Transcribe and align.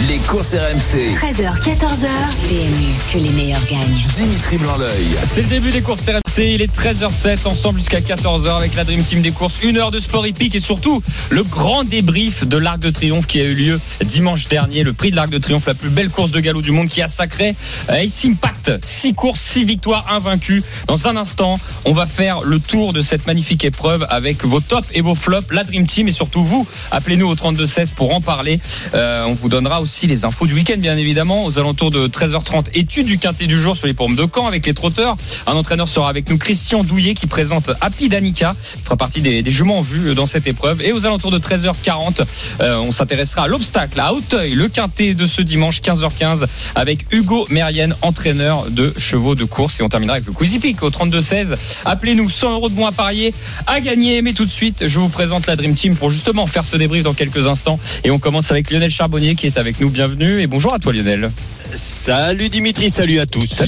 Les 0.00 0.18
courses 0.18 0.54
RMC. 0.54 1.14
13h, 1.14 1.60
14h. 1.60 2.08
PMU, 2.48 2.92
que 3.12 3.18
les 3.18 3.30
meilleurs 3.30 3.64
gagnent. 3.64 4.04
Dimitri 4.16 4.58
Blanc-L'œil. 4.58 5.16
C'est 5.24 5.42
le 5.42 5.48
début 5.48 5.70
des 5.70 5.82
courses 5.82 6.06
RMC, 6.08 6.38
il 6.38 6.62
est 6.62 6.76
13h07, 6.76 7.46
ensemble 7.46 7.78
jusqu'à 7.78 8.00
14h 8.00 8.56
avec 8.56 8.74
la 8.74 8.82
Dream 8.82 9.04
Team 9.04 9.22
des 9.22 9.30
courses, 9.30 9.60
une 9.62 9.78
heure 9.78 9.92
de 9.92 10.00
sport 10.00 10.26
hippique 10.26 10.56
et 10.56 10.60
surtout 10.60 11.00
le 11.30 11.44
grand 11.44 11.84
débrief 11.84 12.44
de 12.44 12.58
l'Arc 12.58 12.80
de 12.80 12.90
Triomphe 12.90 13.28
qui 13.28 13.40
a 13.40 13.44
eu 13.44 13.54
lieu 13.54 13.80
dimanche 14.04 14.48
dernier, 14.48 14.82
le 14.82 14.92
prix 14.92 15.12
de 15.12 15.16
l'Arc 15.16 15.30
de 15.30 15.38
Triomphe, 15.38 15.66
la 15.66 15.74
plus 15.74 15.90
belle 15.90 16.10
course 16.10 16.32
de 16.32 16.40
galop 16.40 16.60
du 16.60 16.72
monde 16.72 16.88
qui 16.88 17.00
a 17.00 17.08
sacré 17.08 17.54
euh, 17.88 17.94
Ace 17.94 18.24
Impact. 18.24 18.72
6 18.84 19.14
courses, 19.14 19.40
6 19.40 19.64
victoires, 19.64 20.06
invaincues. 20.10 20.64
Dans 20.88 21.06
un 21.06 21.16
instant, 21.16 21.58
on 21.84 21.92
va 21.92 22.06
faire 22.06 22.42
le 22.42 22.58
tour 22.58 22.92
de 22.92 23.00
cette 23.00 23.26
magnifique 23.26 23.64
épreuve 23.64 24.04
avec 24.10 24.44
vos 24.44 24.60
tops 24.60 24.88
et 24.92 25.02
vos 25.02 25.14
flops, 25.14 25.52
la 25.52 25.62
Dream 25.62 25.86
Team 25.86 26.08
et 26.08 26.12
surtout 26.12 26.42
vous, 26.42 26.66
appelez-nous 26.90 27.28
au 27.28 27.34
3216 27.34 27.90
pour 27.90 28.12
en 28.12 28.20
parler. 28.20 28.58
Euh, 28.94 29.24
on 29.26 29.34
vous 29.34 29.48
donnera 29.48 29.80
aussi 29.80 29.93
les 30.02 30.24
infos 30.24 30.46
du 30.46 30.54
week-end 30.54 30.76
bien 30.78 30.96
évidemment 30.96 31.46
aux 31.46 31.58
alentours 31.58 31.90
de 31.90 32.08
13h30. 32.08 32.66
Étude 32.74 33.06
du 33.06 33.18
quintet 33.18 33.46
du 33.46 33.58
jour 33.58 33.76
sur 33.76 33.86
les 33.86 33.94
pommes 33.94 34.16
de 34.16 34.26
Caen 34.32 34.46
avec 34.46 34.66
les 34.66 34.74
trotteurs. 34.74 35.16
Un 35.46 35.52
entraîneur 35.52 35.88
sera 35.88 36.08
avec 36.08 36.28
nous, 36.28 36.36
Christian 36.36 36.82
Douillet, 36.82 37.14
qui 37.14 37.26
présente 37.26 37.70
Happy 37.80 38.08
Danica, 38.08 38.54
fera 38.82 38.96
partie 38.96 39.20
des, 39.20 39.42
juments 39.50 39.80
vus 39.80 40.14
dans 40.14 40.26
cette 40.26 40.46
épreuve. 40.46 40.82
Et 40.82 40.92
aux 40.92 41.06
alentours 41.06 41.30
de 41.30 41.38
13h40, 41.38 42.24
euh, 42.60 42.76
on 42.78 42.92
s'intéressera 42.92 43.44
à 43.44 43.46
l'obstacle 43.46 43.98
à 44.00 44.12
Hauteuil, 44.12 44.54
le 44.54 44.68
quintet 44.68 45.14
de 45.14 45.26
ce 45.26 45.40
dimanche 45.40 45.80
15h15 45.80 46.46
avec 46.74 47.06
Hugo 47.12 47.46
Mérienne, 47.50 47.94
entraîneur 48.02 48.70
de 48.70 48.92
chevaux 48.98 49.34
de 49.34 49.44
course. 49.44 49.80
Et 49.80 49.82
on 49.82 49.88
terminera 49.88 50.16
avec 50.16 50.26
le 50.26 50.32
Quizy 50.32 50.60
au 50.82 50.90
32-16. 50.90 51.54
Appelez-nous 51.84 52.28
100 52.28 52.52
euros 52.52 52.68
de 52.68 52.74
bons 52.74 52.86
à 52.86 52.92
parier 52.92 53.32
à 53.66 53.80
gagner. 53.80 54.22
Mais 54.22 54.32
tout 54.32 54.44
de 54.44 54.50
suite, 54.50 54.88
je 54.88 54.98
vous 54.98 55.08
présente 55.08 55.46
la 55.46 55.56
Dream 55.56 55.74
Team 55.74 55.96
pour 55.96 56.10
justement 56.10 56.46
faire 56.46 56.64
ce 56.64 56.76
débrief 56.76 57.04
dans 57.04 57.14
quelques 57.14 57.46
instants. 57.46 57.78
Et 58.02 58.10
on 58.10 58.18
commence 58.18 58.50
avec 58.50 58.70
Lionel 58.70 58.90
Charbonnier 58.90 59.34
qui 59.34 59.46
est 59.46 59.58
avec 59.58 59.73
nous. 59.80 59.90
Bienvenue 59.90 60.40
et 60.40 60.46
bonjour 60.46 60.74
à 60.74 60.78
toi 60.78 60.92
Lionel. 60.92 61.30
Salut 61.74 62.48
Dimitri, 62.48 62.90
salut 62.90 63.18
à 63.18 63.26
tous. 63.26 63.62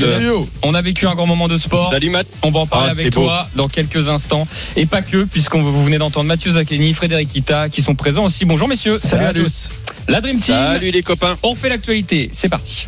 On 0.63 0.75
a 0.75 0.83
vécu 0.83 1.07
un 1.07 1.15
grand 1.15 1.27
moment 1.27 1.49
de 1.49 1.59
sport. 1.59 1.91
Salut 1.91 2.11
Matt. 2.11 2.27
On 2.43 2.51
va 2.51 2.61
en 2.61 2.67
parler 2.67 2.89
Ah, 2.91 2.93
avec 2.93 3.13
beau. 3.15 3.23
toi 3.25 3.49
dans 3.57 3.69
quelques 3.69 4.09
instants. 4.09 4.47
Et 4.77 4.87
pas 4.87 5.03
que, 5.03 5.25
puisqu'on 5.25 5.61
vous 5.63 5.85
venez 5.85 5.99
d'entendre 5.99 6.27
Mathieu 6.27 6.53
Zaccani, 6.53 6.95
Frédéric 6.95 7.29
Kita, 7.29 7.69
qui 7.69 7.83
sont 7.83 7.95
présents 7.97 8.25
aussi. 8.25 8.45
Bonjour 8.45 8.69
messieurs. 8.69 8.99
Salut, 9.01 9.25
à 9.25 9.35
tous. 9.35 9.71
La 10.09 10.21
Dream 10.21 10.39
Team. 10.39 10.55
Salut 10.55 10.91
les 10.93 11.03
copains. 11.03 11.37
On 11.43 11.55
fait 11.57 11.69
l'actualité. 11.69 12.31
C'est 12.33 12.49
parti. 12.49 12.87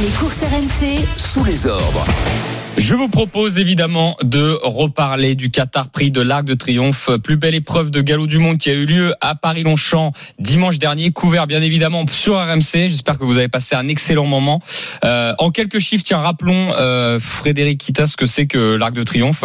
Les 0.00 0.08
courses 0.18 0.36
RMC, 0.40 1.00
Sous 1.16 1.44
les 1.44 1.66
ordres. 1.66 2.04
Je 2.76 2.94
vous 2.94 3.08
propose 3.08 3.58
évidemment 3.58 4.16
de 4.22 4.58
reparler 4.62 5.34
du 5.34 5.50
Qatar 5.50 5.88
Prix 5.88 6.10
de 6.10 6.20
l'Arc 6.20 6.44
de 6.44 6.54
Triomphe, 6.54 7.10
plus 7.22 7.36
belle 7.36 7.54
épreuve 7.54 7.90
de 7.90 8.00
galop 8.00 8.26
du 8.26 8.38
monde 8.38 8.58
qui 8.58 8.70
a 8.70 8.74
eu 8.74 8.86
lieu 8.86 9.14
à 9.20 9.34
Paris-Longchamp 9.34 10.12
dimanche 10.38 10.78
dernier, 10.78 11.10
couvert 11.10 11.46
bien 11.46 11.60
évidemment 11.60 12.04
sur 12.10 12.36
RMC. 12.36 12.88
J'espère 12.88 13.18
que 13.18 13.24
vous 13.24 13.38
avez 13.38 13.48
passé 13.48 13.74
un 13.74 13.88
excellent 13.88 14.26
moment. 14.26 14.60
Euh, 15.04 15.34
en 15.38 15.50
quelques 15.50 15.78
chiffres, 15.78 16.04
tiens, 16.04 16.18
rappelons 16.18 16.72
euh, 16.78 17.18
Frédéric 17.20 17.78
Kita 17.80 18.06
ce 18.06 18.16
que 18.16 18.26
c'est 18.26 18.46
que 18.46 18.76
l'Arc 18.76 18.94
de 18.94 19.02
Triomphe. 19.02 19.44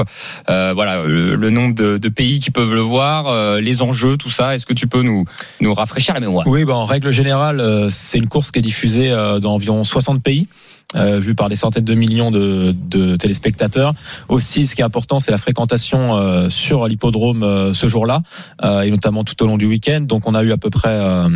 Euh, 0.50 0.74
voilà, 0.74 1.04
le, 1.04 1.50
nombre 1.50 1.74
de, 1.74 2.10
pays 2.10 2.40
qui 2.40 2.52
peuvent 2.52 2.74
le 2.74 2.82
voir, 2.82 3.28
euh, 3.28 3.60
les 3.60 3.82
enjeux, 3.82 4.18
tout 4.18 4.30
ça. 4.30 4.56
Est-ce 4.56 4.66
que 4.66 4.74
tu 4.74 4.88
peux 4.88 5.02
nous 5.02 5.26
nous 5.62 5.74
rafraîchir 5.74 6.14
la 6.14 6.20
mémoire? 6.20 6.46
Oui, 6.48 6.66
bah, 6.66 6.76
en 6.76 6.86
règle 6.86 7.12
générale, 7.12 7.88
c'est 7.90 8.18
une 8.18 8.28
course 8.28 8.52
qui 8.52 8.60
est 8.60 8.64
diffusée 8.64 9.10
dans 9.10 9.54
environ 9.54 9.84
60 9.84 10.22
pays. 10.22 10.48
Euh, 10.96 11.20
vu 11.20 11.34
par 11.34 11.50
des 11.50 11.56
centaines 11.56 11.84
de 11.84 11.94
millions 11.96 12.30
de, 12.30 12.76
de 12.90 13.16
téléspectateurs. 13.16 13.94
Aussi, 14.30 14.68
ce 14.68 14.76
qui 14.76 14.82
est 14.82 14.86
important, 14.86 15.20
c'est 15.20 15.32
la 15.32 15.38
fréquentation 15.40 16.16
euh, 16.16 16.50
sur 16.50 16.88
l'hippodrome 16.88 17.42
euh, 17.44 17.74
ce 17.74 17.88
jour-là, 17.88 18.22
euh, 18.64 18.82
et 18.82 18.92
notamment 18.92 19.24
tout 19.24 19.42
au 19.44 19.48
long 19.48 19.58
du 19.58 19.66
week-end. 19.66 20.02
Donc, 20.02 20.28
on 20.28 20.36
a 20.36 20.44
eu 20.44 20.52
à 20.52 20.58
peu 20.58 20.70
près 20.70 20.90
euh, 20.90 21.28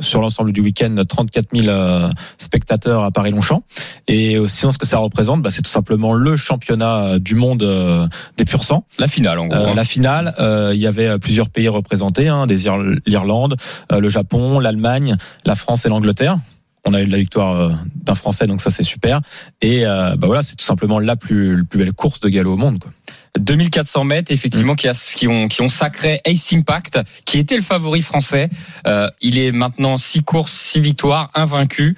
sur 0.00 0.20
l'ensemble 0.20 0.52
du 0.52 0.60
week-end 0.60 0.94
34 1.08 1.46
000 1.56 1.68
euh, 1.68 2.10
spectateurs 2.38 3.02
à 3.04 3.10
Paris-Longchamp. 3.10 3.62
Et 4.08 4.38
aussi, 4.38 4.66
ce 4.70 4.76
que 4.78 4.86
ça 4.86 4.98
représente, 4.98 5.42
bah, 5.42 5.50
c'est 5.50 5.62
tout 5.62 5.70
simplement 5.70 6.12
le 6.12 6.36
championnat 6.36 7.18
du 7.18 7.34
monde 7.36 7.62
euh, 7.62 8.06
des 8.36 8.44
pur 8.44 8.64
sang. 8.64 8.84
La 8.98 9.06
finale, 9.06 9.38
en 9.38 9.46
gros. 9.46 9.56
Hein. 9.56 9.74
la 9.74 9.84
finale, 9.84 10.34
euh, 10.40 10.72
il 10.74 10.80
y 10.80 10.86
avait 10.86 11.18
plusieurs 11.18 11.48
pays 11.48 11.68
représentés, 11.68 12.28
hein, 12.28 12.46
des 12.46 12.66
Ir- 12.66 13.00
l'Irlande, 13.06 13.56
euh, 13.92 13.98
le 14.00 14.08
Japon, 14.10 14.58
l'Allemagne, 14.58 15.16
la 15.46 15.54
France 15.54 15.86
et 15.86 15.88
l'Angleterre. 15.88 16.38
On 16.84 16.94
a 16.94 17.00
eu 17.00 17.06
la 17.06 17.18
victoire 17.18 17.60
euh, 17.60 17.70
d'un 17.94 18.14
Français, 18.14 18.46
donc 18.46 18.60
ça 18.60 18.70
c'est 18.70 18.82
super. 18.82 19.20
Et 19.60 19.86
euh, 19.86 20.16
bah 20.16 20.26
voilà, 20.26 20.42
c'est 20.42 20.56
tout 20.56 20.64
simplement 20.64 20.98
la 20.98 21.16
plus, 21.16 21.64
plus 21.64 21.78
belle 21.78 21.92
course 21.92 22.20
de 22.20 22.28
galop 22.28 22.54
au 22.54 22.56
monde. 22.56 22.78
Quoi. 22.78 22.90
2400 23.38 24.04
mètres, 24.04 24.32
effectivement, 24.32 24.74
qui, 24.74 24.88
a, 24.88 24.92
qui, 24.92 25.28
ont, 25.28 25.46
qui 25.48 25.62
ont 25.62 25.68
sacré 25.68 26.20
Ace 26.24 26.52
Impact, 26.52 27.00
qui 27.24 27.38
était 27.38 27.56
le 27.56 27.62
favori 27.62 28.02
français. 28.02 28.50
Euh, 28.86 29.08
il 29.20 29.38
est 29.38 29.52
maintenant 29.52 29.96
6 29.96 30.22
courses, 30.24 30.52
6 30.52 30.80
victoires, 30.80 31.30
invaincu. 31.34 31.96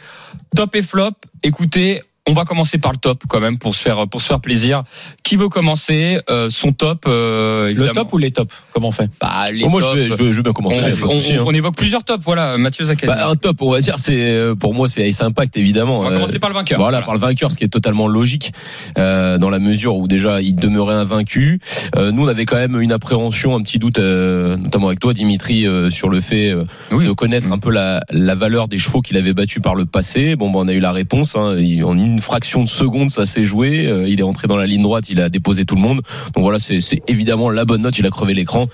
Top 0.55 0.75
et 0.75 0.83
flop. 0.83 1.13
Écoutez, 1.43 2.03
on 2.29 2.35
va 2.35 2.45
commencer 2.45 2.79
par 2.79 2.93
le 2.93 2.99
top 2.99 3.25
quand 3.29 3.41
même 3.41 3.59
pour 3.59 3.75
se 3.75 3.83
faire 3.83 4.07
pour 4.07 4.21
se 4.23 4.29
faire 4.29 4.41
plaisir. 4.41 4.85
Qui 5.25 5.35
veut 5.37 5.49
commencer 5.49 6.21
euh, 6.31 6.49
Son 6.51 6.71
top 6.73 7.05
euh, 7.09 7.75
Le 7.75 7.89
top 7.89 8.13
ou 8.13 8.19
les 8.19 8.31
tops 8.31 8.55
Comment 8.73 8.89
on 8.89 8.93
fait 8.93 9.11
bah, 9.21 9.47
les 9.53 9.65
Bon, 9.65 9.71
moi, 9.71 9.81
tops, 9.81 9.93
je 9.95 9.99
vais, 10.01 10.09
je, 10.33 10.37
veux 10.37 10.43
bien 10.43 10.53
commencer. 10.53 10.79
on, 11.03 11.17
hein. 11.19 11.45
on 11.45 11.51
évoque 11.53 11.75
plusieurs 11.77 12.05
tops. 12.05 12.25
Voilà, 12.25 12.57
Mathieu 12.59 12.85
Zaccani. 12.85 13.13
Bah, 13.13 13.29
un 13.29 13.35
top, 13.35 13.61
on 13.63 13.71
va 13.73 13.81
dire, 13.81 13.97
c'est 13.99 14.15
euh, 14.21 14.55
pour 14.55 14.73
moi, 14.73 14.87
c'est 14.87 15.09
Ace 15.09 15.21
Impact, 15.21 15.57
évidemment. 15.57 15.99
on 15.99 16.03
va 16.05 16.11
Euh, 16.11 16.13
commencer 16.15 16.39
par 16.39 16.49
le 16.51 16.55
vainqueur. 16.55 16.79
Voilà, 16.79 17.03
par 17.03 17.15
le 17.15 17.19
vainqueur, 17.21 17.51
ce 17.51 17.57
qui 17.57 17.65
est 17.65 17.69
totalement 17.69 18.07
logique, 18.07 18.53
euh, 18.99 19.39
dans 19.39 19.51
la 19.51 19.59
mesure 19.59 19.97
où 19.97 20.07
déjà 20.07 20.41
il 20.41 20.55
demeurait 20.55 20.95
invaincu. 20.95 21.59
Euh, 21.97 22.13
nous, 22.13 22.23
on 22.25 22.29
avait 22.29 22.45
quand 22.45 22.57
même 22.57 22.81
une 22.81 22.93
appréhension, 22.93 23.57
un 23.57 23.63
petit 23.63 23.79
doute, 23.81 23.99
euh, 23.99 24.57
notamment 24.57 24.87
avec 24.87 25.01
toi, 25.01 25.13
Dimitri, 25.13 25.67
euh, 25.67 25.91
sur 25.91 26.09
le 26.09 26.21
fait 26.21 26.51
euh, 26.51 26.65
Oui. 26.93 27.05
de 27.05 27.11
connaître 27.13 27.51
un 27.51 27.59
peu 27.59 27.71
la, 27.73 28.01
la 28.11 28.37
valeur 28.37 28.69
des 28.69 28.79
chevaux 28.79 29.01
qu'il 29.01 29.17
avait 29.17 29.33
battus 29.35 29.61
par 29.61 29.75
le 29.75 29.87
passé. 29.87 30.37
Bon, 30.37 30.51
bah, 30.51 30.61
on 30.63 30.69
a 30.69 30.73
eu 30.73 30.81
la 30.81 30.93
réponse. 30.93 31.35
Hein, 31.35 31.57
Il- 31.59 31.83
en 31.85 31.99
une 31.99 32.12
fraction 32.21 32.63
de 32.63 32.69
seconde, 32.69 33.11
ça 33.11 33.27
s'est 33.27 33.45
joué. 33.45 33.87
Euh, 33.87 34.09
il 34.09 34.21
est 34.21 34.23
rentré 34.23 34.47
dans 34.47 34.57
la 34.57 34.67
ligne 34.67 34.83
droite, 34.83 35.09
il 35.11 35.21
a 35.21 35.29
déposé 35.29 35.65
tout 35.65 35.75
le 35.75 35.81
monde. 35.81 36.03
Donc 36.35 36.43
voilà, 36.43 36.59
c'est 36.59 36.81
évidemment 37.09 37.51
la 37.51 37.65
bonne 37.65 37.83
note. 37.83 37.99
Il 37.99 38.07
a 38.07 38.11
crevé 38.11 38.35
l'écran. 38.35 38.69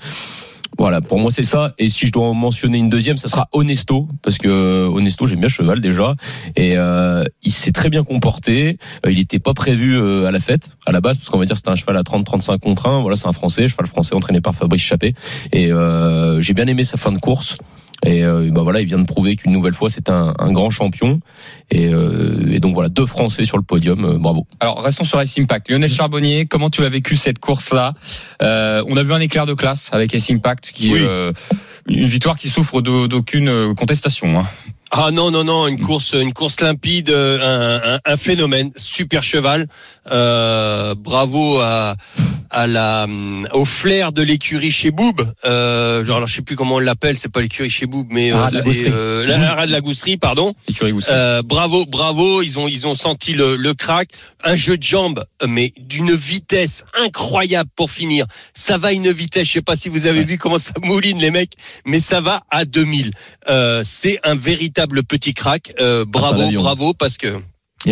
Voilà, 0.79 1.01
pour 1.01 1.19
moi 1.19 1.31
c'est 1.33 1.43
ça. 1.43 1.75
Et 1.79 1.89
si 1.89 2.07
je 2.07 2.13
dois 2.13 2.27
en 2.27 2.35
mentionner 2.35 2.79
une 2.79 2.89
deuxième, 2.89 3.17
ça 3.17 3.27
sera 3.27 3.49
Honesto, 3.53 4.07
parce 4.23 4.39
que 4.39 4.49
euh, 4.49 4.87
Honesto 4.87 5.27
j'aime 5.27 5.41
bien 5.41 5.49
cheval 5.49 5.81
déjà, 5.81 6.15
et 6.55 6.73
euh, 6.77 7.25
il 7.43 7.51
s'est 7.51 7.73
très 7.73 7.89
bien 7.89 8.05
comporté. 8.05 8.79
Il 9.09 9.17
n'était 9.17 9.41
pas 9.41 9.55
prévu 9.55 9.99
à 10.25 10.31
la 10.31 10.39
fête 10.39 10.77
à 10.87 10.93
la 10.93 11.01
base, 11.01 11.17
parce 11.17 11.31
qu'on 11.31 11.39
va 11.39 11.47
dire 11.47 11.57
c'était 11.57 11.71
un 11.71 11.75
cheval 11.75 11.97
à 11.97 12.03
30-35 12.03 12.61
contre 12.61 12.87
1. 12.87 13.01
Voilà, 13.01 13.17
c'est 13.17 13.27
un 13.27 13.33
Français, 13.33 13.67
cheval 13.67 13.89
français 13.89 14.15
entraîné 14.15 14.41
par 14.41 14.55
Fabrice 14.55 14.83
Chappé, 14.83 15.15
et 15.53 15.71
j'ai 16.41 16.55
bien 16.55 16.67
aimé 16.67 16.85
sa 16.85 16.97
fin 16.97 17.11
de 17.11 17.19
course. 17.19 17.57
Et 18.07 18.25
euh, 18.25 18.49
bah 18.53 18.63
voilà, 18.63 18.81
il 18.81 18.87
vient 18.87 18.99
de 18.99 19.07
prouver 19.07 19.35
qu'une 19.37 19.53
nouvelle 19.53 19.75
fois 19.75 19.91
c'est 19.91 20.09
un, 20.09 20.33
un 20.39 20.53
grand 20.53 20.71
champion. 20.71 21.19
Et, 21.71 21.89
euh, 21.93 22.51
et 22.53 22.61
donc 22.61 22.75
voilà, 22.75 22.89
deux 22.89 23.07
Français 23.07 23.45
sur 23.45 23.57
le 23.57 23.65
podium, 23.65 24.05
euh, 24.05 24.19
bravo. 24.19 24.47
Alors 24.61 24.81
restons 24.83 25.05
sur 25.05 25.21
Ace 25.21 25.37
Impact. 25.39 25.69
Lionel 25.69 25.91
Charbonnier, 25.91 26.47
comment 26.47 26.71
tu 26.71 26.85
as 26.85 26.89
vécu 26.89 27.17
cette 27.17 27.39
course-là 27.41 27.95
Euh, 28.43 28.85
On 28.89 28.97
a 28.97 29.03
vu 29.03 29.13
un 29.13 29.21
éclair 29.21 29.47
de 29.47 29.55
classe 29.55 29.91
avec 29.93 30.15
Ace 30.15 30.31
Impact, 30.31 30.71
qui 30.73 30.93
Oui. 30.93 31.01
euh, 31.03 31.33
une 31.89 32.07
victoire 32.07 32.37
qui 32.37 32.49
souffre 32.49 32.81
d'au- 32.83 33.09
d'aucune 33.09 33.75
contestation. 33.75 34.39
hein. 34.41 34.47
Ah 34.91 35.11
non 35.13 35.31
non 35.31 35.45
non, 35.45 35.67
une 35.67 35.81
course 35.81 36.15
une 36.15 36.33
course 36.33 36.61
limpide, 36.63 37.11
un, 37.11 37.95
un, 37.97 37.99
un 38.05 38.17
phénomène, 38.17 38.71
super 38.77 39.23
cheval. 39.23 39.67
Euh, 40.11 40.95
bravo 40.95 41.59
à 41.59 41.97
à 42.51 42.67
la 42.67 43.07
au 43.53 43.65
flair 43.65 44.13
de 44.13 44.23
l'écurie 44.23 44.71
chez 44.71 44.91
Boub. 44.91 45.21
Euh, 45.45 46.05
genre, 46.05 46.17
alors 46.17 46.29
je 46.29 46.35
sais 46.37 46.43
plus 46.43 46.57
comment 46.57 46.77
on 46.77 46.79
l'appelle, 46.81 47.17
c'est 47.17 47.29
pas 47.31 47.41
l'écurie 47.41 47.71
chez 47.71 47.87
Boub, 47.87 48.07
mais 48.11 48.31
Ah, 48.33 48.47
euh, 48.53 48.73
c'est 48.73 48.89
euh, 48.89 49.27
la, 49.27 49.39
la- 49.55 49.67
de 49.67 49.73
la 49.73 49.81
gousserie, 49.81 50.17
pardon. 50.17 50.55
Euh, 51.09 51.43
bravo, 51.43 51.85
bravo, 51.87 52.43
ils 52.43 52.59
ont 52.59 52.69
ils 52.69 52.87
ont 52.87 52.95
senti 52.95 53.33
le, 53.35 53.57
le 53.57 53.75
crack, 53.75 54.09
un 54.45 54.55
jeu 54.57 54.77
de 54.77 54.83
jambes, 54.83 55.25
euh, 55.43 55.47
mais 55.49 55.73
d'une 55.79 56.15
vitesse 56.15 56.85
incroyable 57.05 57.71
pour 57.77 57.91
finir. 57.91 58.27
Ça 58.55 58.79
va 58.79 58.89
à 58.89 58.93
une 58.93 59.11
vitesse, 59.11 59.47
je 59.49 59.53
sais 59.55 59.63
pas 59.63 59.77
si 59.77 59.89
vous 59.89 60.07
avez 60.07 60.25
vu 60.25 60.39
comment 60.39 60.59
ça 60.59 60.73
mouline 60.83 61.19
les 61.19 61.31
mecs, 61.31 61.53
mais 61.87 61.99
ça 61.99 62.21
va 62.21 62.43
à 62.51 62.65
2000. 62.65 63.11
Euh, 63.49 63.83
c'est 63.85 64.19
un 64.25 64.35
véritable 64.35 65.03
petit 65.05 65.35
crack. 65.35 65.73
Euh, 65.81 66.05
bravo, 66.07 66.41
l'avion. 66.43 66.63
bravo, 66.63 66.95
parce 66.95 67.17
que 67.19 67.35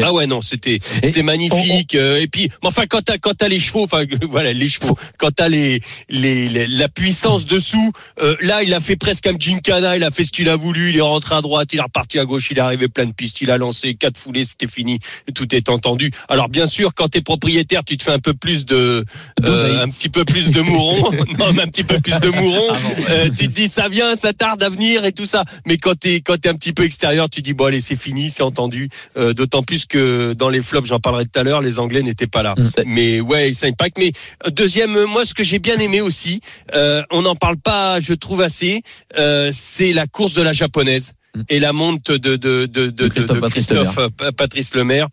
Ah 0.03 0.13
ouais 0.13 0.27
non 0.27 0.43
c'était 0.43 0.79
c'était 1.03 1.23
magnifique 1.23 1.95
euh, 1.95 2.21
et 2.21 2.27
puis 2.27 2.51
mais 2.63 2.69
enfin 2.69 2.87
quand 2.89 3.03
t'as 3.03 3.19
quand 3.19 3.35
t'as 3.35 3.49
les 3.49 3.61
chevaux 3.61 3.85
enfin 3.85 4.05
voilà 4.31 4.53
les 4.53 4.69
chevaux 4.69 4.97
quand 5.19 5.31
t'as 5.31 5.49
les, 5.49 5.81
les 6.09 6.49
les- 6.49 6.67
la 6.67 6.89
puissance 6.89 7.47
dessous 7.47 7.93
euh, 8.21 8.37
là 8.41 8.63
il 8.63 8.75
a 8.75 8.81
fait 8.81 8.97
presque 8.97 9.27
un 9.27 9.35
gincana 9.39 9.97
il 9.97 10.03
a 10.05 10.11
fait 10.11 10.25
ce 10.25 10.33
qu'il 10.33 10.49
a 10.49 10.57
voulu 10.57 10.91
il 10.91 10.97
est 10.97 11.01
rentré 11.03 11.35
à 11.37 11.41
droite 11.41 11.69
il 11.73 11.79
est 11.79 11.83
reparti 11.83 12.19
à 12.19 12.25
gauche 12.25 12.49
il 12.51 12.59
est 12.59 12.61
arrivé 12.61 12.89
plein 12.89 13.07
de 13.07 13.13
pistes 13.13 13.41
il 13.41 13.51
a 13.51 13.59
lancé 13.59 13.95
quatre 13.95 14.19
foulées 14.19 14.45
c'était 14.45 14.67
fini 14.67 14.99
tout 15.35 15.55
est 15.55 15.69
entendu. 15.69 16.11
Alors 16.29 16.49
bien 16.49 16.67
sûr 16.67 16.93
quand 16.95 17.09
t'es 17.09 17.21
propriétaire 17.21 17.85
tu 17.85 17.97
te 17.97 18.03
fais 18.03 18.13
un 18.13 18.19
peu 18.19 18.35
plus 18.35 18.67
de 18.67 19.05
euh, 19.45 19.83
un 19.83 19.89
petit 19.89 20.09
peu 20.09 20.25
plus 20.25 20.51
de 20.51 20.61
mourons. 20.61 21.11
Non 21.39 21.53
mais 21.53 21.63
un 21.63 21.67
petit 21.69 21.85
peu 21.85 22.01
plus 22.01 22.19
de 22.21 22.29
mourons. 22.29 22.77
Euh, 23.11 23.29
tu 23.37 23.47
te 23.49 23.53
dis 23.53 23.69
ça 23.69 23.89
vient 23.89 24.17
ça 24.17 24.33
tarde 24.33 24.63
à 24.63 24.69
venir 24.69 25.05
et 25.05 25.13
tout 25.13 25.27
ça. 25.27 25.45
Mais 25.67 25.77
quand 25.79 25.95
t'es 25.99 26.17
quand 26.21 26.41
t'es 26.41 26.49
un 26.49 26.55
petit 26.55 26.73
peu 26.73 26.85
extérieur 26.85 27.29
tu 27.31 27.43
dis 27.43 27.53
bon 27.55 27.67
allez 27.67 27.81
c'est 27.81 27.97
fini 27.97 28.31
c'est 28.31 28.43
entendu. 28.43 28.89
Euh, 29.17 29.33
d'autant 29.35 29.63
plus 29.63 29.76
que 29.85 30.33
dans 30.33 30.49
les 30.49 30.63
flops, 30.63 30.89
j'en 30.89 31.01
parlerai 31.01 31.25
tout 31.27 31.39
à 31.39 31.43
l'heure, 31.43 31.61
les 31.61 31.79
Anglais 31.79 32.03
n'étaient 32.03 32.27
pas 32.27 32.43
là. 32.43 32.55
Mm. 32.57 32.71
Mais 32.87 33.21
ouais, 33.21 33.53
ça 33.53 33.67
impact. 33.67 33.99
Mais 33.99 34.13
euh, 34.47 34.51
deuxième, 34.51 34.97
euh, 34.97 35.07
moi, 35.07 35.25
ce 35.25 35.35
que 35.35 35.45
j'ai 35.45 35.59
bien 35.59 35.79
aimé 35.79 36.01
aussi, 36.01 36.41
euh, 36.75 37.03
on 37.11 37.23
n'en 37.23 37.35
parle 37.35 37.59
pas, 37.59 38.01
je 38.01 38.15
trouve 38.15 38.41
assez, 38.41 38.83
euh, 39.19 39.51
c'est 39.53 39.93
la 39.93 40.07
course 40.07 40.33
de 40.33 40.43
la 40.43 40.53
japonaise. 40.53 41.13
Mm. 41.35 41.43
Et 41.51 41.59
la 41.59 41.73
monte 41.73 42.11
de, 42.11 42.37
de, 42.37 42.67
de, 42.67 43.09
Christophe 43.09 43.41
Patrice 43.41 43.67
Christophe, 43.67 43.99
Patrice 44.37 44.75
Lemaire. 44.75 45.09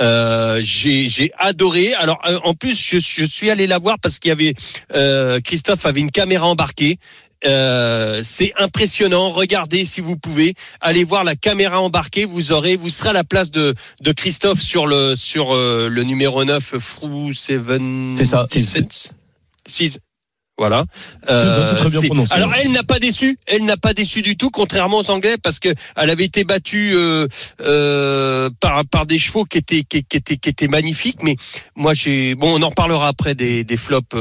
Euh, 0.00 0.60
j'ai 0.62 1.30
adoré. 1.38 1.94
Alors 1.94 2.20
en 2.42 2.54
plus, 2.54 2.80
je, 2.80 2.98
je 2.98 3.24
suis 3.24 3.50
allé 3.50 3.66
la 3.66 3.78
voir 3.78 3.98
parce 4.00 4.18
qu'il 4.18 4.30
y 4.30 4.32
avait 4.32 4.54
euh, 4.94 5.40
Christophe 5.40 5.86
avait 5.86 6.00
une 6.00 6.10
caméra 6.10 6.46
embarquée. 6.46 6.98
Euh, 7.46 8.20
c'est 8.22 8.52
impressionnant. 8.56 9.30
Regardez 9.30 9.84
si 9.84 10.00
vous 10.00 10.16
pouvez. 10.16 10.54
Allez 10.80 11.04
voir 11.04 11.24
la 11.24 11.36
caméra 11.36 11.80
embarquée. 11.80 12.24
Vous 12.24 12.52
aurez, 12.52 12.76
vous 12.76 12.88
serez 12.88 13.10
à 13.10 13.12
la 13.12 13.24
place 13.24 13.50
de, 13.50 13.74
de 14.00 14.12
Christophe 14.12 14.60
sur 14.60 14.86
le 14.86 15.14
sur 15.16 15.54
euh, 15.54 15.88
le 15.88 16.02
numéro 16.02 16.44
9 16.44 16.78
Frou 16.78 17.32
Seven. 17.32 18.14
C'est 18.16 18.24
ça. 18.24 18.46
Six. 18.50 19.12
Six. 19.66 19.98
Voilà. 20.58 20.84
ça, 21.24 21.64
c'est 21.66 21.76
très 21.76 21.88
bien 21.88 22.02
prononcé. 22.02 22.34
Alors 22.34 22.52
elle 22.54 22.72
n'a 22.72 22.82
pas 22.82 22.98
déçu. 22.98 23.38
Elle 23.46 23.64
n'a 23.64 23.76
pas 23.76 23.94
déçu 23.94 24.22
du 24.22 24.36
tout, 24.36 24.50
contrairement 24.50 24.98
aux 24.98 25.10
Anglais, 25.12 25.36
parce 25.40 25.60
que 25.60 25.68
elle 25.94 26.10
avait 26.10 26.24
été 26.24 26.42
battue 26.42 26.94
euh, 26.94 27.28
euh, 27.60 28.50
par 28.58 28.84
par 28.84 29.06
des 29.06 29.20
chevaux 29.20 29.44
qui 29.44 29.58
étaient 29.58 29.84
qui, 29.84 30.02
qui 30.02 30.16
étaient 30.16 30.36
qui 30.36 30.48
étaient 30.48 30.66
magnifiques. 30.66 31.22
Mais 31.22 31.36
moi 31.76 31.94
j'ai 31.94 32.34
bon, 32.34 32.58
on 32.58 32.62
en 32.64 32.70
reparlera 32.70 33.06
après 33.06 33.36
des 33.36 33.62
des 33.62 33.76
flops. 33.76 34.16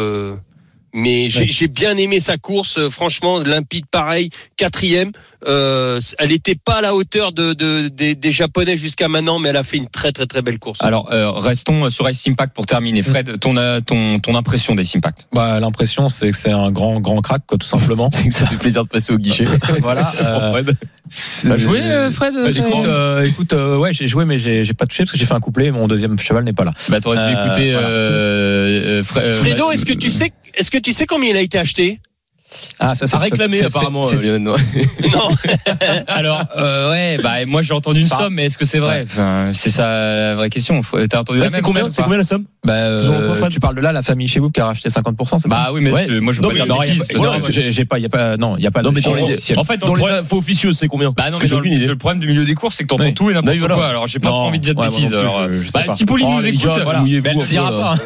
Mais 0.97 1.29
j'ai 1.29 1.45
Ouais. 1.65 1.67
bien 1.67 1.95
aimé 1.97 2.19
sa 2.19 2.37
course, 2.37 2.77
euh, 2.77 2.89
franchement, 2.89 3.39
limpide 3.39 3.85
pareil, 3.89 4.29
quatrième. 4.57 5.11
Euh, 5.47 5.99
elle 6.17 6.29
n'était 6.29 6.55
pas 6.55 6.79
à 6.79 6.81
la 6.81 6.95
hauteur 6.95 7.31
de, 7.31 7.53
de- 7.53 7.87
des, 7.89 8.15
des 8.15 8.31
Japonais 8.31 8.75
jusqu'à 8.75 9.07
maintenant, 9.07 9.37
mais 9.37 9.49
elle 9.49 9.57
a 9.57 9.63
fait 9.63 9.77
une 9.77 9.87
très 9.87 10.11
très 10.11 10.25
très 10.25 10.41
belle 10.41 10.57
course. 10.57 10.81
Alors, 10.81 11.13
euh, 11.13 11.29
restons 11.31 11.89
sur 11.91 12.09
Ice 12.09 12.27
Impact 12.27 12.55
pour 12.55 12.65
terminer. 12.65 13.03
Fred, 13.03 13.39
ton, 13.39 13.53
ton, 13.85 14.19
ton 14.19 14.35
impression 14.35 14.73
d'Ice 14.73 14.95
Impact? 14.95 15.27
Bah, 15.31 15.59
l'impression, 15.59 16.09
c'est 16.09 16.31
que 16.31 16.37
c'est 16.37 16.51
un 16.51 16.71
grand, 16.71 16.99
grand 16.99 17.21
crack, 17.21 17.43
quoi, 17.45 17.57
tout 17.59 17.67
simplement. 17.67 18.09
C'est 18.13 18.27
que 18.27 18.33
ça 18.33 18.45
fait 18.47 18.55
plaisir 18.57 18.83
de 18.83 18.89
passer 18.89 19.13
au 19.13 19.17
guichet. 19.17 19.45
voilà. 19.81 20.01
euh, 20.25 20.51
Fred. 20.51 20.75
c'est- 21.07 21.47
T'as 21.49 21.57
joué, 21.57 21.81
Fred 22.11 22.33
Bah, 22.33 22.49
écoute, 22.49 22.85
euh, 22.85 23.23
écoute, 23.25 23.53
euh, 23.53 23.77
ouais, 23.77 23.93
j'ai 23.93 24.07
joué, 24.07 24.25
mais 24.25 24.39
j'ai 24.39 24.63
pas 24.73 24.85
touché 24.87 25.03
parce 25.03 25.11
que 25.11 25.17
j'ai 25.19 25.25
fait 25.25 25.35
un 25.35 25.39
couplet. 25.39 25.69
Mon 25.71 25.87
deuxième 25.87 26.17
cheval 26.17 26.43
n'est 26.43 26.53
pas 26.53 26.65
là. 26.65 26.71
Bah, 26.89 26.99
t'aurais 26.99 27.17
pu 27.17 27.37
Euh, 27.37 27.45
écouter 27.45 27.71
voilà. 27.73 29.01
Fre- 29.03 29.33
Fredo, 29.37 29.71
est-ce 29.71 29.85
que 29.85 29.93
tu 29.93 30.09
sais 30.09 30.31
est-ce 30.57 30.71
que 30.71 30.77
tu 30.77 30.91
sais 30.91 31.05
combien 31.05 31.29
il 31.29 31.37
a 31.37 31.41
été 31.41 31.57
acheté? 31.57 31.99
Ah, 32.79 32.95
ça, 32.95 33.17
réclamer 33.19 33.57
c'est- 33.57 33.65
apparemment. 33.65 34.01
euh. 34.11 34.39
Non. 34.39 34.53
Alors, 36.07 36.43
euh, 36.57 36.91
ouais, 36.91 37.17
bah 37.21 37.45
moi 37.45 37.61
j'ai 37.61 37.73
entendu 37.73 38.01
une 38.01 38.09
Pas- 38.09 38.17
somme, 38.17 38.33
mais 38.35 38.45
est-ce 38.45 38.57
que 38.57 38.65
c'est 38.65 38.79
vrai? 38.79 39.03
Enfin, 39.05 39.51
C'est 39.53 39.69
ça 39.69 39.87
la 39.87 40.35
vraie 40.35 40.49
question. 40.49 40.81
T'as 41.09 41.19
entendu 41.19 41.39
la 41.39 41.45
Ouais, 41.45 41.51
c'est 41.51 41.61
combien, 41.61 41.85
ou 41.85 41.89
c'est 41.89 42.03
combien 42.03 42.17
la 42.17 42.23
somme? 42.23 42.45
Bah, 42.63 42.73
euh, 42.73 43.49
tu 43.49 43.59
parles 43.59 43.75
de 43.75 43.81
là, 43.81 43.91
la 43.91 44.01
famille 44.01 44.27
chez 44.27 44.39
vous 44.39 44.49
qui 44.49 44.59
a 44.59 44.65
racheté 44.67 44.89
50%, 44.89 45.39
c'est 45.39 45.43
ça? 45.43 45.49
Bah 45.49 45.69
oui, 45.73 45.81
mais 45.81 45.91
Ouais. 45.91 46.07
moi 46.19 46.31
je 46.33 46.37
veux 46.37 46.43
Non, 46.43 46.49
pas 46.49 46.55
dire 46.55 46.65
j'ai 47.71 47.85
pas, 47.85 47.99
il 47.99 48.03
y 48.03 48.05
a 48.05 48.09
pas, 48.09 48.37
non, 48.37 48.57
il 48.57 48.63
y 48.63 48.67
a 48.67 48.71
pas 48.71 48.81
Non, 48.81 48.91
mais 48.91 49.01
dans 49.01 49.13
les-. 49.13 49.57
En 49.57 49.63
fait, 49.63 49.77
dans 49.77 49.87
Dans 49.87 49.95
le 49.95 50.01
les 50.01 50.07
infos 50.19 50.37
officieuses, 50.37 50.77
c'est 50.77 50.87
combien? 50.87 51.11
Bah 51.15 51.29
non, 51.31 51.37
Parce 51.39 51.51
mais 51.51 51.77
le, 51.77 51.95
problème 51.95 52.19
du 52.19 52.27
milieu 52.27 52.45
des 52.45 52.53
courses, 52.53 52.75
c'est 52.75 52.83
que 52.83 52.89
t'entends 52.89 53.11
tout 53.11 53.29
et 53.29 53.33
n'importe 53.33 53.57
quoi. 53.59 53.87
Alors 53.87 54.07
j'ai 54.07 54.19
pas 54.19 54.29
trop 54.29 54.39
envie 54.41 54.59
de 54.59 54.63
dire 54.63 54.75
de 54.75 54.81
bêtises. 54.81 55.13
Alors, 55.13 55.47
bah, 55.73 55.83
pas. 55.87 55.95
si 55.95 56.05
Pauline 56.05 56.27
Oh, 56.29 56.35
nous 56.41 56.45
écoute, 56.47 56.79
Ben, 57.23 57.35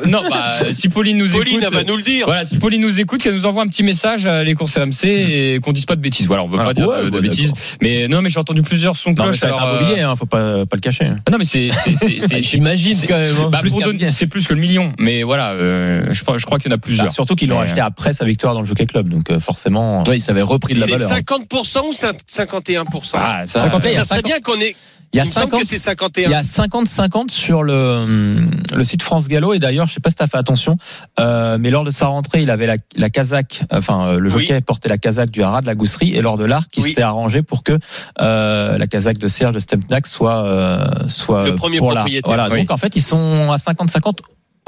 non, 0.10 0.22
bah 0.30 0.74
si 0.74 0.90
Pauline 0.90 1.18
nous 1.18 1.28
Pauline, 1.30 1.60
écoute, 1.60 1.68
elle 1.68 1.74
va 1.78 1.84
nous 1.84 1.98
le 1.98 2.04
dire. 2.04 2.26
Voilà, 2.26 2.46
si 2.46 2.58
Pauline 2.58 2.82
nous 2.82 3.00
écoute, 3.00 3.22
qu'elle 3.22 3.36
nous 3.36 3.46
envoie 3.46 3.64
un 3.64 3.68
petit 3.68 3.84
message 3.84 4.26
à 4.40 4.44
les 4.44 4.54
courses 4.54 4.78
RMC 4.78 5.06
et 5.06 5.60
qu'on 5.62 5.72
dise 5.72 5.86
pas 5.86 5.96
de 5.96 6.02
bêtises. 6.02 6.28
Voilà, 6.28 6.44
on 6.44 6.48
veut 6.48 6.56
Voilà. 6.56 6.70
pas 6.70 6.74
dire 6.74 6.88
Ouais, 6.88 7.04
de, 7.06 7.10
de 7.10 7.16
ouais, 7.16 7.22
bêtises. 7.22 7.54
Mais 7.82 8.08
non, 8.08 8.22
mais 8.22 8.30
j'ai 8.30 8.40
entendu 8.40 8.62
plusieurs 8.62 8.96
sons 8.98 9.12
de 9.12 9.16
cloche. 9.22 9.38
ça 9.38 9.48
va 9.48 9.56
être 9.56 9.62
alors, 9.64 9.76
un 9.82 9.92
euh, 10.00 10.06
hein, 10.12 10.16
faut 10.16 10.26
pas, 10.26 10.66
pas 10.66 10.76
le 10.76 10.82
cacher. 10.82 11.10
ah 11.26 11.32
non, 11.32 11.38
mais 11.38 11.46
c'est 11.46 11.70
c'est 11.70 11.96
c'est 11.96 12.20
c'est- 12.28 12.42
J'imagine 12.42 12.94
c'est- 12.96 13.08
quand 13.08 13.18
même. 13.18 13.36
hein. 13.40 13.50
bah, 13.52 13.62
c'est 14.10 14.28
plus 14.28 14.48
que 14.48 14.54
le 14.54 14.60
million. 14.60 14.94
Mais 15.00 15.24
voilà, 15.24 15.52
euh, 15.52 16.04
je, 16.12 16.24
crois- 16.24 16.38
je 16.38 16.46
crois 16.46 16.58
qu'il 16.60 16.70
y 16.72 16.74
en 16.74 16.78
a 16.78 16.80
plusieurs. 16.80 17.08
Bah, 17.08 17.12
surtout 17.14 17.36
qu'ils 17.36 17.50
l'ont 17.50 17.60
acheté 17.60 17.82
après 17.82 18.14
sa 18.14 18.26
victoire 18.26 18.54
dans 18.54 18.62
le 18.62 18.68
Jockey 18.68 18.86
Club, 18.86 19.10
donc 19.10 19.30
euh, 19.30 19.40
forcément. 19.40 20.04
Ouais, 20.08 20.20
ça 20.20 20.32
avait 20.32 20.42
repris 20.42 20.74
de 20.74 20.80
la 20.80 20.86
C'est 20.86 20.92
valeur. 20.94 21.10
50% 21.10 21.88
ou 21.88 21.94
51% 21.94 23.12
Ah, 23.14 23.44
ça, 23.46 23.60
50, 23.62 23.82
il 23.86 23.92
y 23.92 23.96
a 23.96 24.00
Ça 24.00 24.04
serait 24.06 24.16
50. 24.22 24.26
bien 24.26 24.40
qu'on 24.42 24.60
ait. 24.60 24.76
Il 25.14 25.18
y 25.18 25.20
a 25.20 25.24
il 25.24 25.28
me 25.28 25.34
semble 25.34 25.46
50, 25.52 25.60
que 25.62 25.66
c'est 25.68 25.76
il 25.76 25.80
51. 25.80 26.30
y 26.30 26.34
a 26.34 26.42
50-50 26.42 27.30
sur 27.30 27.64
le, 27.64 27.74
hum, 27.74 28.52
le 28.74 28.84
site 28.84 29.04
France 29.04 29.28
Gallo 29.28 29.54
et 29.54 29.60
d'ailleurs, 29.60 29.88
je 29.88 29.94
sais 29.94 30.00
pas 30.00 30.10
si 30.10 30.16
tu 30.16 30.24
as 30.24 30.28
fait 30.28 30.38
attention, 30.38 30.78
euh, 31.20 31.58
mais 31.60 31.70
lors 31.70 31.84
de 31.84 31.92
sa 31.92 32.08
rentrée, 32.08 32.42
il 32.42 32.50
avait 32.50 32.66
la, 32.68 32.78
la 32.96 33.10
casaque, 33.10 33.64
enfin 33.72 34.08
euh, 34.08 34.18
le 34.20 34.34
Oui. 34.34 34.48
jockey 34.48 34.62
portait 34.62 34.88
la 34.90 34.98
casaque 34.98 35.30
du 35.30 35.44
haras 35.44 35.62
de 35.62 35.66
la 35.68 35.76
gousserie 35.76 36.16
et 36.16 36.22
lors 36.22 36.38
de 36.38 36.46
l'arc, 36.46 36.70
il 36.78 36.84
Oui. 36.84 36.90
s'était 36.90 37.02
arrangé 37.02 37.42
pour 37.44 37.64
que 37.64 37.78
euh, 38.22 38.78
la 38.78 38.88
casaque 38.88 39.18
de 39.18 39.28
Serge 39.28 39.54
de 39.54 39.60
Stempnac 39.60 40.08
soit 40.08 40.46
euh, 40.46 40.86
soit 41.08 41.44
Le 41.46 41.56
premier 41.56 41.80
pour 41.80 41.90
propriétaire. 41.92 42.28
Voilà, 42.28 42.50
Oui. 42.50 42.60
donc 42.62 42.72
en 42.72 42.78
fait, 42.78 42.96
ils 42.96 43.02
sont 43.04 43.52
à 43.52 43.58
50-50 43.58 44.20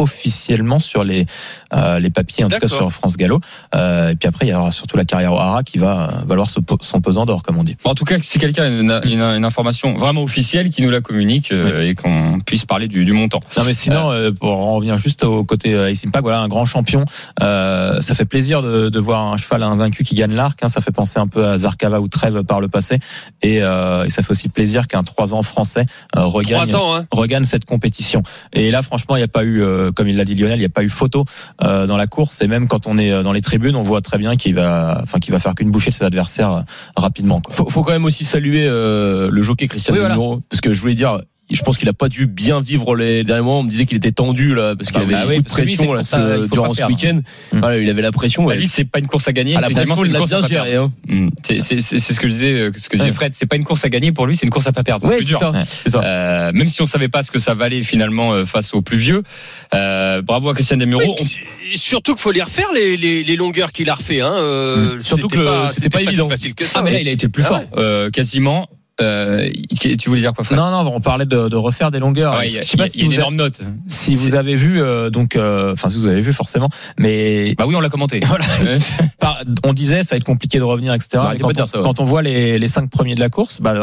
officiellement 0.04 0.80
sur 0.80 1.04
les 1.04 1.26
euh, 1.74 2.00
les 2.00 2.10
papiers 2.10 2.44
en 2.44 2.48
tout 2.50 2.60
cas 2.60 2.68
sur 2.78 2.92
France 2.92 3.18
Gallo 3.18 3.40
euh, 3.76 4.10
et 4.10 4.16
puis 4.16 4.28
après 4.28 4.46
il 4.46 4.50
y 4.50 4.54
aura 4.54 4.72
surtout 4.72 4.98
la 4.98 5.06
carrière 5.06 5.34
au 5.34 5.38
haras 5.40 5.64
qui 5.64 5.78
va 5.80 6.10
euh, 6.22 6.26
valoir 6.28 6.48
son 6.50 7.00
pesant 7.02 7.26
d'or 7.26 7.42
comme 7.44 7.58
on 7.58 7.64
dit 7.64 7.76
En 7.84 7.96
tout 7.96 8.06
cas, 8.06 8.18
si 8.22 8.38
quelqu'un 8.40 8.64
a 8.64 8.68
une, 8.68 9.02
une- 9.06 9.22
une 9.22 9.46
information 9.46 9.98
vraiment 9.98 10.24
officielle, 10.24 10.70
qui 10.70 10.82
nous 10.82 10.90
la 10.90 11.02
communique 11.02 11.52
euh, 11.52 11.88
et 11.90 11.96
qu'on 11.96 12.40
puisse 12.46 12.66
parler 12.66 12.88
du, 12.88 13.06
du 13.06 13.14
montant. 13.14 13.40
Non 13.58 13.64
mais 13.66 13.74
sinon, 13.74 14.12
euh, 14.12 14.32
pour 14.32 14.52
en 14.52 14.76
revenir 14.76 14.98
juste 14.98 15.24
au 15.24 15.44
côté 15.44 15.74
euh, 15.74 15.90
Impact, 16.06 16.24
voilà 16.24 16.40
un 16.40 16.48
grand 16.48 16.66
champion. 16.66 17.06
Euh, 17.42 18.02
ça 18.02 18.14
fait 18.16 18.26
plaisir 18.26 18.62
de, 18.62 18.90
de 18.90 19.00
voir 19.00 19.32
un 19.34 19.38
cheval 19.38 19.64
invaincu 19.64 20.04
qui 20.04 20.16
gagne 20.16 20.34
l'arc. 20.34 20.60
hein. 20.64 20.68
ça 20.68 20.82
fait 20.82 20.92
penser 20.92 21.20
un 21.20 21.28
peu 21.28 21.46
à 21.48 21.58
Zarkava 21.58 22.00
ou 22.02 22.08
Trèves 22.08 22.44
par 22.44 22.60
le 22.62 22.68
passé, 22.68 23.00
et, 23.42 23.62
euh, 23.64 24.04
et 24.06 24.10
ça 24.10 24.22
fait 24.22 24.32
aussi 24.32 24.50
plaisir 24.50 24.88
qu'un 24.88 25.04
3 25.04 25.34
ans 25.34 25.42
français 25.44 25.86
euh, 26.18 26.26
regagne, 26.26 26.66
3 26.68 26.76
ans, 26.76 26.96
hein. 26.96 27.06
regagne 27.12 27.44
cette 27.46 27.66
compétition. 27.66 28.22
Et 28.52 28.70
là, 28.72 28.82
franchement, 28.82 29.16
il 29.16 29.20
n'y 29.20 29.24
a 29.26 29.28
pas 29.30 29.44
eu, 29.44 29.62
euh, 29.64 29.92
comme 29.94 30.08
il 30.08 30.18
l'a 30.18 30.26
dit 30.26 30.36
Lionel, 30.36 30.58
il 30.58 30.60
n'y 30.60 30.66
a 30.66 30.70
pas 30.70 30.84
eu 30.84 30.90
photo 30.90 31.26
euh, 31.64 31.88
dans 31.88 31.98
la 31.98 32.08
course. 32.08 32.42
Et 32.42 32.48
même 32.48 32.68
quand 32.68 32.88
on 32.88 32.98
est 32.98 33.12
euh, 33.12 33.24
dans 33.24 33.32
les 33.32 33.42
tribunes, 33.42 33.76
on 33.76 33.84
voit 33.84 34.02
très 34.02 34.18
bien 34.18 34.36
qu'il 34.36 34.56
va, 34.56 35.00
enfin, 35.04 35.20
qu'il 35.20 35.32
va 35.32 35.40
faire 35.40 35.56
qu'une 35.56 35.72
bouchée 35.72 35.90
de 35.90 35.96
ses 35.96 36.06
adversaires 36.06 36.52
euh, 36.52 36.62
rapidement. 36.96 37.42
Quoi. 37.42 37.54
Faut, 37.54 37.70
faut 37.70 37.82
quand 37.82 37.92
même 37.92 38.06
aussi 38.06 38.26
saluer 38.26 38.66
euh, 38.68 39.30
le 39.32 39.42
jockey 39.42 39.68
Christian 39.68 39.94
Oui, 39.94 40.00
voilà. 40.00 40.18
Parce 40.50 40.62
que 40.62 40.74
je 40.74 40.82
voulais 40.82 40.96
dire. 40.96 41.22
Je 41.54 41.62
pense 41.62 41.78
qu'il 41.78 41.88
a 41.88 41.94
pas 41.94 42.10
dû 42.10 42.26
bien 42.28 42.60
vivre 42.62 42.96
les 42.96 43.24
derniers 43.24 43.42
moments. 43.42 43.60
On 43.60 43.64
me 43.64 43.70
disait 43.70 43.86
qu'il 43.86 43.98
était 43.98 44.12
tendu 44.12 44.54
là, 44.56 44.76
parce 44.76 44.90
qu'il 44.92 44.98
Bah, 45.00 45.04
avait 45.06 45.14
bah 45.14 45.20
beaucoup 45.22 45.30
oui, 45.32 45.38
de 45.38 45.44
lui, 45.68 45.76
pression 45.76 45.94
là, 45.94 46.04
ce- 46.04 46.48
durant 46.52 46.74
ce 46.74 46.84
week-end. 46.86 47.22
Mm. 47.52 47.60
Voilà, 47.60 47.78
il 47.78 47.90
avait 47.90 48.02
la 48.02 48.12
pression. 48.12 48.46
Bah, 48.46 48.56
et 48.56 48.58
lui, 48.60 48.68
c'est 48.68 48.84
pas 48.86 49.00
une 49.00 49.08
course 49.08 49.28
à 49.28 49.34
gagner. 49.34 49.56
à 49.56 49.62
la 49.62 49.68
effectivement, 49.68 49.96
pression, 49.96 50.04
c'est 50.04 50.08
il 50.08 50.08
une 50.08 50.14
l'a 50.14 50.20
course 50.20 50.30
bien 50.32 50.40
à 50.40 50.42
pas 50.42 50.48
géré. 50.48 50.72
perdre. 50.72 50.92
Hein. 51.10 51.14
Mm. 51.16 51.30
C'est 51.44 51.62
ce 52.14 52.20
que 52.20 52.28
je 52.28 52.34
disais, 52.34 52.54
euh, 52.54 52.72
ce 52.76 52.90
que 52.90 52.98
disait. 52.98 53.12
Fred. 53.14 53.34
C'est 53.34 53.46
pas 53.46 53.56
une 53.56 53.64
course 53.64 53.86
à 53.86 53.90
gagner 53.90 54.12
pour 54.12 54.26
lui, 54.26 54.36
c'est 54.36 54.46
une 54.46 54.52
course 54.52 54.68
à 54.68 54.72
pas 54.72 54.84
perdre. 54.84 55.08
Ouais, 55.08 55.20
c'est 55.22 55.34
ça. 55.34 55.52
Ouais. 55.52 55.62
C'est 55.66 55.90
ça. 55.90 56.02
Euh, 56.04 56.52
même 56.54 56.68
si 56.70 56.82
on 56.82 56.86
savait 56.86 57.08
pas 57.10 57.24
ce 57.24 57.32
que 57.32 57.40
ça 57.40 57.54
valait 57.54 57.84
finalement 57.84 58.34
euh, 58.34 58.46
face 58.46 58.74
aux 58.74 58.82
plus 58.82 58.98
vieux. 58.98 59.24
Euh, 59.74 60.22
bravo 60.22 60.50
à 60.50 60.54
Christian 60.54 60.78
Demuro. 60.78 61.02
Oui, 61.02 61.10
On- 61.20 61.24
puis, 61.24 61.78
surtout 61.78 62.14
qu'il 62.14 62.22
faut 62.22 62.32
les 62.32 62.42
refaire 62.42 62.68
les, 62.74 62.98
les, 62.98 63.24
les 63.24 63.36
longueurs 63.36 63.72
qu'il 63.72 63.90
a 63.90 63.94
refait. 63.96 64.22
Hein. 64.22 64.34
Euh, 64.34 64.98
Surtout 65.02 65.28
que 65.28 65.46
c'était 65.70 65.90
pas 65.90 66.02
évident. 66.02 66.28
facile 66.30 66.56
que 66.56 66.66
ça. 66.66 66.80
Ah 66.80 66.82
mais 66.84 66.92
là 66.92 67.00
il 67.02 67.08
a 67.08 67.12
été 67.12 67.28
plus 67.28 67.44
Ah 67.46 67.62
fort, 67.76 68.12
quasiment. 68.12 68.68
Euh, 69.02 69.50
tu 69.80 70.10
voulais 70.10 70.22
dire 70.22 70.34
quoi 70.34 70.44
Fred? 70.44 70.58
Non, 70.60 70.70
non, 70.70 70.92
on 70.96 71.02
parlait 71.02 71.26
de, 71.26 71.50
de 71.50 71.56
refaire 71.56 71.90
des 71.90 71.98
longueurs. 72.00 72.38
Ouais, 72.38 72.46
Je 72.46 72.60
sais 72.62 72.78
pas 72.78 72.86
il 72.86 72.88
y 72.88 72.90
a- 72.90 72.92
si 72.92 73.00
y 73.00 73.02
a 73.02 73.06
vous 73.06 73.12
une 73.12 73.14
avez- 73.14 73.22
énorme 73.22 73.36
note. 73.36 73.62
Si 73.88 74.14
vous 74.16 74.36
avez 74.36 74.56
vu, 74.56 74.80
euh, 74.82 75.10
donc, 75.10 75.36
euh, 75.36 75.74
enfin, 75.74 75.90
si 75.90 75.98
vous 75.98 76.06
avez 76.06 76.22
vu 76.22 76.32
forcément, 76.32 76.70
mais 76.98 77.56
Bah 77.58 77.66
oui, 77.68 77.76
on 77.76 77.80
l'a 77.82 77.90
commenté. 77.90 78.20
Voilà. 78.28 78.46
On 79.66 79.74
disait 79.74 80.04
ça 80.04 80.16
va 80.16 80.18
être 80.18 80.24
compliqué 80.26 80.60
de 80.60 80.64
revenir, 80.64 80.94
etc. 80.94 81.10
Non, 81.16 81.22
Mais 81.22 81.28
arrêtez 81.30 81.44
quand, 81.44 81.60
on, 81.62 81.66
ça, 81.66 81.78
ouais. 81.80 81.84
quand 81.84 82.00
on 82.00 82.06
voit 82.06 82.22
les, 82.22 82.60
les 82.60 82.68
cinq 82.68 82.90
premiers 82.90 83.16
de 83.16 83.20
la 83.20 83.30
course, 83.30 83.62
bah, 83.62 83.74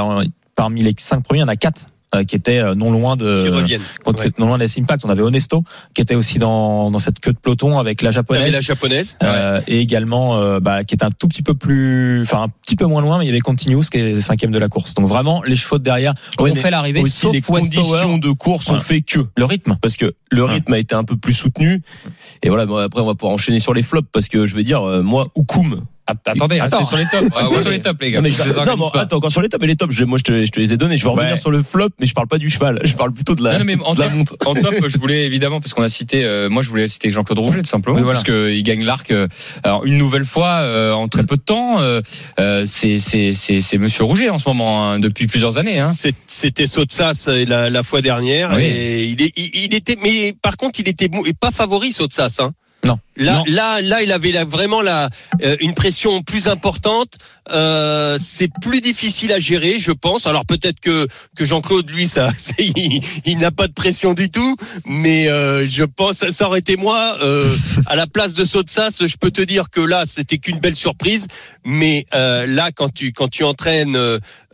parmi 0.54 0.82
les 0.82 0.94
cinq 0.98 1.22
premiers, 1.24 1.40
il 1.40 1.42
y 1.42 1.44
en 1.44 1.48
a 1.48 1.56
quatre 1.56 1.86
qui 2.26 2.34
étaient 2.36 2.58
euh, 2.58 2.74
non 2.74 2.90
loin 2.90 3.16
de 3.16 3.42
Qui 3.42 3.48
reviennent. 3.48 3.80
contre- 4.04 4.20
Ouais. 4.24 4.32
non 4.38 4.46
loin 4.46 4.58
d'Ace 4.58 4.78
Impact. 4.78 5.04
On 5.04 5.08
avait 5.10 5.22
Honesto 5.22 5.62
qui 5.94 6.02
était 6.02 6.14
aussi 6.16 6.38
dans, 6.38 6.90
dans 6.90 6.98
cette 6.98 7.20
queue 7.20 7.32
de 7.32 7.38
peloton 7.38 7.78
avec 7.78 8.02
la 8.02 8.10
japonaise. 8.10 8.50
la 8.52 8.60
japonaise. 8.60 9.16
euh, 9.22 9.60
et 9.68 9.80
également 9.80 10.36
euh, 10.38 10.58
bah, 10.60 10.82
qui 10.84 10.94
est 10.96 11.04
un 11.04 11.10
tout 11.10 11.28
petit 11.28 11.42
peu 11.42 11.54
plus 11.54 12.22
enfin 12.22 12.42
un 12.44 12.48
petit 12.48 12.74
peu 12.76 12.84
moins 12.86 13.00
loin 13.02 13.18
mais 13.18 13.24
il 13.24 13.28
y 13.28 13.30
avait 13.30 13.40
Continuous 13.40 13.82
qui 13.90 13.98
est 13.98 14.20
cinquième 14.20 14.50
de 14.50 14.58
la 14.58 14.68
course 14.68 14.94
donc 14.94 15.06
vraiment 15.08 15.40
les 15.46 15.56
chevaux 15.56 15.78
de 15.78 15.84
derrière 15.84 16.14
Ouais, 16.38 16.50
ont 16.50 16.54
mais 16.54 16.60
fait 16.60 16.70
l'arrivée 16.70 17.00
Aussi, 17.02 17.12
sauf 17.20 17.32
les 17.32 17.40
conditions 17.40 18.18
de 18.18 18.30
course 18.32 18.68
ont 18.70 18.78
fait 18.80 19.00
que. 19.02 19.20
le 19.36 19.44
rythme 19.44 19.76
parce 19.80 19.96
que 19.96 20.12
le 20.30 20.44
Ouais. 20.44 20.54
rythme 20.54 20.72
a 20.72 20.78
été 20.78 20.94
un 20.94 21.04
peu 21.04 21.16
plus 21.16 21.32
soutenu. 21.34 21.82
Et 22.42 22.48
voilà, 22.48 22.66
bon, 22.66 22.76
après 22.76 23.00
on 23.00 23.06
va 23.06 23.14
pouvoir 23.14 23.34
enchaîner 23.34 23.58
sur 23.58 23.74
les 23.74 23.82
flops 23.82 24.08
parce 24.12 24.28
que 24.28 24.46
je 24.46 24.54
vais 24.56 24.62
dire, 24.62 24.82
euh, 24.82 25.02
moi, 25.02 25.26
Oukoum 25.34 25.82
Attendez, 26.24 26.60
restez 26.60 26.76
Attends. 26.76 26.84
sur 26.84 26.96
les 26.96 27.04
tops. 27.04 27.14
Restez 27.34 27.54
ouais. 27.56 27.60
sur 27.62 27.70
les 27.70 27.80
tops, 27.80 27.98
les 28.00 28.10
gars. 28.10 28.18
Non, 28.18 28.22
mais 28.24 28.30
Je 28.30 28.42
non, 28.42 28.88
attends, 28.94 29.16
encore 29.16 29.30
sur 29.30 29.42
les 29.42 29.48
tops, 29.48 29.60
mais 29.60 29.66
les 29.68 29.76
tops, 29.76 29.94
je- 29.94 30.04
moi 30.04 30.18
je 30.18 30.24
te, 30.24 30.44
je 30.44 30.50
te 30.50 30.60
les 30.60 30.72
ai 30.72 30.76
donnés. 30.76 30.96
Je 30.96 31.04
vais 31.04 31.10
revenir 31.10 31.32
Ouais. 31.32 31.36
sur 31.38 31.50
le 31.50 31.62
flop, 31.62 31.88
mais 32.00 32.06
je 32.06 32.14
parle 32.14 32.26
pas 32.28 32.38
du 32.38 32.50
cheval. 32.50 32.80
Je 32.84 32.94
parle 32.94 33.12
plutôt 33.12 33.34
de 33.34 33.42
la, 33.44 33.58
Non, 33.58 33.64
mais 33.64 33.76
en 33.84 33.94
de 33.94 34.00
la 34.00 34.06
en 34.46 34.54
top, 34.54 34.74
je 34.88 34.98
voulais 34.98 35.24
évidemment, 35.26 35.60
parce 35.60 35.74
qu'on 35.74 35.82
a 35.82 35.88
cité, 35.88 36.24
euh, 36.24 36.48
moi 36.48 36.62
je 36.62 36.68
voulais 36.70 36.88
citer 36.88 37.10
Jean-Claude 37.10 37.38
Rouget 37.38 37.60
tout 37.62 37.66
simplement, 37.68 37.96
Oui, 37.96 38.02
voilà. 38.02 38.20
parce 38.20 38.24
qu'il 38.24 38.62
gagne 38.62 38.84
l'arc. 38.84 39.10
euh, 39.10 39.28
alors 39.62 39.84
une 39.84 39.96
nouvelle 39.96 40.24
fois 40.24 40.60
euh, 40.62 40.92
en 40.92 41.08
très 41.08 41.24
peu 41.24 41.36
de 41.36 41.42
temps. 41.42 41.80
euh, 41.80 42.00
euh, 42.38 42.64
c'est 42.66 42.98
c'est 43.00 43.34
c'est 43.34 43.60
c'est 43.60 43.78
Monsieur 43.78 44.04
Rouget 44.04 44.28
en 44.30 44.38
ce 44.38 44.48
moment 44.48 44.90
hein, 44.90 44.98
depuis 44.98 45.26
plusieurs 45.26 45.58
années. 45.58 45.78
Hein. 45.78 45.92
C'était 46.26 46.66
Sotsas 46.66 47.26
euh, 47.28 47.44
la, 47.46 47.70
la 47.70 47.82
fois 47.82 48.00
dernière 48.02 48.52
Oui. 48.56 48.62
et 48.64 49.04
il, 49.04 49.22
est, 49.22 49.32
il, 49.36 49.50
il 49.54 49.74
était, 49.74 49.96
mais 50.02 50.34
par 50.40 50.56
contre 50.56 50.80
il 50.80 50.88
était 50.88 51.08
bon- 51.08 51.24
et 51.24 51.32
pas 51.32 51.50
favori 51.50 51.92
Sotsas. 51.92 52.36
Hein. 52.40 52.52
Non. 52.84 52.98
Là, 53.16 53.32
Non. 53.38 53.44
là, 53.46 53.80
là, 53.82 54.02
il 54.02 54.10
avait 54.12 54.32
la- 54.32 54.44
vraiment 54.46 54.80
la, 54.80 55.10
euh, 55.42 55.56
une 55.60 55.74
pression 55.74 56.22
plus 56.22 56.48
importante. 56.48 57.18
Euh, 57.50 58.16
c'est 58.18 58.48
plus 58.62 58.80
difficile 58.80 59.32
à 59.32 59.38
gérer, 59.38 59.78
je 59.78 59.92
pense. 59.92 60.26
Alors 60.26 60.46
peut-être 60.46 60.80
que 60.80 61.06
que 61.36 61.44
Jean-Claude, 61.44 61.90
lui, 61.90 62.06
ça, 62.06 62.30
il, 62.58 63.02
il 63.26 63.36
n'a 63.38 63.50
pas 63.50 63.66
de 63.68 63.72
pression 63.74 64.14
du 64.14 64.30
tout. 64.30 64.56
Mais 64.86 65.28
euh, 65.28 65.66
je 65.66 65.84
pense, 65.84 66.26
ça, 66.30 66.46
aurait 66.46 66.60
été 66.60 66.76
moi 66.76 67.18
euh, 67.22 67.54
à 67.86 67.96
la 67.96 68.06
place 68.06 68.32
de 68.32 68.44
Sotsas. 68.46 68.98
Je 69.04 69.16
peux 69.16 69.30
te 69.30 69.42
dire 69.42 69.68
que 69.68 69.80
là, 69.80 70.04
c'était 70.06 70.38
qu'une 70.38 70.58
belle 70.60 70.76
surprise. 70.76 71.26
Mais 71.64 72.06
euh, 72.14 72.46
là, 72.46 72.70
quand 72.72 72.88
tu 72.94 73.12
quand 73.12 73.28
tu 73.28 73.44
entraînes 73.44 73.98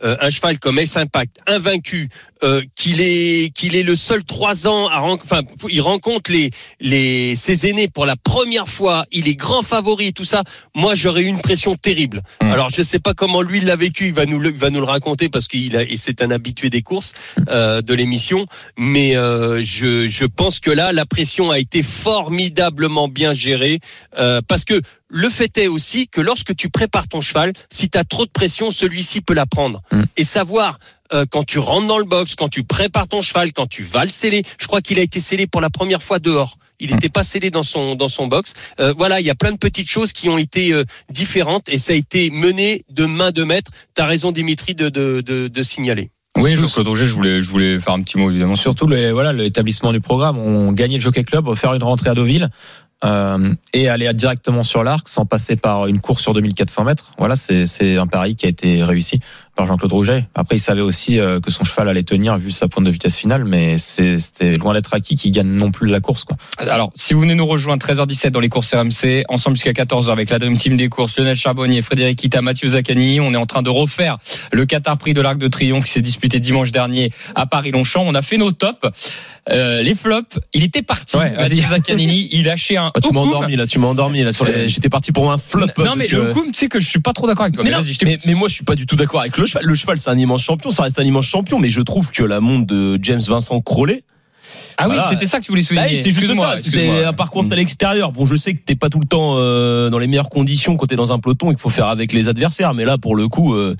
un 0.03 0.29
cheval 0.29 0.59
comme 0.59 0.79
S 0.79 0.95
Impact, 0.95 1.39
invaincu, 1.47 2.09
euh, 2.43 2.61
qu'il 2.75 3.01
est 3.01 3.51
qu'il 3.55 3.75
est 3.75 3.81
le 3.81 3.95
seul 3.95 4.23
trois 4.23 4.67
ans 4.67 4.87
à 4.89 5.01
enfin 5.01 5.41
il 5.69 5.81
rencontre 5.81 6.31
les 6.31 6.51
les 6.79 7.35
ses 7.35 7.67
aînés 7.67 7.87
pour 7.87 8.05
la 8.05 8.15
première 8.15 8.67
fois, 8.67 9.05
il 9.11 9.27
est 9.27 9.35
grand 9.35 9.63
favori 9.63 10.13
tout 10.13 10.23
ça. 10.23 10.43
Moi 10.75 10.93
j'aurais 10.93 11.23
eu 11.23 11.25
une 11.25 11.41
pression 11.41 11.75
terrible. 11.75 12.21
Mm. 12.41 12.51
Alors 12.51 12.69
je 12.69 12.83
sais 12.83 12.99
pas 12.99 13.15
comment 13.15 13.41
lui 13.41 13.57
il 13.57 13.65
l'a 13.65 13.75
vécu, 13.75 14.07
il 14.07 14.13
va 14.13 14.27
nous 14.27 14.39
le, 14.39 14.49
il 14.49 14.57
va 14.57 14.69
nous 14.69 14.79
le 14.79 14.85
raconter 14.85 15.29
parce 15.29 15.47
qu'il 15.47 15.75
a 15.75 15.81
et 15.81 15.97
c'est 15.97 16.21
un 16.21 16.29
habitué 16.29 16.69
des 16.69 16.83
courses 16.83 17.13
euh, 17.49 17.81
de 17.81 17.93
l'émission, 17.95 18.45
mais 18.77 19.17
euh, 19.17 19.63
je 19.63 20.07
je 20.07 20.25
pense 20.25 20.59
que 20.59 20.69
là 20.69 20.93
la 20.93 21.05
pression 21.07 21.49
a 21.49 21.57
été 21.57 21.81
formidablement 21.81 23.07
bien 23.07 23.33
gérée 23.33 23.79
euh, 24.19 24.41
parce 24.47 24.63
que 24.63 24.79
le 25.09 25.29
fait 25.29 25.57
est 25.57 25.67
aussi 25.67 26.07
que 26.07 26.21
lorsque 26.21 26.55
tu 26.55 26.69
prépares 26.69 27.07
ton 27.07 27.21
cheval, 27.21 27.53
si 27.69 27.89
tu 27.89 27.97
as 27.97 28.03
trop 28.03 28.25
de 28.25 28.31
pression, 28.31 28.71
celui-ci 28.71 29.21
peut 29.21 29.33
la 29.33 29.45
prendre. 29.45 29.81
Mm. 29.91 30.03
Et 30.17 30.23
savoir 30.23 30.79
euh, 31.13 31.25
quand 31.29 31.43
tu 31.45 31.59
rentres 31.59 31.87
dans 31.87 31.97
le 31.99 32.03
box, 32.05 32.35
quand 32.35 32.49
tu 32.49 32.63
prépares 32.63 33.07
ton 33.07 33.21
cheval, 33.21 33.53
quand 33.53 33.67
tu 33.67 33.83
vas 33.83 34.03
le 34.03 34.09
sceller. 34.09 34.43
Je 34.59 34.67
crois 34.67 34.81
qu'il 34.81 34.99
a 34.99 35.01
été 35.01 35.19
scellé 35.21 35.47
pour 35.47 35.61
la 35.61 35.69
première 35.69 36.03
fois 36.03 36.19
dehors. 36.19 36.57
Il 36.79 36.91
n'était 36.93 37.09
pas 37.09 37.23
scellé 37.23 37.49
dans 37.49 37.63
son 37.63 37.95
dans 37.95 38.09
son 38.09 38.27
box. 38.27 38.53
Euh, 38.79 38.93
voilà, 38.95 39.19
il 39.19 39.25
y 39.25 39.29
a 39.31 39.35
plein 39.35 39.51
de 39.51 39.57
petites 39.57 39.89
choses 39.89 40.11
qui 40.13 40.29
ont 40.29 40.37
été 40.37 40.73
euh, 40.73 40.83
différentes 41.11 41.69
et 41.69 41.77
ça 41.79 41.93
a 41.93 41.95
été 41.95 42.29
mené 42.29 42.83
de 42.91 43.05
main 43.05 43.31
de 43.31 43.43
maître. 43.43 43.71
T'as 43.95 44.05
raison, 44.05 44.31
Dimitri, 44.31 44.75
de 44.75 44.89
de, 44.89 45.21
de, 45.21 45.47
de 45.47 45.63
signaler. 45.63 46.11
Oui, 46.37 46.55
Jean-Claude 46.55 46.87
Rouget, 46.87 47.07
je 47.07 47.15
voulais 47.15 47.41
je 47.41 47.49
voulais 47.49 47.79
faire 47.79 47.93
un 47.95 48.01
petit 48.03 48.17
mot 48.19 48.29
évidemment. 48.29 48.55
sur- 48.55 48.63
Surtout 48.63 48.85
le, 48.85 49.11
voilà 49.11 49.33
l'établissement 49.33 49.91
du 49.91 50.01
programme. 50.01 50.37
On 50.37 50.71
gagnait 50.71 50.97
le 50.97 51.01
Jockey 51.01 51.23
Club, 51.23 51.51
faire 51.55 51.73
une 51.73 51.81
rentrée 51.81 52.09
à 52.11 52.13
Deauville 52.13 52.49
euh, 53.03 53.53
et 53.73 53.89
aller 53.89 54.11
directement 54.13 54.63
sur 54.63 54.83
l'arc 54.83 55.07
sans 55.07 55.25
passer 55.25 55.55
par 55.55 55.87
une 55.87 55.99
course 55.99 56.21
sur 56.21 56.33
2400 56.33 56.83
mètres. 56.83 57.11
Voilà, 57.17 57.35
c'est 57.35 57.65
c'est 57.65 57.97
un 57.97 58.07
pari 58.07 58.35
qui 58.35 58.45
a 58.45 58.49
été 58.49 58.83
réussi 58.83 59.19
par 59.57 59.67
Jean-Claude 59.67 59.91
Rouget. 59.91 60.25
Après, 60.35 60.55
il 60.55 60.59
savait 60.59 60.81
aussi 60.81 61.19
euh, 61.19 61.39
que 61.41 61.51
son 61.51 61.65
cheval 61.65 61.89
allait 61.89 62.03
tenir 62.03 62.37
vu 62.37 62.51
sa 62.51 62.67
pointe 62.69 62.85
de 62.85 62.91
vitesse 62.91 63.17
finale, 63.17 63.43
mais 63.43 63.77
c'est- 63.77 64.19
c'était 64.19 64.55
loin 64.55 64.73
d'être 64.73 64.93
acquis 64.93 65.15
qui 65.15 65.31
gagne 65.31 65.47
non 65.49 65.71
plus 65.71 65.87
la 65.89 65.99
course. 65.99 66.23
Quoi. 66.23 66.37
Alors, 66.59 66.91
si 66.95 67.13
vous 67.13 67.21
venez 67.21 67.35
nous 67.35 67.45
rejoindre 67.45 67.83
13h17 67.85 68.29
dans 68.31 68.39
les 68.39 68.49
courses 68.49 68.73
RMC, 68.73 69.25
ensemble 69.27 69.55
jusqu'à 69.57 69.73
14h 69.73 70.11
avec 70.11 70.29
la 70.29 70.39
Dream 70.39 70.55
Team 70.57 70.77
des 70.77 70.87
courses, 70.89 71.17
Lionel 71.17 71.35
Charbonnier, 71.35 71.81
Frédéric 71.81 72.19
Kita, 72.19 72.41
Mathieu 72.41 72.69
Zaccani, 72.69 73.19
on 73.19 73.33
est 73.33 73.37
en 73.37 73.45
train 73.47 73.63
de 73.63 73.69
refaire 73.69 74.17
le 74.53 74.65
Qatar 74.65 74.97
Prix 74.97 75.13
de 75.13 75.21
l'Arc 75.21 75.37
de 75.39 75.47
Triomphe 75.47 75.85
qui 75.85 75.91
s'est 75.91 76.01
disputé 76.01 76.39
dimanche 76.39 76.71
dernier 76.71 77.11
à 77.35 77.45
Paris-Longchamp. 77.47 78.03
On 78.05 78.13
a 78.15 78.21
fait 78.21 78.37
nos 78.37 78.51
tops. 78.51 78.79
Euh, 79.49 79.81
les 79.81 79.95
flops, 79.95 80.37
il 80.53 80.63
était 80.63 80.81
parti. 80.81 81.15
Ouais, 81.17 81.31
Mathieu. 81.31 81.61
Zaccanini, 81.61 82.29
il 82.33 82.43
lâchait 82.45 82.75
un 82.77 82.91
Ah, 82.93 82.99
tu 83.01 83.13
m'as 83.13 83.21
endormi 83.21 83.55
là, 83.55 83.65
tu 83.65 83.79
m'as 83.79 83.87
endormi 83.87 84.21
là. 84.23 84.31
Les- 84.45 84.67
J'étais 84.69 84.89
parti 84.89 85.11
pour 85.13 85.31
un 85.31 85.37
flop. 85.37 85.67
Non, 85.77 85.93
mais 85.95 86.07
que- 86.07 86.15
le 86.17 86.29
Houkoum, 86.31 86.47
tu 86.51 86.59
sais 86.59 86.67
que 86.67 86.79
je 86.81 86.87
suis 86.87 86.99
pas 86.99 87.13
trop 87.13 87.27
d'accord 87.27 87.43
avec 87.43 87.55
toi. 87.55 87.63
Mais, 87.63 87.69
non, 87.71 87.77
mais 88.25 88.33
moi 88.33 88.49
je 88.49 88.53
suis 88.55 88.65
pas 88.65 88.75
du 88.75 88.85
tout 88.85 88.95
d'accord 88.97 89.21
avec 89.21 89.37
le 89.37 89.45
cheval. 89.47 89.65
Le 89.65 89.75
cheval 89.75 89.97
c'est 89.97 90.09
un 90.09 90.17
immense 90.17 90.43
champion, 90.43 90.69
ça 90.71 90.83
reste 90.83 90.99
un 90.99 91.03
immense 91.03 91.25
champion, 91.25 91.59
mais 91.59 91.69
je 91.69 91.81
trouve 91.81 92.11
que 92.11 92.23
la 92.23 92.39
montre 92.39 92.67
de 92.67 92.99
James 93.01 93.21
Vincent 93.27 93.59
Crowley, 93.61 94.03
Ah 94.77 94.87
oui, 94.89 94.95
c'était 95.09 95.25
ça 95.25 95.39
que 95.39 95.45
tu 95.45 95.51
voulais 95.51 95.61
bah, 95.63 95.67
souligner. 95.83 95.95
c'était 95.95 96.11
juste 96.11 96.35
ça, 96.35 96.55
c'était 96.61 97.03
un 97.03 97.13
parcours 97.13 97.43
Mm. 97.43 97.51
à 97.51 97.55
l'extérieur. 97.55 98.11
Bon, 98.11 98.25
je 98.25 98.35
sais 98.35 98.53
que 98.53 98.59
t'es 98.63 98.75
pas 98.75 98.89
tout 98.89 98.99
le 98.99 99.07
temps 99.07 99.35
euh, 99.37 99.89
dans 99.89 99.97
les 99.99 100.07
meilleures 100.07 100.29
conditions 100.29 100.77
quand 100.77 100.85
t'es 100.85 100.95
dans 100.95 101.11
un 101.11 101.19
peloton 101.19 101.47
et 101.51 101.53
qu'il 101.55 101.61
faut 101.61 101.69
faire 101.69 101.87
avec 101.87 102.13
les 102.13 102.27
adversaires, 102.27 102.73
mais 102.75 102.85
là 102.85 102.97
pour 102.97 103.15
le 103.15 103.27
coup, 103.27 103.55
euh, 103.55 103.75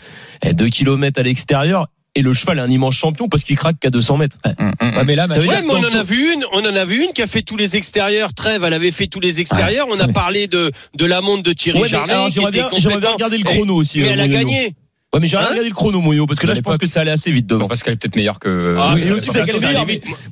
2 0.52 0.70
km 0.70 1.20
à 1.20 1.24
l'extérieur 1.24 1.88
et 2.16 2.24
le 2.24 2.34
cheval 2.34 2.58
est 2.58 2.62
un 2.62 2.70
immense 2.70 2.96
champion 2.96 3.30
parce 3.30 3.44
qu'il 3.44 3.56
craque 3.56 3.78
qu'à 3.80 3.92
200 3.92 4.18
mètres. 4.18 4.38
Mm, 4.60 4.64
mm. 4.64 4.96
Ouais, 4.98 5.04
mais 5.06 5.16
là, 5.16 5.28
Ça 5.30 5.40
Ouais, 5.40 5.62
mais 5.62 5.72
on 5.74 5.78
en 5.86 6.00
a 6.00 6.02
vu 6.02 6.34
une, 6.34 6.44
on 6.52 6.62
en 6.66 6.76
a 6.76 6.84
vu 6.84 7.04
une 7.04 7.14
qui 7.14 7.22
a 7.22 7.28
fait 7.28 7.44
tous 7.44 7.58
les 7.58 7.76
extérieurs. 7.76 8.34
Trèves, 8.34 8.64
elle 8.64 8.74
avait 8.74 8.90
fait 8.92 9.06
tous 9.06 9.20
les 9.20 9.40
extérieurs. 9.40 9.86
On 9.92 10.00
a 10.00 10.08
parlé 10.08 10.48
de 10.48 10.72
de 10.96 11.06
la 11.06 11.22
montre 11.22 11.44
de 11.44 11.54
Thierry 11.54 11.78
Ouais, 11.80 11.86
qui 11.86 11.92
j'aimerais 11.92 12.52
bien, 12.52 12.70
complètement. 12.70 13.14
regarder 13.14 13.38
le 13.38 13.44
chrono 13.44 13.76
aussi. 13.76 14.00
Mais 14.00 14.08
euh, 14.08 14.12
elle 14.14 14.22
a 14.22 14.28
gagné. 14.28 14.74
Ouais, 15.14 15.22
mais 15.22 15.28
j'ai 15.28 15.38
rien 15.38 15.46
Hein 15.46 15.50
regardé 15.52 15.70
le 15.70 15.76
chrono, 15.76 16.02
Moyo, 16.02 16.26
parce 16.28 16.38
que 16.38 16.48
là, 16.48 16.54
je 16.54 16.60
pense 16.60 16.78
que 16.78 16.86
ça 16.86 17.00
allait 17.02 17.12
assez 17.12 17.32
vite 17.32 17.48
devant. 17.48 17.70
Parce 17.70 17.82
qu'elle 17.82 17.94
est 17.94 17.98
peut-être 17.98 18.18
meilleure 18.18 18.40
que. 18.40 18.76
Ah, 18.78 18.94
Oui, 18.94 19.12
aussi, 19.14 19.30
c'est 19.32 19.46
qu'elle 19.46 19.56
est 19.56 19.62
meilleure. 19.66 19.86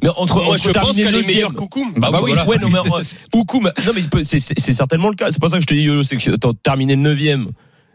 Mais 0.03 0.10
entre, 0.17 0.44
Moi, 0.44 0.53
entre 0.55 0.58
je 0.63 0.70
pense 0.70 0.74
terminer 0.74 0.96
qu'elle 0.98 1.08
est 1.08 1.12
neuvième- 1.20 1.27
meilleure 1.27 1.53
qu'Oukoum. 1.53 1.94
Bah, 1.96 2.10
Bah 2.12 2.20
oui, 2.22 2.32
voilà. 2.34 2.46
ouais, 2.46 2.58
non, 2.60 2.67
mais 2.70 2.79
euh, 2.94 3.38
Oukoum, 3.39 3.72
non, 3.86 3.91
mais 3.96 4.24
c'est- 4.24 4.39
certainement 4.74 5.08
le 5.10 5.15
cas. 5.15 5.27
C'est 5.32 5.39
pour 5.39 5.50
ça 5.50 5.55
que 5.58 5.62
je 5.62 5.67
te 5.67 5.74
dis, 5.74 5.88
c'est 6.05 6.17
que 6.17 6.51
terminer 6.62 6.96
le 6.98 7.01
neuvième 7.03 7.48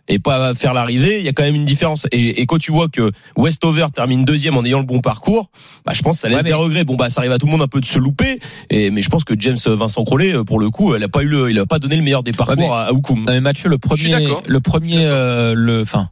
et 0.08 0.18
pas 0.18 0.54
faire 0.54 0.72
l'arrivée, 0.74 1.18
il 1.18 1.24
y 1.24 1.28
a 1.28 1.32
quand 1.32 1.42
même 1.44 1.54
une 1.54 1.66
différence. 1.66 2.06
Et, 2.12 2.40
et 2.40 2.46
quand 2.46 2.58
tu 2.58 2.72
vois 2.72 2.88
que 2.88 3.10
Westover 3.36 3.86
termine 3.94 4.24
deuxième 4.24 4.56
en 4.56 4.64
ayant 4.64 4.80
le 4.80 4.86
bon 4.86 5.00
parcours, 5.02 5.50
bah, 5.84 5.92
je 5.94 6.00
pense 6.02 6.16
que 6.16 6.22
ça 6.22 6.28
laisse 6.28 6.38
Ouais, 6.38 6.42
mais- 6.44 6.48
des 6.48 6.54
regrets. 6.54 6.84
Bon, 6.84 6.96
bah, 6.96 7.10
ça 7.10 7.20
arrive 7.20 7.32
à 7.32 7.38
tout 7.38 7.44
le 7.46 7.52
monde 7.52 7.62
un 7.62 7.68
peu 7.68 7.80
de 7.80 7.84
se 7.84 7.98
louper. 7.98 8.40
Et, 8.70 8.90
mais 8.90 9.02
je 9.02 9.08
pense 9.10 9.24
que 9.24 9.34
James 9.38 9.58
Vincent 9.66 10.02
Crowley, 10.02 10.32
euh, 10.34 10.44
pour 10.44 10.58
le 10.58 10.70
coup, 10.70 10.94
elle 10.94 11.02
a 11.04 11.08
pas 11.08 11.22
eu 11.22 11.26
le, 11.28 11.50
il 11.50 11.58
a 11.58 11.66
pas 11.66 11.78
donné 11.78 11.94
le 11.96 12.02
meilleur 12.02 12.22
des 12.22 12.32
parcours 12.32 12.56
mais- 12.56 12.66
à, 12.68 12.86
à 12.86 12.92
Oukoum. 12.92 13.20
Non, 13.26 13.32
mais 13.34 13.40
Mathieu, 13.40 13.68
le 13.68 13.76
premier, 13.78 14.10
d'accord. 14.10 14.42
le 14.48 14.60
premier, 14.60 15.04
euh, 15.04 15.52
le, 15.54 15.82
enfin, 15.82 16.08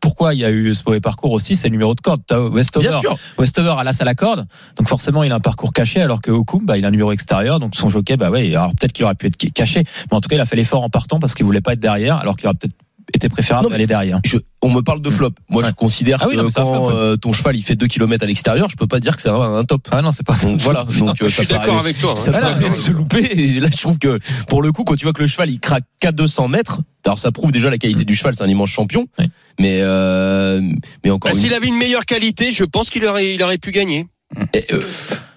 pourquoi 0.00 0.34
il 0.34 0.40
y 0.40 0.44
a 0.44 0.50
eu 0.50 0.74
ce 0.74 0.82
mauvais 0.86 1.00
parcours 1.00 1.32
aussi, 1.32 1.56
c'est 1.56 1.68
le 1.68 1.72
numéro 1.72 1.94
de 1.94 2.00
corde. 2.00 2.22
T'as 2.26 2.38
Westover. 2.38 3.00
Westover 3.38 3.74
a 3.78 3.84
l'as 3.84 4.00
à 4.00 4.04
la 4.04 4.14
corde, 4.14 4.46
donc 4.76 4.88
forcément 4.88 5.22
il 5.22 5.32
a 5.32 5.36
un 5.36 5.40
parcours 5.40 5.72
caché, 5.72 6.00
alors 6.00 6.20
que 6.20 6.30
Okum, 6.30 6.64
bah, 6.64 6.78
il 6.78 6.84
a 6.84 6.88
un 6.88 6.90
numéro 6.90 7.12
extérieur, 7.12 7.60
donc 7.60 7.74
son 7.74 7.90
jockey, 7.90 8.16
bah 8.16 8.30
ouais, 8.30 8.54
alors 8.54 8.70
peut-être 8.70 8.92
qu'il 8.92 9.04
aurait 9.04 9.14
pu 9.14 9.26
être 9.26 9.36
caché, 9.52 9.84
mais 10.10 10.16
en 10.16 10.20
tout 10.20 10.28
cas 10.28 10.36
il 10.36 10.40
a 10.40 10.46
fait 10.46 10.56
l'effort 10.56 10.82
en 10.82 10.90
partant 10.90 11.18
parce 11.18 11.34
qu'il 11.34 11.44
voulait 11.46 11.60
pas 11.60 11.72
être 11.72 11.80
derrière, 11.80 12.16
alors 12.16 12.36
qu'il 12.36 12.46
aurait 12.46 12.56
peut-être 12.56 12.74
été 13.14 13.28
préférable 13.28 13.70
d'aller 13.70 13.86
derrière. 13.86 14.20
Je, 14.24 14.38
on 14.62 14.70
me 14.72 14.80
parle 14.82 15.00
de 15.00 15.10
flop. 15.10 15.30
Moi, 15.48 15.62
je 15.64 15.70
considère 15.72 16.18
Ah 16.22 16.26
oui, 16.28 16.34
que 16.36 16.40
non, 16.40 16.48
quand 16.54 16.72
flop, 16.72 16.86
ouais. 16.88 16.92
euh, 16.94 17.16
ton 17.16 17.32
cheval 17.32 17.56
il 17.56 17.62
fait 17.62 17.76
2 17.76 17.86
km 17.86 18.24
à 18.24 18.26
l'extérieur, 18.26 18.68
je 18.68 18.76
peux 18.76 18.86
pas 18.88 18.98
dire 19.00 19.14
que 19.16 19.22
c'est 19.22 19.28
un, 19.28 19.34
un 19.58 19.64
top. 19.64 19.86
Ah 19.92 20.02
non, 20.02 20.12
c'est 20.12 20.26
pas. 20.26 20.34
Donc 20.42 20.60
voilà. 20.60 20.84
Donc 20.84 21.22
euh, 21.22 21.28
Je 21.28 21.34
suis 21.34 21.46
d'accord 21.46 21.78
avec 21.78 21.98
toi. 22.00 22.12
hein. 22.12 22.16
ça 22.16 22.30
Voilà. 22.32 22.50
paraît 22.50 22.70
de 22.70 22.74
se 22.74 22.90
louper. 22.90 23.18
Et 23.32 23.60
là, 23.60 23.68
je 23.70 23.80
trouve 23.80 23.98
que 23.98 24.18
pour 24.48 24.60
le 24.62 24.72
coup, 24.72 24.84
quand 24.84 24.96
tu 24.96 25.04
vois 25.04 25.12
que 25.12 25.22
le 25.22 25.28
cheval 25.28 25.50
il 25.50 25.60
craque 25.60 25.84
qu'à 26.00 26.12
200 26.12 26.48
mètres, 26.48 26.80
alors 27.04 27.18
ça 27.18 27.30
prouve 27.30 27.52
déjà 27.52 27.70
la 27.70 27.78
qualité 27.78 28.04
du 28.04 28.16
cheval, 28.16 28.34
c'est 28.34 28.42
un 28.42 28.48
immense 28.48 28.70
champion. 28.70 29.06
Oui. 29.18 29.26
Mais 29.60 29.78
euh, 29.82 30.60
mais 31.04 31.10
encore 31.10 31.30
Bah, 31.30 31.36
une 31.36 31.42
S'il 31.42 31.54
avait 31.54 31.68
une 31.68 31.78
meilleure 31.78 32.04
qualité, 32.04 32.50
je 32.52 32.64
pense 32.64 32.90
qu'il 32.90 33.04
aurait, 33.06 33.34
il 33.34 33.42
aurait 33.42 33.58
pu 33.58 33.70
gagner. 33.70 34.06
Et, 34.52 34.64
euh, 34.72 34.80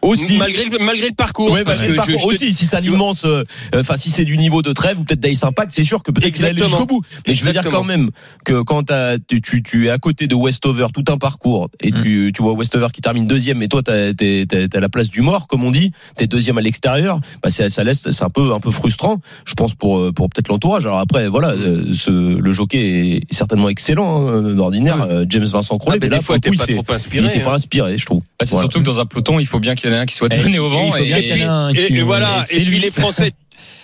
aussi. 0.02 0.38
Malgré, 0.38 0.66
le- 0.66 0.84
malgré 0.84 1.10
le 1.10 1.14
parcours. 1.14 1.52
Ouais, 1.52 1.64
parce 1.64 1.78
parce 1.80 1.92
que 1.92 1.96
par 1.96 2.06
je- 2.08 2.14
contre, 2.14 2.24
je 2.24 2.38
te- 2.38 2.44
aussi, 2.44 2.54
si 2.56 2.66
c'est 2.66 2.76
un 2.76 2.82
immense, 2.82 3.24
euh, 3.26 3.44
enfin 3.76 3.98
si 3.98 4.10
c'est 4.10 4.26
du 4.26 4.36
niveau 4.38 4.62
de 4.64 4.74
trêve 4.74 5.00
ou 5.00 5.04
peut-être 5.04 5.20
d'Ace 5.20 5.44
Impact, 5.44 5.72
c'est 5.74 5.84
sûr 5.84 6.02
que 6.02 6.12
peut-être 6.12 6.34
qu'il 6.34 6.44
Exactement. 6.44 6.68
jusqu'au 6.68 6.86
bout. 6.88 7.02
Mais 7.28 7.36
je 7.36 7.46
veux 7.46 7.52
dire 7.52 7.64
quand 7.70 7.84
même 7.84 8.10
que 8.46 8.62
quand 8.64 8.92
tu, 9.28 9.42
tu, 9.42 9.62
tu 9.62 9.88
es 9.88 9.90
à 9.92 10.00
côté 10.00 10.26
de 10.26 10.34
Westover 10.36 10.88
tout 10.94 11.04
un 11.10 11.18
parcours 11.18 11.70
et 11.82 11.92
Mm. 11.92 12.02
tu, 12.02 12.32
tu 12.34 12.42
vois 12.42 12.54
Westover 12.54 12.88
qui 12.92 13.02
termine 13.02 13.28
deuxième 13.28 13.62
et 13.62 13.68
toi 13.68 13.84
t'as 13.84 14.14
t'es, 14.14 14.48
à 14.74 14.80
la 14.80 14.90
place 14.90 15.10
du 15.10 15.22
mort 15.22 15.48
comme 15.48 15.64
on 15.64 15.72
dit, 15.72 15.92
t'es 16.16 16.26
deuxième 16.28 16.58
à 16.58 16.62
l'extérieur, 16.62 17.20
bah 17.44 17.52
c'est 17.52 17.70
ça 17.70 17.84
laisse 17.84 18.10
c'est 18.10 18.24
un 18.24 18.30
peu 18.30 18.54
un 18.54 18.60
peu 18.60 18.72
frustrant, 18.72 19.22
je 19.46 19.54
pense 19.54 19.76
pour 19.76 20.00
euh, 20.00 20.12
pour 20.12 20.30
peut-être 20.30 20.48
l'entourage. 20.48 20.86
Alors 20.88 21.00
après 21.00 21.28
voilà, 21.30 21.56
Mm. 21.56 21.60
euh, 21.62 21.94
ce, 21.94 22.10
le 22.40 22.52
jockey 22.52 23.18
est 23.30 23.34
certainement 23.34 23.70
excellent 23.70 24.28
hein, 24.30 24.56
d'ordinaire, 24.56 25.02
euh, 25.10 25.26
James 25.30 25.46
Vincent 25.46 25.76
Ah, 25.76 25.80
Crowley. 25.80 26.00
mais 26.02 26.08
mais 26.08 26.10
là, 26.12 26.18
des 26.18 26.24
fois, 26.24 26.40
t'es 26.40 26.50
coup, 26.50 26.56
il 26.56 26.62
était 26.64 27.40
pas 27.42 27.52
hein. 27.52 27.56
inspiré, 27.56 27.98
je 27.98 28.06
trouve. 28.06 28.22
Voilà. 28.50 28.68
Surtout 28.80 28.92
que 28.92 28.96
dans 28.96 29.02
un 29.02 29.06
peloton, 29.06 29.40
il 29.40 29.46
faut 29.48 29.60
bien 29.60 29.76
qu'il 29.76 29.90
y 29.90 29.94
en 29.94 29.96
ait 29.96 30.00
un 30.00 30.06
qui 30.06 30.16
soit 30.16 30.34
Et- 30.34 30.38
donné 30.42 30.60
au 30.60 30.70
vent. 30.70 30.96
et- 30.96 32.02
voilà. 32.02 32.42
Et 32.52 32.66
puis 32.66 32.80
les 32.80 32.92
Français. 32.92 33.32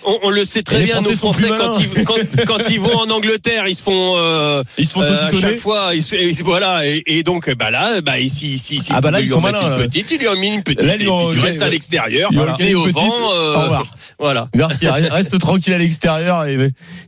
On, 0.06 0.18
on 0.22 0.30
le 0.30 0.44
sait 0.44 0.62
très 0.62 0.78
les 0.78 0.84
bien, 0.84 1.00
nos 1.00 1.12
Français 1.14 1.16
sont 1.16 1.32
Français, 1.32 1.54
quand 1.58 1.78
ils, 1.80 2.04
quand, 2.04 2.14
quand 2.46 2.70
ils 2.70 2.80
vont 2.80 2.96
en 2.96 3.10
Angleterre, 3.10 3.64
ils 3.66 3.74
se 3.74 3.82
font, 3.82 4.14
euh, 4.16 4.62
Ils 4.78 4.86
se 4.86 4.92
font 4.92 5.02
euh, 5.02 5.12
à 5.12 5.30
chaque 5.40 5.58
fois, 5.58 5.90
ils 5.94 6.02
se, 6.02 6.14
et 6.14 6.32
voilà, 6.42 6.86
et, 6.86 7.02
et 7.06 7.22
donc, 7.22 7.52
bah 7.56 7.70
là, 7.70 8.00
bah, 8.00 8.18
ici, 8.20 8.54
ici, 8.54 8.76
ici, 8.76 8.90
Ah 8.94 9.00
bah 9.00 9.10
là, 9.10 9.20
ils 9.20 9.28
sont 9.28 9.40
malins, 9.40 9.76
une 9.76 9.86
petite, 9.88 10.10
ils 10.12 10.18
lui 10.18 10.28
ont 10.28 10.36
mis 10.36 10.48
une 10.48 10.62
petite, 10.62 10.82
Là, 10.82 10.92
et 10.92 10.96
ils 10.96 10.98
puis 11.00 11.08
ont- 11.08 11.32
tu 11.32 11.38
ouais, 11.38 11.44
restes 11.46 11.62
à 11.62 11.68
l'extérieur, 11.68 12.30
ont 12.32 12.56
et 12.58 12.74
au 12.74 12.82
petite, 12.84 12.94
vent, 12.96 13.08
au 13.08 13.32
euh, 13.32 13.56
revoir. 13.58 13.86
voilà. 14.18 14.48
Merci, 14.54 14.86
reste 14.88 15.38
tranquille 15.38 15.72
à 15.74 15.78
l'extérieur 15.78 16.44
et 16.46 16.56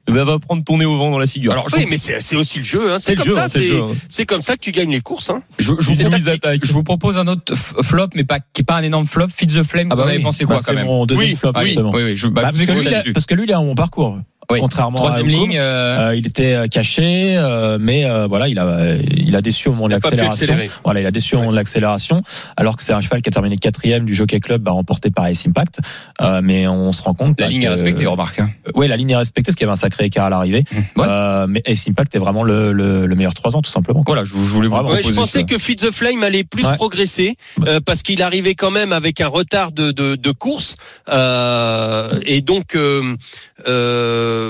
va 0.08 0.24
va 0.24 0.38
prendre 0.38 0.64
ton 0.64 0.78
nez 0.78 0.84
au 0.84 0.96
vent 0.98 1.10
dans 1.10 1.18
la 1.18 1.26
figure. 1.26 1.52
Alors, 1.52 1.66
Oui, 1.76 1.86
mais 1.88 1.96
c'est 1.98 2.36
aussi 2.36 2.58
le 2.58 2.64
jeu, 2.64 2.92
hein. 2.92 2.96
C'est 2.98 3.14
comme 3.14 3.28
jeu, 3.28 3.34
ça, 3.34 3.44
hein, 3.44 3.48
c'est 3.48 3.70
hein. 3.76 3.86
c'est 4.08 4.26
comme 4.26 4.42
ça 4.42 4.54
que 4.56 4.60
tu 4.60 4.72
gagnes 4.72 4.90
les 4.90 5.00
courses, 5.00 5.30
hein. 5.30 5.40
Je, 5.58 5.70
vous, 5.72 5.76
je 5.80 6.72
vous 6.72 6.82
propose 6.82 7.16
un 7.18 7.26
autre 7.28 7.54
flop, 7.56 8.08
mais 8.14 8.24
pas, 8.24 8.38
qui 8.40 8.62
est 8.62 8.64
pas 8.64 8.76
un 8.76 8.82
énorme 8.82 9.06
flop. 9.06 9.26
Feed 9.34 9.52
the 9.52 9.62
Flame, 9.62 9.88
Ah 9.90 9.94
vous 9.94 10.00
bah 10.02 10.08
avez 10.08 10.16
oui. 10.18 10.22
pensé 10.22 10.44
quoi 10.44 10.56
Bah, 10.56 10.62
quand 10.66 10.74
même 10.74 10.88
Oui, 10.88 11.36
flop, 11.36 11.52
oui, 11.56 11.64
justement. 11.66 11.92
oui, 11.94 12.02
oui, 12.04 12.16
je, 12.16 12.26
bah, 12.26 12.42
Bah, 12.42 12.50
je 12.54 12.64
vous 12.72 12.87
parce, 13.12 13.26
que 13.26 13.34
lui, 13.34 13.44
il 13.44 13.52
a 13.52 13.58
un 13.58 13.64
bon 13.64 13.74
parcours. 13.74 14.18
Oui. 14.50 14.60
contrairement 14.60 14.96
Troisième 14.98 15.26
à 15.26 15.28
Ocon. 15.30 15.42
ligne. 15.46 15.58
euh, 15.58 16.08
Euh, 16.08 16.16
il 16.16 16.26
était 16.26 16.54
euh, 16.54 16.66
caché, 16.68 17.36
euh, 17.36 17.76
mais 17.80 18.04
euh, 18.06 18.26
voilà, 18.26 18.48
il 18.48 18.58
a, 18.58 18.94
il 19.14 19.36
a 19.36 19.42
déçu 19.42 19.68
au 19.68 19.72
moment 19.72 19.88
de 19.88 19.92
l'accélération. 19.92 20.46
Voilà, 20.84 21.00
il 21.00 21.06
a 21.06 21.10
déçu 21.10 21.34
au 21.34 21.38
moment 21.40 21.50
de 21.50 21.56
l'accélération, 21.56 22.22
alors 22.56 22.76
que 22.76 22.82
c'est 22.82 22.92
un 22.94 23.00
cheval 23.00 23.20
qui 23.20 23.28
a 23.28 23.32
terminé 23.32 23.56
quatrième 23.58 24.04
du 24.06 24.14
Jockey 24.14 24.40
Club, 24.40 24.62
bah, 24.62 24.70
remporté 24.70 25.10
par 25.10 25.26
Ace 25.26 25.46
Impact. 25.46 25.80
Euh, 26.22 26.40
mais 26.42 26.66
on 26.66 26.92
se 26.92 27.02
rend 27.02 27.14
compte. 27.14 27.38
La 27.40 27.46
bah, 27.46 27.50
ligne 27.52 27.62
est 27.62 27.66
que- 27.66 27.70
respectée, 27.72 28.06
remarque. 28.06 28.38
hein. 28.40 28.48
Oui, 28.74 28.88
la 28.88 28.96
ligne 28.96 29.10
est 29.10 29.16
respectée, 29.16 29.48
parce 29.50 29.56
qu'il 29.56 29.66
y 29.66 29.68
avait 29.68 29.74
un 29.74 29.76
sacré 29.80 30.04
écart 30.06 30.26
à 30.26 30.30
l'arrivée. 30.30 30.64
Ouais. 30.96 31.04
Euh, 31.06 31.46
mais 31.48 31.62
Ace 31.66 31.86
Impact 31.88 32.14
est 32.14 32.18
vraiment 32.18 32.42
le, 32.42 32.72
le, 32.72 33.06
le 33.06 33.14
meilleur 33.16 33.34
3 33.34 33.54
ans, 33.56 33.60
tout 33.60 33.70
simplement. 33.70 34.02
Voilà, 34.06 34.24
je, 34.24 34.30
je 34.30 34.36
voulais 34.36 34.68
vous. 34.68 34.76
Ouais, 34.76 35.02
je 35.02 35.12
pensais 35.12 35.40
ça. 35.40 35.44
que 35.44 35.58
Feed 35.58 35.80
the 35.80 35.90
Flame 35.90 36.22
allait 36.22 36.44
plus 36.44 36.64
Ouais. 36.64 36.74
progresser 36.76 37.36
euh, 37.66 37.80
parce 37.84 38.02
qu'il 38.02 38.22
arrivait 38.22 38.54
quand 38.54 38.70
même 38.70 38.92
avec 38.92 39.20
un 39.20 39.28
retard 39.28 39.72
de, 39.72 39.90
de, 39.90 40.16
de 40.16 40.30
course 40.32 40.76
euh, 41.10 42.18
et 42.26 42.40
donc 42.40 42.74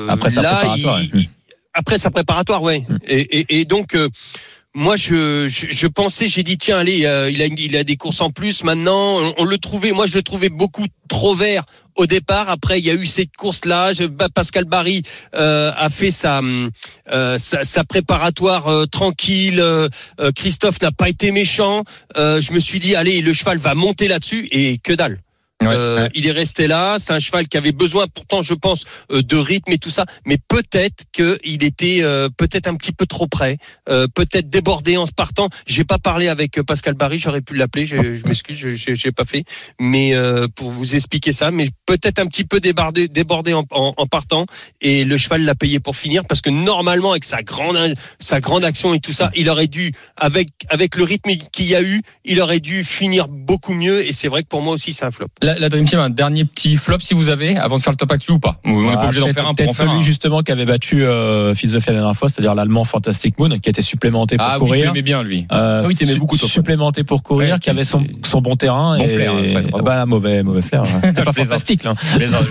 Après 0.09 0.31
sa 0.31 0.43
là, 0.43 0.55
préparatoire, 0.57 1.03
il- 1.03 1.15
ouais. 1.17 1.29
après 1.75 1.99
sa 1.99 2.11
préparatoire, 2.11 2.63
ouais. 2.63 2.81
Mm. 2.89 2.97
Et, 3.07 3.39
et, 3.41 3.61
et 3.61 3.65
donc 3.65 3.95
euh, 3.95 4.09
moi 4.75 4.97
je, 4.97 5.49
je, 5.49 5.67
je 5.71 5.87
pensais, 5.87 6.29
j'ai 6.29 6.43
dit 6.43 6.59
tiens 6.59 6.79
allez, 6.79 7.05
euh, 7.07 7.31
il 7.31 7.41
a 7.43 7.47
il 7.47 7.77
a 7.77 7.85
des 7.85 7.97
courses 7.97 8.21
en 8.21 8.31
plus 8.31 8.63
maintenant. 8.65 9.19
On, 9.19 9.35
on 9.39 9.45
le 9.45 9.59
trouvait, 9.59 9.93
moi 9.93 10.07
je 10.07 10.15
le 10.15 10.23
trouvais 10.23 10.51
beaucoup 10.51 10.87
trop 11.09 11.35
vert 11.35 11.65
au 11.97 12.07
départ. 12.07 12.49
Après 12.49 12.79
il 12.79 12.85
y 12.85 12.91
a 12.91 12.95
eu 12.95 13.07
cette 13.07 13.35
course 13.37 13.65
là. 13.65 13.93
Pascal 14.35 14.65
Barry 14.67 15.03
euh, 15.35 15.73
a 15.75 15.89
fait 15.89 16.11
sa 16.13 16.41
euh, 17.11 17.39
sa, 17.39 17.65
sa 17.65 17.83
préparatoire 17.85 18.69
euh, 18.69 18.87
tranquille. 18.87 19.59
Euh, 19.59 19.89
euh, 20.21 20.31
Christophe 20.33 20.81
n'a 20.83 20.93
pas 20.93 21.09
été 21.09 21.33
méchant. 21.33 21.83
Euh, 22.17 22.41
je 22.41 22.53
me 22.53 22.61
suis 22.61 22.79
dit 22.79 22.95
allez 22.95 23.21
le 23.21 23.33
cheval 23.33 23.59
va 23.59 23.75
monter 23.75 24.07
là-dessus 24.07 24.47
et 24.53 24.79
que 24.79 24.93
dalle. 24.93 25.19
Ouais, 25.61 25.69
Euh, 25.75 26.03
ouais. 26.05 26.11
Il 26.15 26.27
est 26.27 26.33
resté 26.33 26.67
là. 26.69 26.99
C'est 27.01 27.13
un 27.13 27.19
cheval 27.19 27.49
qui 27.49 27.57
avait 27.57 27.73
besoin, 27.73 28.07
pourtant, 28.07 28.43
je 28.43 28.55
pense, 28.55 28.85
euh, 29.11 29.23
de 29.23 29.37
rythme 29.37 29.73
et 29.73 29.79
tout 29.79 29.91
ça. 29.91 30.05
Mais 30.25 30.39
peut-être 30.49 31.05
qu'il 31.13 31.65
était 31.65 31.99
euh, 32.03 32.29
peut-être 32.37 32.69
un 32.69 32.77
petit 32.77 32.93
peu 32.93 33.07
trop 33.07 33.27
près, 33.27 33.57
euh, 33.89 34.07
peut-être 34.15 34.49
débordé 34.49 34.97
en 34.97 35.05
se 35.07 35.13
partant. 35.13 35.49
J'ai 35.67 35.85
pas 35.85 35.99
parlé 35.99 36.29
avec 36.29 36.59
euh, 36.59 36.63
Pascal 36.63 36.95
Barry. 36.95 37.19
J'aurais 37.19 37.41
pu 37.41 37.55
l'appeler. 37.57 37.87
Je, 37.87 38.15
je 38.17 38.27
m'excuse, 38.27 38.57
je 38.57 38.75
je- 38.75 38.95
j'ai 38.95 39.11
pas 39.13 39.25
fait. 39.25 39.45
Mais 39.81 40.15
euh, 40.15 40.47
pour 40.55 40.71
vous 40.71 40.95
expliquer 40.95 41.33
ça, 41.33 41.51
mais 41.51 41.69
peut-être 41.87 42.21
un 42.21 42.27
petit 42.27 42.45
peu 42.45 42.61
débordé, 42.61 43.09
débordé 43.09 43.53
en, 43.53 43.65
en- 43.73 43.95
en 43.97 44.07
partant. 44.07 44.47
Et 44.81 45.05
le 45.05 45.17
cheval 45.17 45.43
l'a 45.45 45.55
payé 45.57 45.81
pour 45.81 45.97
finir 45.97 46.23
parce 46.29 46.41
que 46.41 46.51
normalement, 46.51 47.11
avec 47.11 47.25
sa 47.25 47.43
grande 47.43 47.95
sa 48.21 48.41
grande 48.41 48.65
action 48.65 48.95
et 48.95 49.01
tout 49.01 49.13
ça, 49.13 49.31
il 49.35 49.49
aurait 49.51 49.67
dû, 49.67 49.93
avec 50.17 50.49
avec 50.69 50.97
le 50.97 51.03
rythme 51.05 51.33
qu'il 51.53 51.67
y 51.67 51.75
a 51.75 51.83
eu, 51.83 52.01
il 52.25 52.41
aurait 52.41 52.61
dû 52.61 52.85
finir 52.85 53.27
beaucoup 53.29 53.75
mieux. 53.75 54.07
Et 54.07 54.13
c'est 54.13 54.29
vrai 54.29 54.43
que 54.45 54.49
pour 54.49 54.63
moi 54.63 54.75
aussi, 54.75 54.93
c'est 54.93 55.05
un 55.05 55.11
flop. 55.11 55.27
La, 55.49 55.59
la 55.59 55.69
Dream 55.71 55.87
Team, 55.87 55.99
un 55.99 56.11
dernier 56.11 56.45
petit 56.45 56.77
flop 56.77 56.99
si 57.01 57.15
vous 57.15 57.31
avez, 57.31 57.57
avant 57.57 57.79
de 57.79 57.83
faire 57.83 57.93
le 57.93 57.97
top 57.97 58.13
actu 58.13 58.33
ou 58.33 58.39
pas. 58.39 58.61
On 58.67 58.83
n'est 58.83 58.91
Ah, 58.93 58.97
pas 58.97 59.05
obligé 59.05 59.21
d'en 59.21 59.27
faire 59.29 59.37
un 59.39 59.43
pour 59.43 59.51
en 59.51 59.55
Peut-être 59.55 59.75
faire 59.77 59.87
celui 59.87 60.01
un. 60.01 60.03
justement 60.03 60.43
qui 60.43 60.53
avait 60.53 60.67
battu 60.67 61.07
euh, 61.07 61.55
Fils 61.55 61.73
de 61.73 61.79
la 61.87 61.93
dernière 61.95 62.15
fois, 62.15 62.29
c'est-à-dire 62.29 62.55
l'allemand 62.55 62.85
Fantastic 62.85 63.39
Moon, 63.39 63.49
qui 63.59 63.69
a 63.69 63.71
été 63.71 63.81
supplémenté 63.81 64.37
pour 64.37 64.45
Ah 64.47 64.57
oui, 64.57 64.61
tu 64.61 64.67
courir. 64.67 64.85
l'aimais 64.89 65.01
bien 65.03 65.23
lui. 65.23 65.47
Euh, 65.51 65.83
Ah 65.83 65.87
oui, 65.89 65.97
su- 65.97 66.19
beaucoup, 66.19 66.37
supplémenté 66.37 67.03
pour 67.03 67.23
courir, 67.23 67.55
Ouais, 67.55 67.59
qui 67.61 67.71
avait 67.71 67.85
son, 67.85 68.05
son 68.25 68.43
bon 68.43 68.57
terrain 68.57 68.99
Bon 68.99 69.05
et 69.05 69.09
flair, 69.09 69.33
hein, 69.33 69.43
Fred, 69.51 69.71
bah 69.83 70.05
mauvais 70.05 70.43
mauvais 70.43 70.61
flair. 70.61 70.83
hein. 70.83 71.01
C'est 71.03 71.25
pas 71.25 71.33
plaisante. 71.33 71.47
fantastique 71.47 71.83
là. 71.85 71.95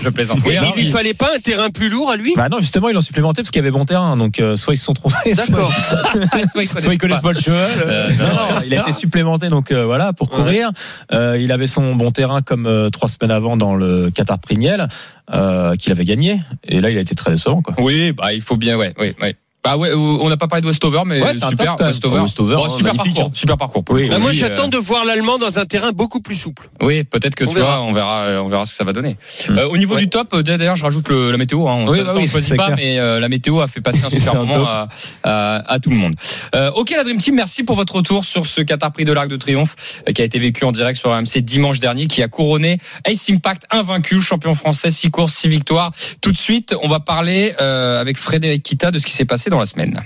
Je 0.02 0.08
plaisante. 0.08 0.38
Oui, 0.44 0.56
il 0.76 0.84
lui 0.84 0.90
fallait 0.90 1.14
pas 1.14 1.28
un 1.36 1.38
terrain 1.38 1.70
plus 1.70 1.88
lourd 1.90 2.10
à 2.10 2.16
lui? 2.16 2.32
Bah 2.36 2.48
non 2.50 2.58
justement 2.58 2.88
ils 2.88 2.94
l'ont 2.94 3.00
supplémenté 3.00 3.42
parce 3.42 3.50
qu'il 3.52 3.60
y 3.60 3.64
avait 3.64 3.70
bon 3.70 3.84
terrain 3.84 4.16
donc 4.16 4.40
euh, 4.40 4.56
soit 4.56 4.74
ils 4.74 4.78
se 4.78 4.84
sont 4.86 4.94
trompés. 4.94 5.34
D'accord. 5.34 5.72
soit 6.64 6.92
ils 6.92 6.98
connaissent 6.98 7.20
pas 7.20 7.32
le 7.32 7.40
cheval. 7.40 7.70
Euh, 7.86 8.08
Non, 8.18 8.26
non, 8.34 8.60
il 8.66 8.74
a 8.74 8.80
été 8.82 8.92
supplémenté 8.92 9.48
donc 9.50 9.70
euh, 9.70 9.84
voilà 9.84 10.12
pour 10.12 10.28
courir. 10.30 10.70
Il 11.12 11.52
avait 11.52 11.66
son 11.68 11.94
bon 11.94 12.10
terrain 12.10 12.42
comme 12.42 12.87
trois 12.90 13.08
semaines 13.08 13.30
avant 13.30 13.56
dans 13.56 13.74
le 13.74 14.10
Qatar 14.10 14.38
Prignel 14.38 14.88
euh, 15.32 15.76
qu'il 15.76 15.92
avait 15.92 16.04
gagné 16.04 16.40
et 16.64 16.80
là 16.80 16.90
il 16.90 16.98
a 16.98 17.00
été 17.00 17.14
très 17.14 17.30
décevant 17.32 17.62
quoi. 17.62 17.74
Oui, 17.78 18.12
bah 18.12 18.32
il 18.32 18.42
faut 18.42 18.56
bien, 18.56 18.76
ouais, 18.76 18.94
ouais, 18.98 19.14
ouais. 19.20 19.36
Bah 19.64 19.76
ouais, 19.76 19.92
on 19.92 20.28
n'a 20.28 20.36
pas 20.36 20.46
parlé 20.46 20.62
de 20.62 20.66
Westover, 20.68 21.02
mais 21.04 21.20
Ouais, 21.20 21.34
c'est 21.34 21.44
un 21.44 21.50
super 21.50 21.74
top. 21.76 21.88
Westover. 21.88 22.20
Westover, 22.20 22.54
Bon, 22.54 22.64
hein, 22.66 22.68
super 22.70 22.94
magnifique, 22.94 23.14
parcours, 23.16 23.30
hein. 23.32 23.34
super 23.34 23.56
parcours. 23.56 23.84
Oui, 23.90 24.08
Bah, 24.08 24.18
moi, 24.18 24.30
j'attends 24.32 24.66
euh, 24.66 24.70
de 24.70 24.76
voir 24.78 25.04
l'allemand 25.04 25.36
dans 25.36 25.58
un 25.58 25.64
terrain 25.66 25.90
beaucoup 25.90 26.20
plus 26.20 26.36
souple. 26.36 26.70
Oui, 26.80 27.02
peut-être 27.02 27.34
que 27.34 27.44
On 27.44 27.48
tu 27.48 27.56
verra. 27.56 27.78
vois, 27.78 27.84
on 27.86 27.92
verra, 27.92 28.22
euh, 28.26 28.40
on 28.40 28.48
verra 28.48 28.66
ce 28.66 28.70
que 28.70 28.76
ça 28.76 28.84
va 28.84 28.92
donner. 28.92 29.16
Hmm. 29.48 29.58
Euh, 29.58 29.68
au 29.68 29.76
niveau 29.76 29.96
Ouais. 29.96 30.00
du 30.02 30.08
top, 30.08 30.32
euh, 30.32 30.42
d'ailleurs, 30.42 30.76
je 30.76 30.84
rajoute 30.84 31.08
le- 31.08 31.32
la 31.32 31.36
météo. 31.38 31.66
Hein. 31.68 31.84
Oui, 31.88 31.98
ça, 31.98 32.04
bah 32.04 32.10
ça, 32.10 32.16
on 32.18 32.20
oui, 32.22 32.28
choisit 32.28 32.50
c'est 32.50 32.56
pas, 32.56 32.66
clair. 32.66 32.76
mais 32.76 32.98
euh, 33.00 33.18
la 33.18 33.28
météo 33.28 33.60
a 33.60 33.66
fait 33.66 33.80
passer 33.80 34.04
un 34.04 34.10
C'est 34.10 34.20
super 34.20 34.36
un 34.40 34.44
moment 34.44 34.64
à, 34.64 34.88
à, 35.24 35.72
à 35.72 35.78
tout 35.80 35.90
le 35.90 35.96
monde. 35.96 36.14
Euh, 36.54 36.70
ok, 36.70 36.90
la 36.90 37.02
Dream 37.02 37.18
Team, 37.18 37.34
merci 37.34 37.64
pour 37.64 37.74
votre 37.74 37.96
retour 37.96 38.24
sur 38.24 38.46
ce 38.46 38.60
Qatar 38.60 38.92
Prix 38.92 39.04
de 39.04 39.12
l'Arc 39.12 39.28
de 39.28 39.36
Triomphe 39.36 39.74
euh, 40.08 40.12
qui 40.12 40.22
a 40.22 40.24
été 40.24 40.38
vécu 40.38 40.64
en 40.64 40.72
direct 40.72 40.98
sur 40.98 41.10
RMC 41.10 41.40
dimanche 41.42 41.80
dernier, 41.80 42.06
qui 42.06 42.22
a 42.22 42.28
couronné 42.28 42.78
Ace 43.06 43.28
Impact 43.28 43.64
invaincu, 43.70 44.20
champion 44.20 44.54
français, 44.54 44.92
6 44.92 45.10
courses, 45.10 45.34
6 45.34 45.48
victoires. 45.48 45.90
Tout 46.20 46.30
de 46.32 46.36
suite, 46.38 46.74
on 46.82 46.88
va 46.88 47.00
parler 47.00 47.54
euh, 47.60 48.00
avec 48.00 48.18
Frédéric 48.18 48.62
Kita 48.62 48.92
de 48.92 48.98
ce 49.00 49.06
qui 49.06 49.12
s'est 49.12 49.24
passé 49.24 49.47
dans 49.48 49.58
la 49.58 49.66
semaine. 49.66 50.00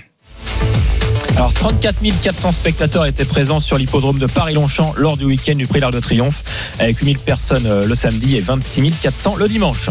Alors 1.35 1.53
34 1.53 1.97
400 2.21 2.51
spectateurs 2.51 3.05
étaient 3.05 3.25
présents 3.25 3.59
sur 3.59 3.77
l'hippodrome 3.77 4.19
de 4.19 4.27
Paris-Longchamp 4.27 4.93
lors 4.97 5.17
du 5.17 5.25
week-end 5.25 5.55
du 5.55 5.65
Prix 5.65 5.79
d'Arc 5.79 5.93
de 5.93 5.99
Triomphe, 5.99 6.43
avec 6.79 6.99
8000 6.99 7.17
personnes 7.19 7.65
euh, 7.65 7.87
le 7.87 7.95
samedi 7.95 8.37
et 8.37 8.41
26 8.41 8.93
400 9.01 9.35
le 9.37 9.47
dimanche. 9.47 9.89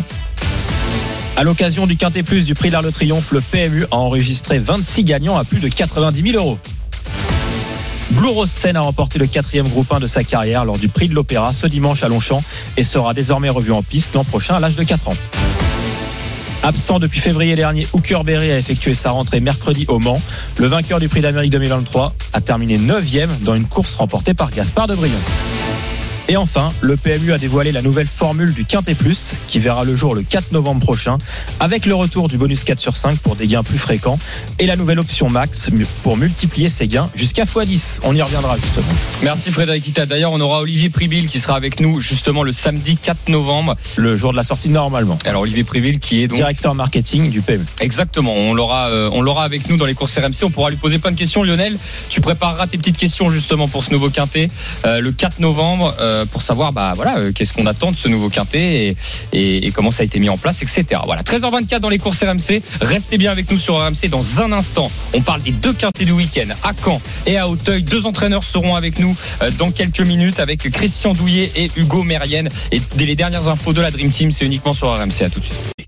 À 1.37 1.43
l'occasion 1.45 1.87
du 1.87 1.97
Quintet 1.97 2.23
Plus 2.23 2.45
du 2.45 2.55
Prix 2.55 2.71
d'Arc 2.71 2.85
de 2.85 2.91
Triomphe, 2.91 3.33
le 3.33 3.41
PMU 3.41 3.85
a 3.91 3.97
enregistré 3.97 4.59
26 4.59 5.05
gagnants 5.05 5.37
à 5.37 5.45
plus 5.45 5.61
de 5.61 5.69
90 5.69 6.33
000 6.33 6.37
euros. 6.37 6.59
Blue 8.13 8.29
Rose 8.29 8.51
Seine 8.51 8.77
a 8.77 8.83
remporté 8.83 9.19
le 9.19 9.27
quatrième 9.27 9.69
groupe 9.69 9.91
1 9.91 9.99
de 9.99 10.07
sa 10.07 10.23
carrière 10.23 10.65
lors 10.65 10.79
du 10.79 10.89
Prix 10.89 11.09
de 11.09 11.15
l'Opéra 11.15 11.53
ce 11.53 11.67
dimanche 11.67 12.03
à 12.03 12.09
Longchamp 12.09 12.43
et 12.77 12.85
sera 12.85 13.15
désormais 13.15 13.49
revu 13.49 13.73
en 13.73 13.83
piste 13.83 14.15
l'an 14.15 14.25
prochain 14.25 14.55
à 14.55 14.61
l'âge 14.61 14.77
de 14.77 14.85
4 14.85 15.09
ans. 15.09 15.17
Absent 16.65 17.01
depuis 17.01 17.21
février 17.21 17.57
dernier, 17.57 17.89
Hooker 17.93 18.23
Berry 18.25 18.53
a 18.53 18.59
effectué 18.59 18.95
sa 18.95 19.11
rentrée 19.11 19.41
mercredi 19.41 19.85
au 19.89 19.99
Mans. 19.99 20.21
Le 20.59 20.67
vainqueur 20.69 21.01
du 21.01 21.09
Prix 21.09 21.21
d'Amérique 21.21 21.51
2023 21.51 22.15
a 22.33 22.41
terminé 22.41 22.79
9e 22.79 23.29
dans 23.41 23.55
une 23.55 23.67
course 23.67 23.97
remportée 23.97 24.35
par 24.35 24.51
Gaspard 24.51 24.87
de 24.87 24.95
Brion. 24.95 25.19
Et 26.33 26.37
enfin, 26.39 26.71
le 26.81 26.97
PMU 26.97 27.35
a 27.35 27.37
dévoilé 27.37 27.73
la 27.73 27.83
nouvelle 27.83 28.07
formule 28.07 28.55
du 28.55 28.65
Quintet 28.65 28.95
Plus 28.95 29.35
qui 29.49 29.59
verra 29.59 29.85
le 29.85 29.95
jour 29.95 30.15
le 30.15 30.23
4 30.23 30.53
novembre 30.53 30.81
prochain 30.81 31.19
avec 31.61 31.85
le 31.85 31.95
retour 31.95 32.29
du 32.29 32.39
bonus 32.39 32.65
4 32.65 32.79
sur 32.79 32.97
5 32.97 33.19
pour 33.19 33.37
des 33.37 33.47
gains 33.47 33.63
plus 33.63 33.77
fréquents 33.77 34.19
et 34.59 34.65
la 34.65 34.77
nouvelle 34.77 34.99
option 34.99 35.29
max 35.29 35.69
pour 36.03 36.17
multiplier 36.17 36.71
ses 36.71 36.89
gains 36.89 37.11
jusqu'à 37.15 37.45
x10. 37.45 37.99
On 38.05 38.17
y 38.17 38.23
reviendra 38.23 38.57
justement. 38.57 38.87
Merci 39.23 39.51
Frédéric 39.51 39.85
Kita. 39.85 40.07
D'ailleurs, 40.07 40.33
on 40.33 40.41
aura 40.41 40.63
Olivier 40.63 40.89
Pribil 40.89 41.27
qui 41.27 41.39
sera 41.39 41.55
avec 41.55 41.81
nous 41.81 42.01
justement 42.01 42.45
le 42.45 42.53
samedi 42.53 42.97
4 42.97 43.29
novembre. 43.29 43.77
Le 43.97 44.17
jour 44.17 44.33
de 44.33 44.39
la 44.39 44.43
sortie 44.43 44.71
normalement. 44.71 45.19
Alors 45.27 45.43
Olivier 45.43 45.65
Pribil 45.65 46.01
qui 46.01 46.23
est 46.23 46.29
donc 46.29 46.39
Directeur 46.39 46.75
marketing 46.75 47.29
du 47.29 47.43
PMU. 47.43 47.67
Exactement, 47.81 48.33
on 48.33 48.55
l'aura, 48.55 48.89
euh, 48.89 49.11
on 49.13 49.21
l'aura 49.21 49.45
avec 49.45 49.69
nous 49.69 49.77
dans 49.77 49.85
les 49.85 49.93
courses 49.93 50.17
RMC. 50.17 50.45
On 50.45 50.51
pourra 50.51 50.71
lui 50.71 50.79
poser 50.79 50.99
plein 50.99 51.11
de 51.11 51.19
questions. 51.19 51.43
Lionel, 51.43 51.77
tu 52.09 52.23
prépareras 52.23 52.69
tes 52.69 52.79
petites 52.79 52.97
questions 52.97 53.31
justement 53.31 53.69
pour 53.69 53.85
ce 53.85 53.91
nouveau 53.91 54.09
quintet 54.09 54.49
euh, 54.87 55.01
le 55.01 55.13
4 55.13 55.39
novembre 55.39 55.95
euh, 56.01 56.22
pour 56.27 56.43
savoir, 56.43 56.73
bah 56.73 56.93
voilà, 56.95 57.19
euh, 57.19 57.33
qu'est-ce 57.33 57.53
qu'on 57.53 57.67
attend 57.67 57.93
de 57.93 57.97
ce 57.97 58.09
nouveau 58.09 58.29
quintet 58.29 58.87
et, 58.87 58.97
et, 59.33 59.67
et 59.67 59.71
comment 59.71 59.91
ça 59.91 60.03
a 60.03 60.05
été 60.05 60.19
mis 60.19 60.29
en 60.29 60.39
place, 60.39 60.63
etc. 60.63 61.01
Voilà, 61.05 61.23
13h24 61.23 61.81
dans 61.81 61.89
les 61.89 61.99
courses 61.99 62.23
RMC. 62.23 62.63
Restez 62.81 63.19
bien 63.19 63.31
avec 63.31 63.51
nous 63.51 63.59
sur 63.59 63.77
RMC 63.77 64.09
dans 64.11 64.41
un 64.41 64.53
instant. 64.53 64.91
On 65.15 65.21
parle 65.21 65.43
des 65.43 65.53
deux 65.53 65.73
quintets 65.73 66.05
du 66.05 66.13
week-end 66.13 66.49
à 66.63 66.73
Caen 66.73 67.01
et 67.27 67.37
à 67.39 67.49
Auteuil. 67.49 67.83
Deux 67.83 68.07
entraîneurs 68.07 68.45
seront 68.45 68.75
avec 68.75 68.99
nous 68.99 69.17
euh, 69.43 69.51
dans 69.53 69.71
quelques 69.71 70.01
minutes 70.01 70.41
avec 70.41 70.71
Christian 70.71 71.13
Douillet 71.13 71.53
et 71.57 71.71
Hugo 71.77 72.03
Mérienne. 72.03 72.49
Et 72.71 72.81
dès 72.97 73.07
les 73.07 73.17
dernières 73.17 73.49
infos 73.49 73.73
de 73.73 73.81
la 73.81 73.91
Dream 73.91 74.11
Team, 74.11 74.31
c'est 74.31 74.45
uniquement 74.45 74.75
sur 74.75 74.93
RMC. 74.93 75.23
À 75.23 75.31
tout 75.31 75.41
de 75.41 75.45
suite. 75.45 75.82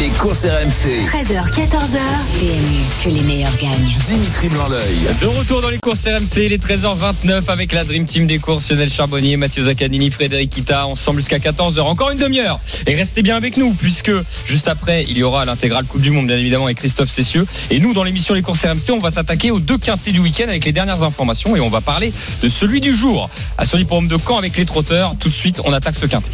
Les 0.00 0.08
courses 0.18 0.44
RMC. 0.44 1.06
13h, 1.06 1.50
14h. 1.52 1.98
PMU, 2.38 2.80
que 3.04 3.08
les 3.10 3.20
meilleurs 3.22 3.56
gagnent. 3.56 3.94
Dimitri 4.06 4.48
Blanc-L'œil. 4.48 5.06
De 5.20 5.26
retour 5.26 5.60
dans 5.60 5.68
les 5.68 5.78
courses 5.78 6.04
RMC, 6.06 6.44
il 6.46 6.52
est 6.52 6.64
13h29 6.64 7.48
avec 7.48 7.72
la 7.72 7.84
Dream 7.84 8.04
Team 8.04 8.26
des 8.26 8.38
courses, 8.38 8.70
Lionel 8.70 8.90
Charbonnier, 8.90 9.36
Mathieu 9.36 9.62
Zaccanini, 9.62 10.10
Frédéric 10.10 10.50
Kita, 10.50 10.86
ensemble 10.86 11.20
jusqu'à 11.20 11.38
14h. 11.38 11.80
Encore 11.82 12.10
une 12.10 12.18
demi-heure. 12.18 12.58
Et 12.86 12.94
restez 12.94 13.22
bien 13.22 13.36
avec 13.36 13.56
nous, 13.56 13.72
puisque 13.72 14.10
juste 14.46 14.68
après, 14.68 15.04
il 15.08 15.16
y 15.16 15.22
aura 15.22 15.44
l'intégrale 15.44 15.84
Coupe 15.84 16.02
du 16.02 16.10
Monde, 16.10 16.26
bien 16.26 16.38
évidemment, 16.38 16.64
avec 16.64 16.78
Christophe 16.78 17.10
Cessieux. 17.10 17.46
Et 17.70 17.78
nous, 17.78 17.92
dans 17.92 18.04
l'émission 18.04 18.34
Les 18.34 18.42
courses 18.42 18.64
RMC, 18.64 18.90
on 18.90 18.98
va 18.98 19.10
s'attaquer 19.10 19.50
aux 19.50 19.60
deux 19.60 19.78
quintés 19.78 20.12
du 20.12 20.20
week-end 20.20 20.48
avec 20.48 20.64
les 20.64 20.72
dernières 20.72 21.02
informations 21.02 21.54
et 21.54 21.60
on 21.60 21.70
va 21.70 21.82
parler 21.82 22.12
de 22.42 22.48
celui 22.48 22.80
du 22.80 22.94
jour. 22.94 23.30
À 23.58 23.64
sur 23.64 23.78
l'hippodrome 23.78 24.08
de 24.08 24.18
Caen 24.18 24.38
avec 24.38 24.56
les 24.56 24.64
trotteurs. 24.64 25.14
Tout 25.20 25.28
de 25.28 25.34
suite, 25.34 25.60
on 25.64 25.72
attaque 25.72 25.96
ce 26.00 26.06
quintet. 26.06 26.30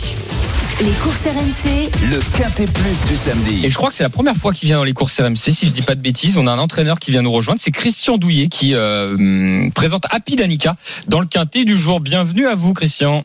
Les 0.82 0.92
courses 0.92 1.26
RMC, 1.26 1.90
Le 2.10 2.18
Quintet 2.38 2.64
Plus 2.64 3.04
du 3.06 3.14
samedi. 3.14 3.49
Et 3.50 3.68
je 3.68 3.74
crois 3.74 3.88
que 3.88 3.94
c'est 3.94 4.04
la 4.04 4.10
première 4.10 4.36
fois 4.36 4.52
qu'il 4.52 4.68
vient 4.68 4.78
dans 4.78 4.84
les 4.84 4.92
courses 4.92 5.20
RMC, 5.20 5.36
si 5.36 5.66
je 5.66 5.72
dis 5.72 5.82
pas 5.82 5.94
de 5.94 6.00
bêtises. 6.00 6.38
On 6.38 6.46
a 6.46 6.52
un 6.52 6.58
entraîneur 6.58 6.98
qui 7.00 7.10
vient 7.10 7.22
nous 7.22 7.32
rejoindre, 7.32 7.60
c'est 7.60 7.72
Christian 7.72 8.16
Douillet 8.16 8.48
qui 8.48 8.74
euh, 8.74 9.14
hum, 9.14 9.72
présente 9.74 10.04
Happy 10.10 10.36
Danica 10.36 10.76
dans 11.08 11.20
le 11.20 11.26
quintet 11.26 11.64
du 11.64 11.76
jour. 11.76 12.00
Bienvenue 12.00 12.46
à 12.46 12.54
vous, 12.54 12.74
Christian. 12.74 13.24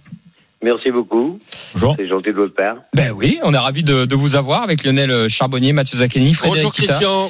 Merci 0.63 0.89
beaucoup. 0.89 1.39
Bonjour. 1.73 1.95
C'est 1.99 2.07
gentil 2.07 2.29
de 2.29 2.35
votre 2.35 2.55
part. 2.55 2.77
Ben 2.95 3.11
oui, 3.11 3.39
on 3.43 3.53
est 3.53 3.57
ravi 3.57 3.83
de, 3.83 4.05
de 4.05 4.15
vous 4.15 4.35
avoir 4.35 4.63
avec 4.63 4.83
Lionel 4.83 5.29
Charbonnier, 5.29 5.73
Mathieu 5.73 5.99
Zaccani, 5.99 6.33
Frédéric 6.33 6.63
Bonjour 6.63 6.73
Kita. 6.73 6.93
Christian. 6.95 7.27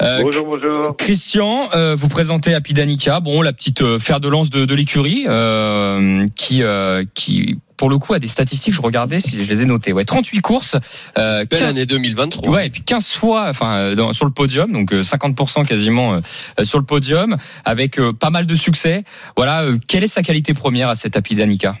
Euh, 0.00 0.22
bonjour, 0.22 0.46
bonjour. 0.46 0.96
Christian, 0.96 1.68
euh, 1.74 1.96
vous 1.96 2.08
présentez 2.08 2.54
Happy 2.54 2.72
Danica, 2.72 3.20
bon 3.20 3.42
la 3.42 3.52
petite 3.52 3.82
euh, 3.82 3.98
fer 3.98 4.20
de 4.20 4.28
lance 4.28 4.48
de, 4.48 4.64
de 4.64 4.74
l'écurie 4.74 5.26
euh, 5.28 6.24
qui 6.34 6.62
euh, 6.62 7.04
qui 7.14 7.58
pour 7.78 7.88
le 7.88 7.96
coup 7.96 8.12
a 8.12 8.18
des 8.18 8.28
statistiques. 8.28 8.74
Je 8.74 8.82
regardais 8.82 9.20
si 9.20 9.42
je 9.42 9.48
les 9.48 9.62
ai 9.62 9.64
notées. 9.64 9.92
Ouais, 9.94 10.04
38 10.04 10.40
courses. 10.42 10.76
Euh, 11.16 11.44
Belle 11.46 11.60
15 11.60 11.62
année 11.62 11.86
2023. 11.86 12.52
Ouais, 12.52 12.66
et 12.66 12.70
puis 12.70 12.82
15 12.82 13.14
fois, 13.14 13.46
enfin, 13.48 13.78
euh, 13.78 13.94
dans- 13.94 14.12
sur 14.12 14.26
le 14.26 14.32
podium, 14.32 14.70
donc 14.72 14.92
euh, 14.92 15.02
50% 15.02 15.64
quasiment 15.66 16.14
euh, 16.14 16.64
sur 16.64 16.78
le 16.78 16.84
podium, 16.84 17.36
avec 17.64 17.98
euh, 17.98 18.12
pas 18.12 18.30
mal 18.30 18.44
de 18.44 18.54
succès. 18.54 19.04
Voilà, 19.36 19.62
euh, 19.62 19.76
quelle 19.88 20.04
est 20.04 20.08
sa 20.08 20.22
qualité 20.22 20.52
première 20.52 20.88
à 20.88 20.96
cette 20.96 21.16
Happy 21.16 21.34
Danica? 21.34 21.74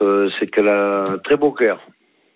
Euh, 0.00 0.30
c'est 0.38 0.46
qu'elle 0.46 0.68
a 0.68 1.04
un 1.10 1.18
très 1.18 1.36
beau 1.36 1.52
cœur. 1.52 1.78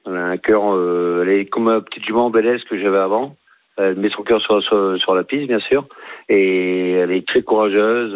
Elle 0.06 0.16
a 0.16 0.24
un 0.26 0.36
cœur, 0.36 0.74
euh, 0.74 1.22
elle 1.24 1.30
est 1.38 1.46
comme 1.46 1.64
ma 1.64 1.80
petite 1.80 2.04
jument 2.04 2.28
belaise 2.28 2.60
que 2.68 2.78
j'avais 2.78 2.98
avant. 2.98 3.36
Elle 3.78 3.96
met 3.96 4.10
son 4.14 4.22
cœur 4.22 4.40
sur, 4.42 4.62
sur, 4.62 4.96
sur 4.98 5.14
la 5.14 5.24
piste, 5.24 5.48
bien 5.48 5.58
sûr. 5.60 5.86
Et 6.28 6.92
elle 6.92 7.10
est 7.10 7.26
très 7.26 7.42
courageuse. 7.42 8.12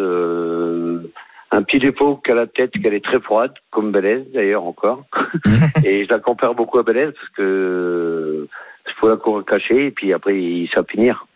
Euh, 1.52 1.56
un 1.56 1.62
petit 1.62 1.78
défaut 1.78 2.16
qu'elle 2.24 2.38
a 2.38 2.46
peut-être, 2.46 2.72
qu'elle 2.80 2.94
est 2.94 3.04
très 3.04 3.20
froide, 3.20 3.52
comme 3.70 3.92
Belaise 3.92 4.24
d'ailleurs 4.34 4.64
encore. 4.64 5.04
et 5.84 6.04
je 6.04 6.10
la 6.12 6.18
compare 6.18 6.54
beaucoup 6.54 6.78
à 6.78 6.82
Belaise 6.82 7.12
parce 7.14 7.32
que 7.36 8.48
il 8.86 8.92
faut 9.00 9.08
la 9.08 9.16
courir 9.16 9.44
cachée 9.44 9.86
et 9.86 9.90
puis 9.90 10.12
après 10.12 10.34
il 10.40 10.68
savent 10.74 10.86
finir. 10.90 11.26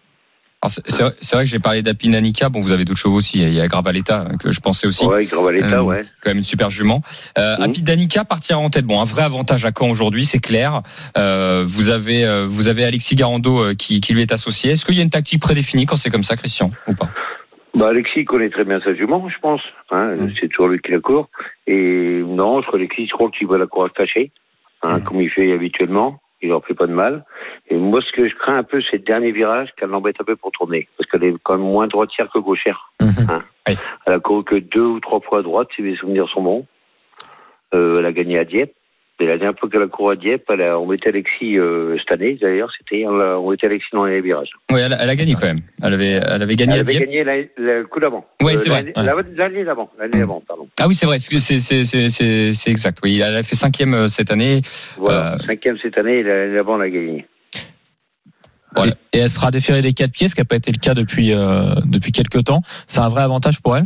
Alors, 0.64 0.70
c'est- 0.70 1.35
vrai, 1.35 1.42
que 1.42 1.51
j'ai 1.51 1.59
parlé 1.59 1.83
d'Happy 1.83 2.09
Danica. 2.09 2.48
Bon, 2.48 2.61
vous 2.61 2.70
avez 2.70 2.85
d'autres 2.85 3.01
chevaux 3.01 3.16
aussi. 3.16 3.42
Il 3.42 3.53
y 3.53 3.61
a 3.61 3.66
Gravaletta 3.66 4.27
hein, 4.31 4.37
que 4.38 4.53
je 4.53 4.61
pensais 4.61 4.87
aussi. 4.87 5.05
Ouais, 5.05 5.25
Gravaletta, 5.25 5.81
Euh, 5.81 5.83
ouais. 5.83 6.03
quand 6.22 6.31
même 6.31 6.38
une 6.38 6.44
super 6.44 6.70
jument. 6.70 7.03
Euh, 7.37 7.57
Mhm. 7.57 7.62
Happy 7.64 7.83
Danica 7.83 8.25
partira 8.25 8.61
en 8.61 8.70
tête. 8.70 8.85
Bon, 8.85 9.01
un 9.01 9.05
vrai 9.05 9.22
avantage 9.22 9.64
à 9.64 9.72
Caen 9.77 9.90
aujourd'hui, 9.90 10.25
c'est 10.25 10.38
clair. 10.38 10.83
Euh, 11.18 11.64
vous 11.66 11.90
avez 11.90 12.25
euh, 12.25 12.46
vous 12.48 12.68
avez 12.68 12.85
Alexis 12.85 13.16
Garando 13.16 13.59
euh, 13.61 13.75
qui, 13.75 14.01
qui 14.01 14.14
lui 14.14 14.22
est 14.22 14.31
associé. 14.33 14.70
Est-ce 14.70 14.85
qu'il 14.87 14.94
y 14.94 15.01
a 15.01 15.03
une 15.03 15.11
tactique 15.11 15.42
prédéfinie 15.42 15.85
quand 15.85 15.96
c'est 15.96 16.11
comme 16.11 16.22
ça, 16.22 16.37
Christian, 16.37 16.70
ou 16.87 16.94
pas? 16.94 17.09
Bah, 17.75 17.89
Alexis 17.89 18.25
connaît 18.25 18.51
très 18.51 18.65
bien 18.65 18.81
sa 18.81 18.95
jument, 18.95 19.29
je 19.29 19.39
pense. 19.39 19.63
Hein. 19.91 20.29
C'est 20.39 20.49
toujours 20.49 20.69
lui 20.69 20.79
qui 20.81 20.91
la 20.93 21.01
court. 21.01 21.29
Et 21.67 22.23
non, 22.25 22.61
je 22.61 22.67
crois 22.67 22.79
qu'Alexis, 22.79 23.07
je 23.07 23.13
crois 23.15 23.31
qu'il 23.31 23.47
va 23.47 23.57
la 23.59 23.67
courir 23.67 23.93
cachée, 23.93 24.31
hein, 24.83 24.99
Mm. 24.99 25.05
comme 25.05 25.21
il 25.21 25.31
fait 25.31 25.53
habituellement. 25.53 26.19
Il 26.45 26.49
leur 26.49 26.65
fait 26.67 26.75
pas 26.75 26.89
de 26.89 26.93
mal. 26.93 27.25
Et 27.69 27.77
moi, 27.77 28.01
ce 28.03 28.11
que 28.11 28.29
je 28.29 28.35
crains 28.35 28.59
un 28.59 28.63
peu, 28.65 28.83
c'est 28.83 28.97
le 28.97 29.05
dernier 29.05 29.31
virage, 29.31 29.69
qu'elle 29.77 29.91
l'embête 29.91 30.17
un 30.21 30.25
peu 30.25 30.35
pour 30.35 30.51
tourner. 30.51 30.89
Parce 30.99 31.09
qu'elle 31.09 31.23
est 31.23 31.35
quand 31.45 31.57
même 31.57 31.63
moins 31.67 31.87
droitière 31.87 32.29
que 32.35 32.41
gauchère. 32.41 32.91
Mhm. 33.01 33.27
Hein. 33.31 33.43
Oui. 33.69 33.75
Elle 34.07 34.15
a 34.15 34.19
couru 34.21 34.43
que 34.43 34.57
deux 34.57 34.81
ou 34.85 34.99
trois 35.01 35.21
fois 35.21 35.39
à 35.39 35.43
droite, 35.43 35.69
si 35.77 35.83
mes 35.83 35.95
souvenirs 35.97 36.29
sont 36.31 36.43
bons. 36.43 36.67
Euh, 37.75 38.01
elle 38.01 38.07
a 38.07 38.13
gagné 38.13 38.39
à 38.39 38.45
Dieppe. 38.45 38.75
Et 39.23 39.27
la 39.27 39.39
dernière 39.39 39.57
fois 39.57 39.69
qu'elle 39.71 39.83
a 39.83 39.87
couru 39.87 40.15
à 40.15 40.17
Dieppe, 40.17 40.47
elle 40.49 40.63
a, 40.63 40.81
on 40.81 40.87
mettait 40.87 41.11
Alexis 41.11 41.57
euh, 41.57 41.97
cette 41.99 42.11
année, 42.11 42.37
d'ailleurs, 42.43 42.71
c'était 42.77 43.07
on, 43.07 43.17
l'a- 43.17 43.39
on 43.39 43.51
mettait 43.53 43.69
Alexis 43.69 43.87
dans 43.93 44.05
les 44.05 44.21
virages. 44.21 44.51
Oui, 44.73 44.81
elle, 44.85 44.93
a- 44.93 44.97
elle 45.01 45.09
a 45.11 45.15
gagné 45.15 45.35
quand 45.35 45.47
même. 45.47 45.61
Elle 45.81 45.95
avait 45.95 46.11
elle 46.29 46.43
avait 46.43 46.57
gagné 46.57 46.73
Elle 46.73 46.79
à 46.79 46.81
avait 46.81 46.93
Dieppe. 46.93 47.03
gagné 47.05 47.23
la- 47.23 47.37
le 47.57 47.85
coup 47.87 48.01
d'avant. 48.01 48.27
Ouais, 48.43 48.57
c'est 48.57 48.69
vrai. 48.69 48.83
l'année- 48.83 48.93
la- 48.97 49.03
d'avant, 49.65 49.91
l'année 49.97 50.19
d'avant, 50.19 50.43
pardon. 50.49 50.67
Ah 50.81 50.89
oui, 50.89 50.97
c'est 50.97 51.07
vrai. 51.07 51.21
C'est 51.21 51.39
c'est 51.39 51.61
c'est 51.61 51.85
c'est 51.85 52.09
c'est- 52.09 52.53
c'est 52.55 52.71
exact. 52.73 52.99
Oui, 53.05 53.21
elle 53.25 53.37
a 53.37 53.43
fait 53.45 53.55
cinquième 53.55 53.95
euh, 53.95 54.09
cette 54.09 54.33
année. 54.33 54.61
Voilà, 54.97 55.35
Euh, 55.35 55.39
cinquième 55.47 55.79
cette 55.81 55.97
année, 55.99 56.19
et 56.19 56.23
l'année 56.25 56.55
d'avant, 56.55 56.75
on 56.75 56.79
l'a 56.79 56.91
gagné. 56.91 57.25
Voilà. 58.75 58.95
Et 59.13 59.19
elle 59.19 59.29
sera 59.29 59.51
déférée 59.51 59.83
des 59.83 59.93
quatre 59.93 60.13
pieds, 60.13 60.29
ce 60.29 60.35
qui 60.35 60.41
n'a 60.41 60.47
pas 60.47 60.57
été 60.57 60.73
le 60.73 60.79
cas 60.79 60.95
depuis 60.95 61.33
euh, 61.33 61.75
depuis 61.85 62.11
quelques 62.11 62.43
temps. 62.45 62.63
C'est 62.87 63.01
un 63.01 63.09
vrai 63.09 63.23
avantage 63.23 63.61
pour 63.61 63.77
elle? 63.77 63.85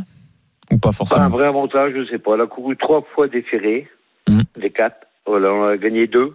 Ou 0.71 0.79
pas 0.79 0.89
Pas 0.89 0.89
un 0.89 0.93
forcément 0.93 1.29
vrai 1.29 1.47
avantage, 1.47 1.93
je 1.95 2.07
sais 2.11 2.19
pas. 2.19 2.35
Elle 2.35 2.41
a 2.43 2.47
couru 2.47 2.77
trois 2.77 3.05
fois 3.15 3.29
déféré, 3.29 3.89
Mhm. 4.29 4.43
les 4.57 4.71
quatre. 4.71 4.97
Voilà, 5.27 5.53
on 5.53 5.65
a 5.65 5.77
gagné 5.77 6.07
deux. 6.07 6.33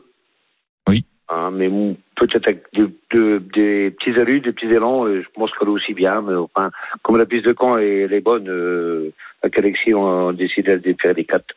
Oui. 0.88 1.06
Hein, 1.30 1.51
mais 1.51 1.69
peut-être 2.17 2.47
avec 2.47 2.63
de- 2.73 2.91
de- 3.12 3.41
des 3.54 3.91
petits 3.91 4.19
alus, 4.19 4.41
des 4.41 4.51
petits 4.51 4.67
élans, 4.67 5.08
je 5.08 5.27
pense 5.34 5.49
qu'elle 5.51 5.69
est 5.69 5.71
aussi 5.71 5.93
bien. 5.93 6.21
Mais 6.21 6.36
enfin, 6.36 6.71
comme 7.04 7.17
la 7.17 7.25
piste 7.25 7.45
de 7.45 7.54
camp 7.54 7.77
est, 7.77 8.01
elle 8.01 8.13
est 8.13 8.21
bonne, 8.21 8.49
euh, 8.49 9.12
avec 9.41 9.58
Alexis, 9.58 9.93
on 9.93 10.30
a 10.30 10.34
décidé 10.34 10.73
de 10.73 10.77
déférer 10.77 11.13
les 11.13 11.25
quatre. 11.25 11.56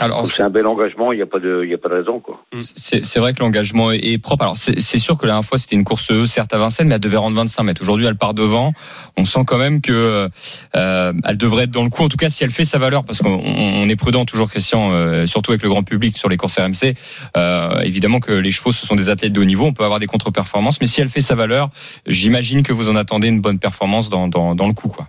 Alors 0.00 0.26
c'est 0.26 0.42
un 0.42 0.50
bel 0.50 0.66
engagement, 0.66 1.12
il 1.12 1.16
n'y 1.16 1.22
a 1.22 1.26
pas 1.26 1.38
de, 1.38 1.62
il 1.64 1.70
y 1.70 1.74
a 1.74 1.78
pas 1.78 1.88
de 1.88 1.94
raison, 1.94 2.20
quoi. 2.20 2.44
C'est 2.56 3.18
vrai 3.18 3.32
que 3.32 3.40
l'engagement 3.40 3.92
est, 3.92 3.98
est 3.98 4.18
propre. 4.18 4.42
Alors 4.42 4.56
c'est 4.56 4.98
sûr 4.98 5.16
que 5.16 5.26
la 5.26 5.32
dernière 5.32 5.48
fois 5.48 5.58
c'était 5.58 5.76
une 5.76 5.84
course 5.84 6.10
E, 6.10 6.26
certes 6.26 6.52
à 6.52 6.58
Vincennes, 6.58 6.88
mais 6.88 6.94
elle 6.94 7.00
devait 7.00 7.16
rendre 7.16 7.36
25 7.36 7.62
mètres. 7.62 7.82
Aujourd'hui 7.82 8.06
elle 8.06 8.16
part 8.16 8.34
devant. 8.34 8.72
On 9.16 9.24
sent 9.24 9.40
quand 9.46 9.58
même 9.58 9.80
que 9.80 10.28
euh, 10.76 11.12
elle 11.24 11.36
devrait 11.36 11.64
être 11.64 11.70
dans 11.70 11.84
le 11.84 11.90
coup. 11.90 12.02
En 12.02 12.08
tout 12.08 12.16
cas 12.16 12.30
si 12.30 12.44
elle 12.44 12.50
fait 12.50 12.64
sa 12.64 12.78
valeur, 12.78 13.04
parce 13.04 13.20
qu'on 13.20 13.40
on 13.44 13.88
est 13.88 13.96
prudent 13.96 14.24
toujours, 14.24 14.48
Christian, 14.48 14.90
euh, 14.92 15.26
surtout 15.26 15.52
avec 15.52 15.62
le 15.62 15.68
grand 15.68 15.82
public 15.82 16.16
sur 16.16 16.28
les 16.28 16.36
courses 16.36 16.58
RMC. 16.58 16.94
Euh, 17.36 17.80
évidemment 17.80 18.20
que 18.20 18.32
les 18.32 18.50
chevaux 18.50 18.72
ce 18.72 18.86
sont 18.86 18.96
des 18.96 19.10
athlètes 19.10 19.32
de 19.32 19.40
haut 19.40 19.44
niveau. 19.44 19.66
On 19.66 19.72
peut 19.72 19.84
avoir 19.84 20.00
des 20.00 20.06
contre-performances, 20.06 20.80
mais 20.80 20.86
si 20.86 21.00
elle 21.00 21.08
fait 21.08 21.20
sa 21.20 21.34
valeur, 21.34 21.70
j'imagine 22.06 22.62
que 22.62 22.72
vous 22.72 22.90
en 22.90 22.96
attendez 22.96 23.28
une 23.28 23.40
bonne 23.40 23.58
performance 23.58 24.10
dans 24.10 24.28
dans, 24.28 24.54
dans 24.54 24.66
le 24.66 24.74
coup, 24.74 24.88
quoi. 24.88 25.08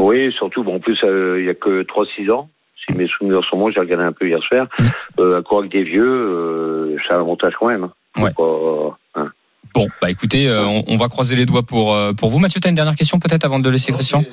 Oui, 0.00 0.32
surtout, 0.32 0.64
bon, 0.64 0.76
en 0.76 0.80
plus, 0.80 0.98
euh, 1.04 1.40
il 1.40 1.46
y 1.46 1.50
a 1.50 1.54
que 1.54 1.82
3-6 1.82 2.30
ans. 2.30 2.48
Si 2.86 2.94
mes 2.94 3.06
souvenirs 3.08 3.42
sont 3.48 3.58
bons, 3.58 3.70
j'ai 3.70 3.80
regardé 3.80 4.04
un 4.04 4.12
peu 4.12 4.26
hier 4.28 4.40
soir. 4.42 4.66
Euh, 5.18 5.38
à 5.38 5.42
courir 5.42 5.60
avec 5.60 5.72
des 5.72 5.82
vieux, 5.84 6.02
euh, 6.04 6.96
c'est 7.06 7.14
un 7.14 7.20
avantage 7.20 7.52
quand 7.58 7.68
même. 7.68 7.84
hein. 7.84 8.22
Ouais. 8.22 8.32
pas- 8.36 8.96
hein. 9.20 9.30
Bon, 9.74 9.86
bah 10.02 10.10
écoutez, 10.10 10.48
euh, 10.48 10.64
on, 10.66 10.84
on 10.88 10.96
va 10.96 11.08
croiser 11.08 11.36
les 11.36 11.46
doigts 11.46 11.62
pour 11.62 11.94
euh, 11.94 12.12
pour 12.12 12.30
vous. 12.30 12.38
Mathieu, 12.40 12.60
t'as 12.60 12.70
une 12.70 12.74
dernière 12.74 12.96
question 12.96 13.18
peut-être 13.20 13.44
avant 13.44 13.60
de 13.60 13.70
laisser 13.70 13.92
Christian. 13.92 14.24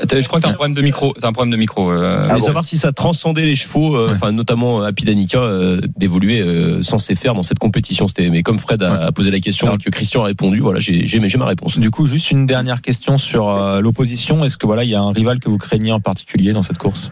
Attends, 0.00 0.20
Je 0.20 0.28
crois 0.28 0.38
que 0.38 0.44
t'as 0.44 0.50
un 0.50 0.54
problème 0.54 0.76
de 0.76 0.82
micro. 0.82 1.12
T'as 1.20 1.28
un 1.28 1.32
problème 1.32 1.50
de 1.50 1.56
micro. 1.56 1.90
euh, 1.90 2.22
Je 2.22 2.28
voulais 2.28 2.40
savoir 2.40 2.64
si 2.64 2.76
ça 2.76 2.92
transcendait 2.92 3.44
les 3.44 3.56
chevaux, 3.56 3.96
euh, 3.96 4.12
enfin 4.12 4.30
notamment 4.32 4.80
Danica, 5.04 5.38
euh, 5.42 5.80
d'évoluer 5.96 6.40
euh, 6.40 6.82
censé 6.82 7.14
faire 7.16 7.34
dans 7.34 7.42
cette 7.42 7.58
compétition. 7.58 8.06
C'était, 8.06 8.30
mais 8.30 8.42
comme 8.42 8.58
Fred 8.58 8.82
a, 8.82 9.06
a 9.06 9.12
posé 9.12 9.30
la 9.30 9.40
question 9.40 9.74
et 9.74 9.78
que 9.82 9.90
Christian 9.90 10.22
a 10.22 10.26
répondu, 10.26 10.60
voilà, 10.60 10.78
j'ai, 10.78 11.04
ma 11.38 11.46
réponse. 11.46 11.78
Du 11.78 11.90
coup, 11.90 12.06
juste 12.06 12.30
une 12.30 12.46
dernière 12.46 12.80
question 12.80 13.18
sur 13.18 13.48
euh, 13.48 13.80
l'opposition. 13.80 14.44
Est-ce 14.44 14.56
que 14.56 14.66
voilà, 14.66 14.84
il 14.84 14.90
y 14.90 14.94
a 14.94 15.00
un 15.00 15.12
rival 15.12 15.40
que 15.40 15.48
vous 15.48 15.58
craignez 15.58 15.92
en 15.92 16.00
particulier 16.00 16.52
dans 16.52 16.62
cette 16.62 16.78
course? 16.78 17.10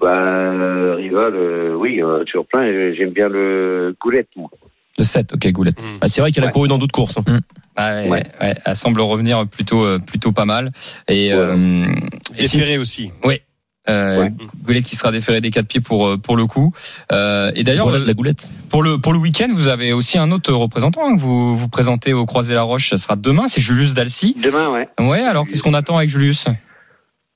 Bah, 0.00 0.94
rival, 0.96 1.34
euh, 1.34 1.74
oui, 1.78 2.02
euh, 2.02 2.24
toujours 2.24 2.46
plein. 2.46 2.92
J'aime 2.96 3.10
bien 3.10 3.28
le 3.28 3.94
Goulette, 4.00 4.28
moi. 4.36 4.50
Le 4.98 5.04
7, 5.04 5.34
ok, 5.34 5.52
Goulette. 5.52 5.82
Ah, 6.00 6.08
c'est 6.08 6.20
vrai 6.22 6.32
qu'elle 6.32 6.44
a 6.44 6.46
Ouais. 6.46 6.52
couru 6.52 6.68
dans 6.68 6.78
d'autres 6.78 6.92
courses. 6.94 7.18
hein. 7.18 7.40
Ouais, 7.78 8.08
Ouais. 8.08 8.22
ouais, 8.40 8.54
elle 8.64 8.76
semble 8.76 9.00
revenir 9.02 9.46
plutôt 9.46 9.84
euh, 9.84 9.98
plutôt 9.98 10.32
pas 10.32 10.46
mal. 10.46 10.72
Et, 11.08 11.32
euh, 11.34 11.84
et 12.38 12.46
si- 12.48 12.56
Déféré 12.56 12.78
aussi. 12.78 13.10
euh, 13.88 14.22
Ouais. 14.22 14.32
Goulet 14.64 14.80
qui 14.82 14.96
sera 14.96 15.12
déféré 15.12 15.40
des 15.42 15.50
quatre 15.50 15.68
pieds 15.68 15.80
pour 15.82 16.06
euh, 16.08 16.16
pour 16.16 16.36
le 16.36 16.46
coup. 16.46 16.72
Euh, 17.12 17.52
et 17.54 17.62
d'ailleurs 17.62 17.88
Voilà 17.90 18.04
la 18.04 18.14
goulette. 18.14 18.48
pour 18.70 18.82
le 18.82 18.98
pour 18.98 19.12
le 19.12 19.18
week-end, 19.18 19.48
vous 19.52 19.68
avez 19.68 19.92
aussi 19.92 20.16
un 20.18 20.32
autre 20.32 20.52
représentant 20.52 21.06
hein, 21.06 21.14
que 21.16 21.20
vous 21.20 21.54
vous 21.54 21.68
présentez 21.68 22.14
au 22.14 22.24
Croisé 22.24 22.54
la 22.54 22.62
Roche. 22.62 22.88
Ça 22.88 22.96
sera 22.98 23.16
demain. 23.16 23.46
C'est 23.48 23.60
Julius 23.60 23.92
Dalcy. 23.94 24.34
Demain, 24.42 24.70
ouais. 24.70 24.88
Ouais. 24.98 25.20
Alors 25.20 25.46
qu'est-ce 25.46 25.62
qu'on 25.62 25.74
attend 25.74 25.98
avec 25.98 26.08
Julius? 26.10 26.46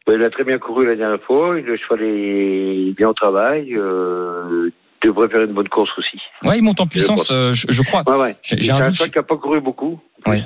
Bah, 0.06 0.14
Il 0.16 0.22
a 0.24 0.30
très 0.30 0.44
bien 0.44 0.58
couru 0.58 0.86
la 0.86 0.96
dernière 0.96 1.20
fois. 1.24 1.54
Le 1.54 1.76
cheval 1.76 2.02
est 2.02 2.94
bien 2.96 3.08
au 3.10 3.14
travail. 3.14 3.74
Euh, 3.76 4.70
devrait 5.02 5.28
faire 5.28 5.42
une 5.42 5.52
bonne 5.52 5.68
course 5.68 5.90
aussi. 5.98 6.18
Ouais, 6.44 6.58
il 6.58 6.62
monte 6.62 6.80
en 6.80 6.86
puissance. 6.86 7.30
euh, 7.30 7.52
je, 7.52 7.66
je 7.68 7.82
crois. 7.82 8.02
Ouais, 8.06 8.16
ouais. 8.16 8.36
J'ai- 8.42 8.70
un 8.70 8.76
un 8.76 8.82
doute. 8.82 8.94
cheval 8.96 9.10
qui 9.10 9.18
n'a 9.18 9.22
pas 9.22 9.36
couru 9.36 9.60
beaucoup. 9.60 10.00
Ouais. 10.26 10.42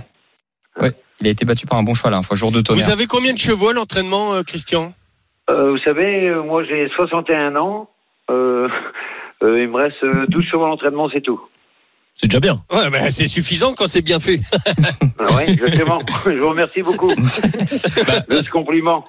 Ouais. 0.80 0.92
Il 1.20 1.26
a 1.26 1.30
été 1.30 1.44
battu 1.44 1.66
par 1.66 1.78
un 1.78 1.82
bon 1.82 1.94
cheval 1.94 2.10
la 2.10 2.16
dernière 2.16 2.26
fois, 2.26 2.36
jour 2.36 2.50
de 2.52 2.60
tonnerre. 2.60 2.84
Vous 2.84 2.90
avez 2.92 3.06
combien 3.06 3.32
de 3.32 3.38
chevaux 3.38 3.68
à 3.70 3.72
l'entraînement, 3.72 4.34
euh, 4.34 4.42
Christian? 4.42 4.92
Euh, 5.50 5.70
vous 5.72 5.78
savez, 5.78 6.28
euh, 6.28 6.42
moi 6.42 6.64
j'ai 6.64 6.88
61 6.96 7.54
ans. 7.56 7.88
Euh, 8.30 8.68
euh, 9.42 9.62
il 9.62 9.68
me 9.68 9.76
reste 9.76 10.02
euh, 10.02 10.26
12 10.28 10.44
chevaux 10.44 10.64
à 10.64 10.68
l'entraînement, 10.68 11.08
c'est 11.12 11.20
tout. 11.20 11.40
C'est 12.16 12.28
déjà 12.28 12.38
bien. 12.40 12.62
Ouais, 12.72 12.88
ben, 12.90 13.10
c'est 13.10 13.26
suffisant 13.26 13.74
quand 13.74 13.86
c'est 13.88 14.02
bien 14.02 14.20
fait. 14.20 14.40
Ah 15.26 15.36
ouais, 15.36 15.50
exactement. 15.50 15.98
Je 16.26 16.32
vous 16.32 16.48
remercie 16.50 16.82
beaucoup 16.82 17.08
Bah, 18.06 18.20
de 18.28 18.42
ce 18.42 18.50
compliment. 18.50 19.04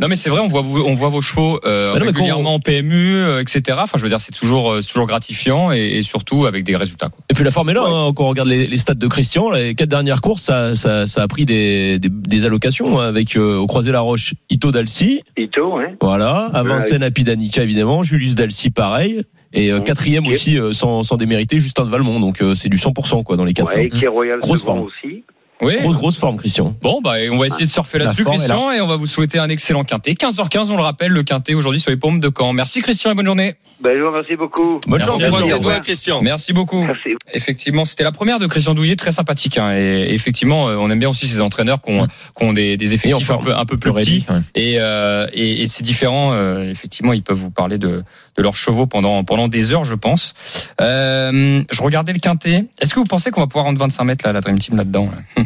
Non 0.00 0.08
mais 0.08 0.16
c'est 0.16 0.30
vrai, 0.30 0.40
on 0.40 0.46
voit 0.48 0.62
on 0.62 0.94
voit 0.94 1.08
vos 1.08 1.20
chevaux 1.20 1.60
euh, 1.66 1.92
Bah 1.92 1.98
non, 2.00 2.06
régulièrement 2.06 2.54
en 2.54 2.60
PMU, 2.60 3.16
euh, 3.16 3.40
etc. 3.40 3.78
Enfin, 3.82 3.98
je 3.98 4.02
veux 4.02 4.08
dire, 4.08 4.20
c'est 4.20 4.32
toujours 4.32 4.72
euh, 4.72 4.80
toujours 4.82 5.06
gratifiant 5.06 5.72
et, 5.72 5.78
et 5.98 6.02
surtout 6.02 6.46
avec 6.46 6.64
des 6.64 6.76
résultats. 6.76 7.08
Quoi. 7.08 7.18
Et 7.30 7.34
puis 7.34 7.44
la 7.44 7.50
forme 7.50 7.70
est 7.70 7.74
là, 7.74 7.82
Ouais. 7.82 7.90
hein, 7.92 8.12
quand 8.14 8.24
on 8.24 8.28
regarde 8.28 8.48
les, 8.48 8.66
les 8.66 8.76
stats 8.78 8.94
de 8.94 9.06
Christian, 9.08 9.50
les 9.50 9.74
quatre 9.74 9.88
dernières 9.90 10.20
courses, 10.20 10.42
ça, 10.44 10.74
ça, 10.74 11.06
ça 11.06 11.22
a 11.22 11.28
pris 11.28 11.44
des, 11.44 11.98
des, 11.98 12.08
des 12.08 12.44
allocations 12.46 13.00
hein, 13.00 13.08
avec 13.08 13.36
euh, 13.36 13.56
au 13.56 13.66
croisé 13.66 13.90
la 13.92 14.00
Roche, 14.00 14.34
Ito 14.48 14.70
Dalcy, 14.72 15.22
Ito, 15.36 15.76
hein. 15.78 15.92
voilà, 16.00 16.50
à 16.54 16.62
Ouais. 16.62 16.68
Vincennes 16.68 17.02
Apidanica 17.02 17.62
évidemment, 17.62 18.02
Julius 18.04 18.34
Dalcy 18.36 18.70
pareil, 18.70 19.22
et 19.52 19.70
euh, 19.72 19.78
Mhm. 19.78 19.84
quatrième 19.84 20.26
Ok. 20.26 20.32
aussi 20.32 20.58
euh, 20.58 20.72
sans, 20.72 21.02
sans 21.02 21.16
démériter 21.16 21.58
Justin 21.58 21.84
de 21.84 21.90
Valmont, 21.90 22.20
donc 22.20 22.42
euh, 22.42 22.54
c'est 22.54 22.68
du 22.68 22.76
100% 22.76 23.22
quoi 23.24 23.36
dans 23.36 23.44
les 23.44 23.54
quatre. 23.54 23.74
Ouais, 23.74 23.88
hein. 23.92 23.98
qui 23.98 24.04
est 24.04 24.08
Royal 24.08 24.38
Grosse 24.40 24.60
second 24.60 24.74
forme. 24.76 24.86
aussi. 24.86 25.24
Oui. 25.60 25.76
Grosse 25.80 25.96
grosse 25.96 26.18
forme 26.18 26.36
Christian. 26.36 26.74
Bon, 26.82 27.00
bah, 27.02 27.14
on 27.32 27.38
va 27.38 27.46
essayer 27.46 27.64
de 27.66 27.70
surfer 27.70 27.98
La 27.98 28.06
là-dessus, 28.06 28.24
Christian, 28.24 28.70
et 28.70 28.80
on 28.80 28.86
va 28.86 28.96
vous 28.96 29.06
souhaiter 29.08 29.38
un 29.40 29.48
excellent 29.48 29.82
quintet. 29.82 30.12
15h15, 30.12 30.70
on 30.70 30.76
le 30.76 30.82
rappelle, 30.82 31.10
le 31.10 31.22
quintet 31.24 31.54
aujourd'hui 31.54 31.80
sur 31.80 31.90
les 31.90 31.96
paumes 31.96 32.20
de 32.20 32.30
Caen. 32.36 32.52
Merci 32.52 32.80
Christian 32.80 33.10
et 33.10 33.14
bonne 33.14 33.26
journée. 33.26 33.54
Ben, 33.80 33.92
je 33.96 34.00
vous 34.02 34.08
remercie 34.08 34.36
beaucoup. 34.36 34.80
Bonne 34.86 34.98
Merci 35.00 35.24
à 35.24 35.28
Au 35.28 35.30
doigts, 35.30 35.54
revoir. 35.56 35.80
Christian. 35.80 36.20
Merci 36.22 36.52
beaucoup. 36.52 36.82
Merci. 36.84 37.10
Effectivement, 37.32 37.84
c'était 37.84 38.04
la 38.04 38.12
première 38.12 38.38
de 38.38 38.46
Christian 38.46 38.74
Douillet, 38.74 38.96
très 38.96 39.12
sympathique. 39.12 39.58
Hein, 39.58 39.74
et 39.76 40.14
effectivement, 40.14 40.68
euh, 40.68 40.76
on 40.76 40.90
aime 40.90 40.98
bien 40.98 41.08
aussi 41.08 41.26
ces 41.26 41.40
entraîneurs 41.40 41.80
qui 41.80 41.92
ont, 41.92 42.06
qui 42.06 42.44
ont 42.44 42.52
des, 42.52 42.76
des 42.76 42.94
effectifs 42.94 43.30
un 43.30 43.38
peu, 43.38 43.54
un 43.54 43.64
peu 43.64 43.76
plus 43.78 43.92
petits. 43.92 44.26
ouais. 44.28 44.36
Et, 44.54 44.76
euh, 44.80 45.26
et, 45.32 45.62
et 45.62 45.68
c'est 45.68 45.82
différent. 45.84 46.32
euh, 46.34 46.70
effectivement, 46.70 47.12
ils 47.12 47.22
peuvent 47.22 47.36
vous 47.36 47.50
parler 47.50 47.78
de, 47.78 48.02
de 48.36 48.42
leurs 48.42 48.56
chevaux 48.56 48.86
pendant, 48.86 49.22
pendant 49.24 49.48
des 49.48 49.72
heures, 49.72 49.84
je 49.84 49.94
pense. 49.94 50.34
Euh, 50.80 51.62
je 51.70 51.82
regardais 51.82 52.12
le 52.12 52.18
quintet. 52.20 52.64
Est-ce 52.80 52.94
que 52.94 52.98
vous 53.00 53.04
pensez 53.06 53.30
qu'on 53.30 53.40
va 53.40 53.46
pouvoir 53.46 53.64
rendre 53.66 53.78
25 53.78 54.04
mètres 54.04 54.26
là, 54.26 54.32
la 54.32 54.40
Dream 54.40 54.58
Team 54.58 54.76
là-dedans 54.76 55.08
là? 55.36 55.44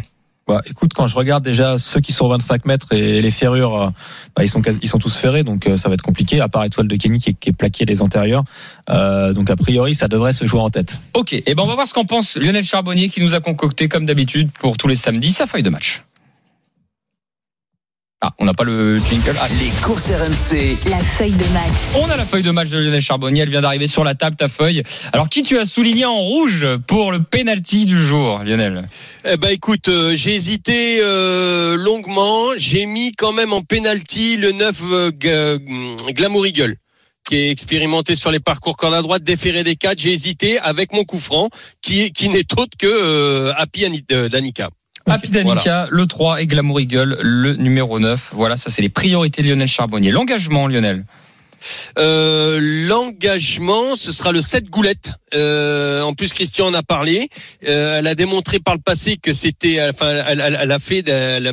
Bah, 0.48 0.60
écoute, 0.68 0.92
quand 0.94 1.06
je 1.06 1.14
regarde 1.14 1.44
déjà 1.44 1.78
ceux 1.78 2.00
qui 2.00 2.12
sont 2.12 2.28
25 2.28 2.64
mètres 2.64 2.88
et 2.92 3.20
les 3.20 3.30
ferrures, 3.30 3.80
euh, 3.80 3.88
bah, 4.34 4.42
ils 4.42 4.48
sont 4.48 4.60
ils 4.82 4.88
sont 4.88 4.98
tous 4.98 5.14
ferrés, 5.16 5.44
donc 5.44 5.66
euh, 5.66 5.76
ça 5.76 5.88
va 5.88 5.94
être 5.94 6.02
compliqué. 6.02 6.40
À 6.40 6.48
part 6.48 6.64
Étoile 6.64 6.88
de 6.88 6.96
Kenny 6.96 7.20
qui 7.20 7.30
est, 7.30 7.34
qui 7.34 7.50
est 7.50 7.52
plaqué 7.52 7.84
des 7.84 8.02
antérieurs, 8.02 8.44
Euh, 8.90 9.32
donc 9.32 9.48
a 9.50 9.56
priori 9.56 9.94
ça 9.94 10.08
devrait 10.08 10.32
se 10.32 10.44
jouer 10.44 10.60
en 10.60 10.70
tête. 10.70 11.00
Ok, 11.14 11.32
et 11.32 11.54
ben 11.54 11.62
on 11.62 11.66
va 11.66 11.74
voir 11.74 11.86
ce 11.86 11.94
qu'en 11.94 12.04
pense 12.04 12.36
Lionel 12.36 12.64
Charbonnier 12.64 13.08
qui 13.08 13.20
nous 13.20 13.34
a 13.34 13.40
concocté 13.40 13.88
comme 13.88 14.06
d'habitude 14.06 14.50
pour 14.58 14.76
tous 14.76 14.88
les 14.88 14.96
samedis 14.96 15.32
sa 15.32 15.46
feuille 15.46 15.62
de 15.62 15.70
match. 15.70 16.02
Ah, 18.24 18.32
on 18.38 18.44
n'a 18.44 18.54
pas 18.54 18.62
le 18.62 18.98
jingle. 18.98 19.34
Ah, 19.40 19.48
Les 19.60 19.70
courses 19.82 20.08
RMC. 20.10 20.78
La 20.88 20.98
feuille 20.98 21.32
de 21.32 21.44
match. 21.52 21.96
On 21.96 22.08
a 22.08 22.16
la 22.16 22.24
feuille 22.24 22.44
de 22.44 22.52
match 22.52 22.68
de 22.68 22.78
Lionel 22.78 23.00
Charbonnier, 23.00 23.42
elle 23.42 23.50
vient 23.50 23.62
d'arriver 23.62 23.88
sur 23.88 24.04
la 24.04 24.14
table, 24.14 24.36
ta 24.36 24.48
feuille. 24.48 24.84
Alors, 25.12 25.28
qui 25.28 25.42
tu 25.42 25.58
as 25.58 25.66
souligné 25.66 26.04
en 26.04 26.16
rouge 26.18 26.64
pour 26.86 27.10
le 27.10 27.20
penalty 27.20 27.84
du 27.84 27.98
jour, 28.00 28.38
Lionel? 28.44 28.88
Eh 29.24 29.36
ben 29.36 29.48
écoute, 29.48 29.88
euh, 29.88 30.14
j'ai 30.16 30.34
hésité 30.36 31.00
euh, 31.02 31.76
longuement. 31.76 32.50
J'ai 32.56 32.86
mis 32.86 33.10
quand 33.10 33.32
même 33.32 33.52
en 33.52 33.62
penalty 33.62 34.36
le 34.36 34.52
9 34.52 34.82
euh, 35.24 35.58
Glamour 36.10 36.46
Eagle 36.46 36.76
qui 37.28 37.36
est 37.36 37.50
expérimenté 37.50 38.14
sur 38.16 38.30
les 38.32 38.40
parcours 38.40 38.76
corne 38.76 38.94
à 38.94 39.00
droite, 39.02 39.22
déféré 39.22 39.62
des 39.64 39.76
quatre. 39.76 39.98
J'ai 40.00 40.12
hésité 40.12 40.58
avec 40.60 40.92
mon 40.92 41.04
coup 41.04 41.20
franc 41.20 41.50
qui, 41.80 42.12
qui 42.12 42.28
n'est 42.28 42.40
autre 42.58 42.76
que 42.78 42.86
euh, 42.86 43.52
Happy 43.56 43.84
Ani- 43.84 44.04
Happy 45.06 45.30
Danica, 45.30 45.88
le 45.90 46.06
3 46.06 46.42
et 46.42 46.46
Glamour 46.46 46.80
Eagle, 46.80 47.18
le 47.20 47.54
numéro 47.56 47.98
9. 47.98 48.30
Voilà, 48.34 48.56
ça 48.56 48.70
c'est 48.70 48.82
les 48.82 48.88
priorités 48.88 49.42
de 49.42 49.48
Lionel 49.48 49.68
Charbonnier. 49.68 50.10
L'engagement, 50.10 50.66
Lionel? 50.66 51.04
Euh, 51.98 52.58
L'engagement, 52.88 53.94
ce 53.94 54.12
sera 54.12 54.32
le 54.32 54.40
7 54.40 54.68
Goulette. 54.70 55.12
Euh, 55.34 56.02
en 56.02 56.12
plus, 56.12 56.32
Christian 56.32 56.66
en 56.66 56.74
a 56.74 56.82
parlé. 56.82 57.28
Euh, 57.66 57.98
elle 57.98 58.06
a 58.06 58.14
démontré 58.14 58.58
par 58.58 58.74
le 58.74 58.80
passé 58.80 59.16
que 59.16 59.32
c'était, 59.32 59.80
enfin, 59.88 60.22
elle, 60.28 60.40
elle- 60.44 60.58
elle 60.60 60.70
a 60.72 60.78
fait, 60.78 61.08
elle, 61.08 61.46
a- 61.46 61.52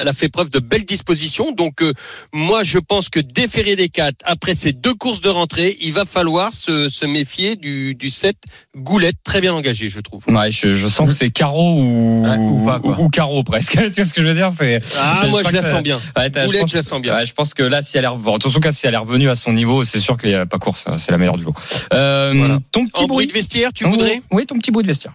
elle 0.00 0.08
a 0.08 0.12
fait 0.12 0.28
preuve 0.28 0.48
de 0.50 0.60
belles 0.60 0.84
dispositions. 0.84 1.50
Donc, 1.52 1.82
euh, 1.82 1.92
moi, 2.32 2.62
je 2.62 2.78
pense 2.78 3.08
que 3.08 3.18
déféré 3.20 3.74
des 3.74 3.88
quatre 3.88 4.16
après 4.24 4.54
ces 4.54 4.72
deux 4.72 4.94
courses 4.94 5.20
de 5.20 5.28
rentrée, 5.28 5.76
il 5.80 5.92
va 5.92 6.04
falloir 6.04 6.52
se, 6.52 6.88
se 6.88 7.04
méfier 7.04 7.56
du, 7.56 7.94
du 7.96 8.10
7 8.10 8.36
Goulette, 8.76 9.16
très 9.24 9.40
bien 9.40 9.54
engagé, 9.54 9.88
je 9.88 10.00
trouve. 10.00 10.22
Ouais, 10.28 10.50
je, 10.50 10.74
je 10.74 10.86
sens 10.86 11.08
que 11.08 11.14
c'est 11.14 11.30
carreau 11.30 11.80
ou, 11.80 12.22
Ouais, 12.24 12.36
ou 12.38 12.64
pas, 12.64 12.78
quoi. 12.78 12.96
ou 13.00 13.08
carreau 13.08 13.42
presque. 13.42 13.72
tu 13.76 13.90
vois 13.90 14.04
ce 14.04 14.14
que 14.14 14.22
je 14.22 14.28
veux 14.28 14.34
dire? 14.34 14.50
C'est 14.56 14.80
Ah, 15.00 15.22
je- 15.24 15.28
moi, 15.30 15.42
je 15.44 15.52
la 15.52 15.62
sens 15.62 15.82
bien. 15.82 15.96
Ouais, 16.16 16.30
je 16.34 16.46
Goulette, 16.46 16.60
pense- 16.62 16.70
je 16.70 16.76
la 16.76 16.82
sens 16.82 17.00
bien. 17.02 17.16
Ouais, 17.16 17.26
je 17.26 17.32
pense 17.32 17.54
que 17.54 17.62
là, 17.64 17.82
si 17.82 17.98
elle 17.98 18.04
est, 18.04 18.16
bon, 18.18 18.34
en 18.34 18.38
tout 18.38 18.50
cas, 18.60 18.70
si 18.72 18.86
elle 18.86 18.94
est 18.94 18.98
revenue 18.98 19.28
à 19.30 19.34
son 19.34 19.45
niveau, 19.52 19.84
c'est 19.84 20.00
sûr 20.00 20.16
qu'il 20.16 20.28
n'y 20.30 20.34
a 20.34 20.46
pas 20.46 20.58
course. 20.58 20.86
C'est 20.98 21.10
la 21.10 21.18
meilleure 21.18 21.36
du 21.36 21.44
lot. 21.44 21.54
Euh, 21.92 22.32
Voilà. 22.36 22.58
Ton 22.72 22.86
petit 22.86 23.02
En 23.04 23.06
bruit 23.06 23.26
de 23.26 23.32
vestiaire, 23.32 23.72
tu 23.72 23.84
voudrais 23.88 24.20
Oui, 24.30 24.46
ton 24.46 24.58
petit 24.58 24.70
bruit 24.70 24.82
de 24.82 24.88
vestiaire. 24.88 25.14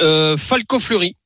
euh, 0.00 0.36
Falco 0.36 0.78
Fleury, 0.80 1.16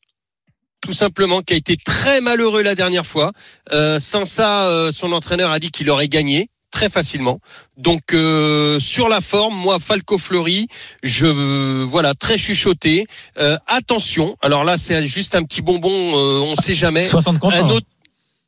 tout 0.81 0.92
simplement, 0.92 1.42
qui 1.42 1.55
a 1.55 1.57
été 1.57 1.77
très 1.77 2.20
malheureux 2.20 2.62
la 2.62 2.74
dernière 2.74 3.07
fois. 3.07 3.33
Euh, 3.72 3.98
sans 3.98 4.24
ça, 4.24 4.66
euh, 4.68 4.90
son 4.92 5.12
entraîneur 5.12 5.51
a 5.51 5.59
dit 5.59 5.70
qu'il 5.70 5.90
aurait 5.90 6.09
gagné 6.09 6.48
très 6.70 6.90
facilement. 6.90 7.40
Donc 7.79 8.12
euh, 8.12 8.79
sur 8.79 9.09
la 9.09 9.22
forme, 9.22 9.55
moi 9.57 9.79
Falco 9.81 10.18
Fleury, 10.18 10.68
je 11.03 11.24
euh, 11.27 11.87
voilà 11.88 12.12
très 12.14 12.37
chuchoté. 12.37 13.07
Euh, 13.38 13.57
attention, 13.66 14.37
alors 14.42 14.64
là 14.64 14.77
c'est 14.77 15.03
juste 15.07 15.35
un 15.35 15.44
petit 15.44 15.62
bonbon, 15.62 15.90
euh, 15.90 16.40
on 16.40 16.57
sait 16.57 16.74
jamais. 16.74 17.05
60 17.05 17.38
contre. 17.38 17.57
Un 17.57 17.64
un. 17.64 17.70
autre 17.70 17.87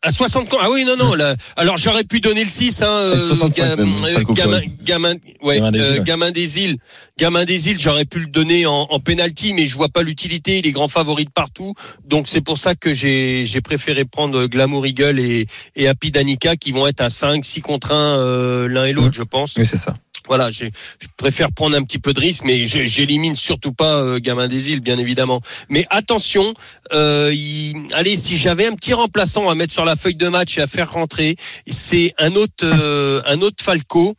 à 0.02 0.10
60 0.10 0.52
ans. 0.54 0.58
Ah 0.60 0.68
oui, 0.70 0.84
non, 0.84 0.96
non. 0.96 1.14
Là, 1.14 1.36
alors 1.56 1.76
j'aurais 1.76 2.04
pu 2.04 2.20
donner 2.20 2.42
le 2.42 2.48
6. 2.48 2.82
Hein, 2.82 2.86
euh, 2.86 3.28
65 3.28 3.76
même, 3.76 3.94
euh, 4.02 4.14
Falco 4.14 4.32
gamin, 4.34 4.58
Fleury. 4.60 4.72
gamin, 4.82 5.14
ouais, 5.42 5.56
Gamin 5.58 5.70
des 5.70 5.80
euh, 5.80 5.94
îles, 5.96 6.02
gamin 6.04 6.30
des 6.30 6.58
îles. 6.58 6.76
Gamin 7.18 7.44
des 7.44 7.68
îles, 7.68 7.78
j'aurais 7.78 8.06
pu 8.06 8.20
le 8.20 8.26
donner 8.26 8.64
en, 8.66 8.86
en 8.88 9.00
penalty, 9.00 9.52
mais 9.52 9.66
je 9.66 9.76
vois 9.76 9.88
pas 9.90 10.02
l'utilité. 10.02 10.58
Il 10.58 10.66
est 10.66 10.72
grand 10.72 10.88
favori 10.88 11.24
de 11.26 11.30
partout. 11.30 11.74
Donc 12.06 12.28
c'est 12.28 12.40
pour 12.40 12.58
ça 12.58 12.74
que 12.74 12.94
j'ai 12.94 13.44
j'ai 13.46 13.60
préféré 13.60 14.04
prendre 14.04 14.46
Glamour 14.46 14.86
Eagle 14.86 15.18
et, 15.20 15.46
et 15.76 15.86
Happy 15.88 16.10
Danica 16.10 16.56
qui 16.56 16.72
vont 16.72 16.86
être 16.86 17.00
à 17.02 17.10
5, 17.10 17.44
6 17.44 17.60
contre 17.60 17.92
1 17.92 18.18
euh, 18.18 18.68
l'un 18.68 18.86
et 18.86 18.92
l'autre, 18.92 19.14
je 19.14 19.22
pense. 19.22 19.54
Oui, 19.56 19.66
c'est 19.66 19.76
ça. 19.76 19.94
Voilà, 20.30 20.52
j'ai- 20.52 20.70
je 21.00 21.08
préfère 21.16 21.50
prendre 21.50 21.76
un 21.76 21.82
petit 21.82 21.98
peu 21.98 22.12
de 22.14 22.20
risque, 22.20 22.44
mais 22.44 22.64
je- 22.68 22.84
j'élimine 22.86 23.34
surtout 23.34 23.72
pas 23.72 23.96
euh, 23.96 24.20
Gamin 24.20 24.46
des 24.46 24.70
îles, 24.70 24.78
bien 24.78 24.96
évidemment. 24.96 25.40
Mais 25.68 25.86
attention, 25.90 26.54
euh, 26.92 27.32
il- 27.34 27.74
allez, 27.94 28.14
si 28.14 28.36
j'avais 28.36 28.68
un 28.68 28.74
petit 28.74 28.92
remplaçant 28.94 29.50
à 29.50 29.56
mettre 29.56 29.72
sur 29.72 29.84
la 29.84 29.96
feuille 29.96 30.14
de 30.14 30.28
match 30.28 30.56
et 30.56 30.62
à 30.62 30.68
faire 30.68 30.92
rentrer, 30.92 31.34
c'est 31.68 32.14
un 32.18 32.36
autre, 32.36 32.62
euh, 32.62 33.22
un 33.26 33.40
autre 33.42 33.56
Falco. 33.64 34.14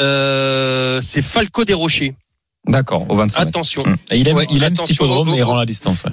Euh, 0.00 1.00
c'est 1.02 1.20
Falco 1.20 1.66
des 1.66 1.74
Rochers. 1.74 2.14
D'accord, 2.66 3.04
au 3.10 3.16
25 3.16 3.38
mètres. 3.40 3.48
Attention. 3.50 3.82
Hum. 3.86 3.96
Et 4.10 4.16
il 4.16 4.28
aime, 4.28 4.36
Ouais, 4.38 4.46
il 4.50 4.62
aime 4.62 4.72
attention, 4.72 5.26
et 5.34 5.36
il 5.36 5.42
rend 5.42 5.56
la 5.56 5.66
distance. 5.66 6.02
ouais. 6.04 6.12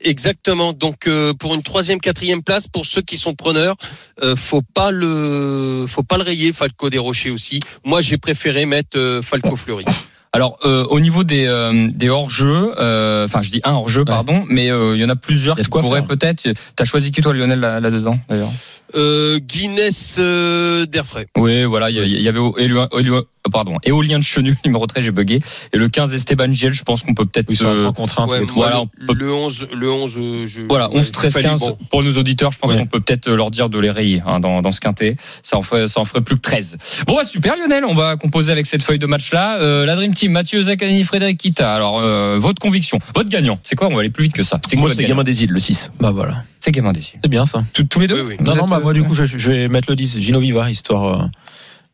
Exactement. 0.00 0.72
Donc 0.72 1.06
euh, 1.06 1.32
pour 1.34 1.54
une 1.54 1.62
troisième, 1.62 2.00
quatrième 2.00 2.42
place, 2.42 2.68
pour 2.68 2.86
ceux 2.86 3.02
qui 3.02 3.16
sont 3.16 3.34
preneurs, 3.34 3.76
euh, 4.22 4.36
faut 4.36 4.62
pas 4.62 4.90
le, 4.90 5.86
faut 5.88 6.02
pas 6.02 6.16
le 6.18 6.22
rayer 6.22 6.52
Falco 6.52 6.90
des 6.90 6.98
Rochers 6.98 7.30
aussi. 7.30 7.60
Moi, 7.84 8.00
j'ai 8.02 8.18
préféré 8.18 8.66
mettre 8.66 8.98
euh, 8.98 9.22
Falco 9.22 9.56
Fleury. 9.56 9.84
Alors, 10.32 10.58
euh, 10.66 10.84
au 10.90 11.00
niveau 11.00 11.24
des, 11.24 11.46
euh, 11.46 11.88
des 11.94 12.10
hors-jeux, 12.10 12.74
euh, 12.78 13.24
enfin, 13.24 13.40
je 13.40 13.50
dis 13.50 13.60
un 13.64 13.72
hors-jeu, 13.72 14.04
pardon, 14.04 14.44
mais 14.50 14.70
euh, 14.70 14.94
il 14.94 15.00
y 15.00 15.04
en 15.04 15.08
a 15.08 15.16
plusieurs 15.16 15.56
y 15.56 15.62
a 15.62 15.64
qui 15.64 15.70
quoi 15.70 15.80
pourraient 15.80 16.04
peut-être. 16.04 16.46
T'as 16.74 16.84
choisi 16.84 17.10
qui 17.10 17.22
toi, 17.22 17.32
Lionel, 17.32 17.58
là- 17.58 17.80
là-dedans, 17.80 18.18
d'ailleurs? 18.28 18.52
Euh, 18.96 19.38
Guinness 19.38 20.16
euh, 20.18 20.86
d'Airfray. 20.86 21.26
Oui, 21.36 21.64
voilà, 21.64 21.90
il 21.90 21.96
y, 22.06 22.22
y 22.22 22.28
avait 22.28 22.38
Éolien- 22.40 22.88
Éolien- 22.92 23.22
pardon, 23.52 23.76
Éolien 23.84 24.18
de 24.18 24.24
Chenu, 24.24 24.56
numéro 24.64 24.86
13, 24.86 25.04
j'ai 25.04 25.10
bugué, 25.12 25.40
et 25.72 25.76
le 25.76 25.88
15 25.88 26.12
Esteban 26.14 26.52
Giel, 26.52 26.72
je 26.72 26.82
pense 26.82 27.02
qu'on 27.02 27.14
peut 27.14 27.26
peut-être. 27.26 27.48
À 27.62 27.66
euh, 27.68 27.84
100 27.84 27.92
contre 27.92 28.20
1 28.20 28.26
tous 28.26 28.32
Ouais, 28.32 28.44
voilà, 28.56 28.76
le, 28.76 28.80
on 28.80 28.86
peut- 28.86 29.14
le 29.14 29.32
11, 29.32 29.68
le 29.72 29.90
11, 29.92 30.14
euh, 30.16 30.46
je, 30.46 30.62
Voilà, 30.68 30.88
ouais, 30.90 30.96
11, 30.98 31.12
13, 31.12 31.30
il 31.30 31.34
fallait 31.34 31.44
15. 31.48 31.60
bon. 31.60 31.78
Pour 31.90 32.02
nos 32.02 32.12
auditeurs, 32.16 32.52
je 32.52 32.58
pense 32.58 32.72
Ouais. 32.72 32.78
qu'on 32.78 32.86
peut 32.86 33.00
peut-être 33.00 33.30
leur 33.30 33.50
dire 33.50 33.68
de 33.68 33.78
les 33.78 33.90
rayer 33.90 34.22
hein, 34.26 34.40
dans, 34.40 34.62
dans 34.62 34.72
ce 34.72 34.80
quintet. 34.80 35.16
Ça 35.42 35.56
en, 35.58 35.62
ferait, 35.62 35.86
ça 35.88 36.00
en 36.00 36.04
ferait 36.04 36.22
plus 36.22 36.36
que 36.36 36.40
13. 36.40 36.76
Bon, 37.06 37.14
bah, 37.16 37.24
super 37.24 37.54
Lionel, 37.56 37.84
on 37.84 37.94
va 37.94 38.16
composer 38.16 38.50
avec 38.50 38.66
cette 38.66 38.82
feuille 38.82 38.98
de 38.98 39.06
match-là. 39.06 39.60
Euh, 39.60 39.84
la 39.86 39.94
Dream 39.94 40.14
Team, 40.14 40.32
Mathieu 40.32 40.62
Zaccani, 40.64 41.04
Frédéric 41.04 41.38
Kita. 41.38 41.72
Alors, 41.74 42.00
euh, 42.00 42.38
votre 42.38 42.60
conviction, 42.60 42.98
votre 43.14 43.28
gagnant, 43.28 43.58
c'est 43.62 43.76
quoi? 43.76 43.88
On 43.88 43.94
va 43.94 44.00
aller 44.00 44.10
plus 44.10 44.24
vite 44.24 44.32
que 44.32 44.42
ça. 44.42 44.60
Moi, 44.76 44.90
c'est 44.94 45.04
Gamin 45.04 45.22
des 45.24 45.44
îles, 45.44 45.52
le 45.52 45.60
6. 45.60 45.90
Bah 46.00 46.10
voilà. 46.10 46.42
C'est 46.58 46.72
Gamin 46.72 46.92
des 46.92 46.98
Îles. 47.00 47.20
C'est 47.22 47.28
bien 47.30 47.46
ça. 47.46 47.62
Tous- 47.72 47.84
Tous 47.84 48.00
les 48.00 48.08
deux? 48.08 48.20
Oui, 48.22 48.34
oui. 48.40 48.44
Non, 48.44 48.56
non, 48.56 48.66
bah 48.66 48.78
euh, 48.84 48.85
moi 48.86 48.92
du 48.92 49.02
coup 49.02 49.14
je, 49.14 49.24
je 49.26 49.50
vais 49.50 49.68
mettre 49.68 49.90
le 49.90 49.96
10, 49.96 50.20
Gino 50.20 50.38
Viva, 50.40 50.70
histoire. 50.70 51.04
Euh, 51.04 51.26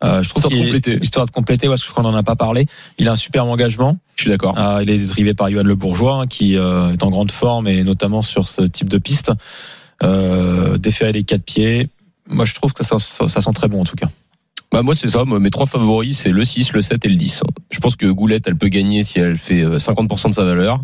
euh, 0.04 0.22
je 0.22 0.28
trouve 0.28 0.42
Histoire 0.42 0.50
de 0.50 0.56
est- 0.56 0.64
compléter. 0.64 0.98
Histoire 1.02 1.26
de 1.26 1.30
compléter, 1.30 1.68
parce 1.68 1.80
que 1.80 1.86
je 1.86 1.92
crois 1.92 2.02
qu'on 2.04 2.10
n'en 2.10 2.16
a 2.18 2.22
pas 2.22 2.36
parlé. 2.36 2.66
Il 2.98 3.08
a 3.08 3.12
un 3.12 3.16
superbe 3.16 3.48
engagement. 3.48 3.98
Je 4.16 4.22
suis 4.24 4.30
d'accord. 4.30 4.58
Euh, 4.58 4.80
il 4.82 4.90
est 4.90 4.98
drivé 4.98 5.32
par 5.32 5.48
Yoann 5.48 5.66
Le 5.66 5.74
Bourgeois, 5.76 6.16
hein, 6.22 6.26
qui 6.26 6.56
euh, 6.56 6.92
est 6.92 7.02
en 7.02 7.08
grande 7.10 7.30
forme 7.30 7.68
et 7.68 7.82
notamment 7.84 8.20
sur 8.20 8.48
ce 8.48 8.62
type 8.62 8.88
de 8.88 8.98
piste. 8.98 9.32
Euh, 10.02 10.76
déférer 10.78 11.12
les 11.12 11.22
quatre 11.22 11.44
pieds. 11.44 11.88
Moi, 12.28 12.44
je 12.44 12.54
trouve 12.54 12.72
que 12.72 12.84
ça, 12.84 12.98
ça, 12.98 13.28
ça 13.28 13.40
sent 13.40 13.52
très 13.54 13.68
bon 13.68 13.80
en 13.80 13.84
tout 13.84 13.96
cas. 13.96 14.08
Bah 14.72 14.82
moi 14.82 14.94
c'est 14.94 15.08
ça, 15.08 15.24
mes 15.26 15.50
trois 15.50 15.66
favoris 15.66 16.16
c'est 16.18 16.30
le 16.30 16.44
6, 16.44 16.72
le 16.72 16.80
7 16.80 17.04
et 17.04 17.08
le 17.10 17.16
10. 17.16 17.42
Je 17.70 17.78
pense 17.78 17.94
que 17.94 18.06
Goulette 18.06 18.44
elle 18.46 18.56
peut 18.56 18.68
gagner 18.68 19.02
si 19.04 19.18
elle 19.18 19.36
fait 19.36 19.60
euh, 19.62 19.76
50% 19.76 20.30
de 20.30 20.34
sa 20.34 20.44
valeur. 20.44 20.80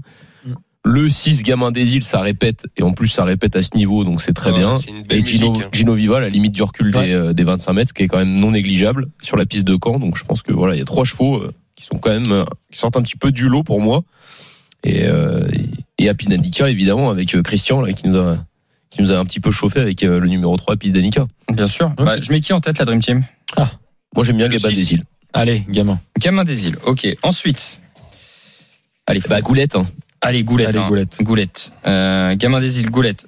Le 0.85 1.09
6 1.09 1.43
gamin 1.43 1.71
des 1.73 1.95
îles 1.97 2.03
ça 2.05 2.21
répète 2.21 2.67
et 2.77 2.83
en 2.83 2.93
plus 2.93 3.09
ça 3.09 3.25
répète 3.25 3.57
à 3.57 3.63
ce 3.63 3.71
niveau 3.75 4.05
donc 4.05 4.23
c'est 4.23 4.33
très 4.33 4.53
bien. 4.53 4.75
Et 5.11 5.25
Gino, 5.25 5.51
musique. 5.51 5.65
hein. 5.65 5.69
Gino 5.73 5.95
Viva 5.95 6.21
la 6.21 6.29
limite 6.29 6.53
du 6.53 6.63
recul 6.63 6.97
Ouais. 6.97 7.09
des, 7.09 7.13
euh, 7.13 7.33
des 7.33 7.45
25 7.45 7.73
mètres 7.73 7.89
ce 7.91 7.95
qui 7.95 8.05
est 8.05 8.09
quand 8.09 8.19
même 8.19 8.39
non 8.39 8.53
négligeable 8.53 9.09
sur 9.21 9.37
la 9.37 9.45
piste 9.45 9.65
de 9.65 9.77
Caen 9.83 9.99
donc 9.99 10.17
je 10.17 10.25
pense 10.25 10.43
que 10.43 10.53
voilà 10.53 10.75
il 10.75 10.79
y 10.79 10.83
a 10.83 10.87
trois 10.87 11.05
chevaux 11.05 11.37
euh, 11.43 11.53
qui 11.77 11.85
sont 11.85 11.99
quand 11.99 12.11
même 12.11 12.31
euh, 12.33 12.45
qui 12.73 12.79
sortent 12.79 12.97
un 12.97 13.03
petit 13.03 13.17
peu 13.17 13.33
du 13.33 13.49
lot 13.49 13.63
pour 13.65 13.81
moi 13.81 14.03
et 14.85 15.05
euh, 15.07 15.47
et, 15.99 16.05
et 16.05 16.09
Happy 16.09 16.27
Danica 16.27 16.71
évidemment 16.71 17.11
avec 17.11 17.35
euh, 17.35 17.43
Christian 17.43 17.81
là 17.81 17.93
qui 17.93 18.07
nous 18.09 18.17
a 18.17 18.39
qui 18.91 19.03
nous 19.03 19.11
a 19.13 19.19
un 19.19 19.25
petit 19.27 19.41
peu 19.41 19.51
chauffé 19.51 19.81
avec 19.81 20.03
euh, 20.05 20.19
le 20.21 20.29
numéro 20.29 20.57
3 20.57 20.75
Happy 20.75 20.91
Danica. 20.93 21.27
Bien 21.53 21.67
sûr. 21.67 21.91
Bah, 21.99 22.19
je 22.23 22.31
mets 22.33 22.41
qui 22.41 22.55
en 22.55 22.61
tête, 22.61 22.79
la 22.79 22.87
Dream 22.87 23.01
Team? 23.01 23.23
Moi 24.15 24.25
j'aime 24.25 24.39
bien 24.39 24.49
Le 24.49 24.59
six. 24.59 24.69
des 24.69 24.93
îles. 24.95 25.05
Allez, 25.35 25.65
gamin. 25.69 26.01
Gamin 26.19 26.45
des 26.45 26.67
Îles. 26.67 26.77
Ok. 26.87 27.07
Ensuite. 27.23 27.81
Allez, 29.07 29.21
Bah 29.29 29.43
Goulette 29.43 29.77
hein. 29.77 29.87
Allez, 30.21 30.45
Goulette. 30.45 30.69
Allez, 30.69 30.79
hein. 30.79 30.89
Goulette. 30.89 31.17
Goulette. 31.23 31.73
Euh, 31.87 32.35
Gamin 32.37 32.61
des 32.61 32.81
Îles, 32.81 32.91
Goulette. 32.91 33.27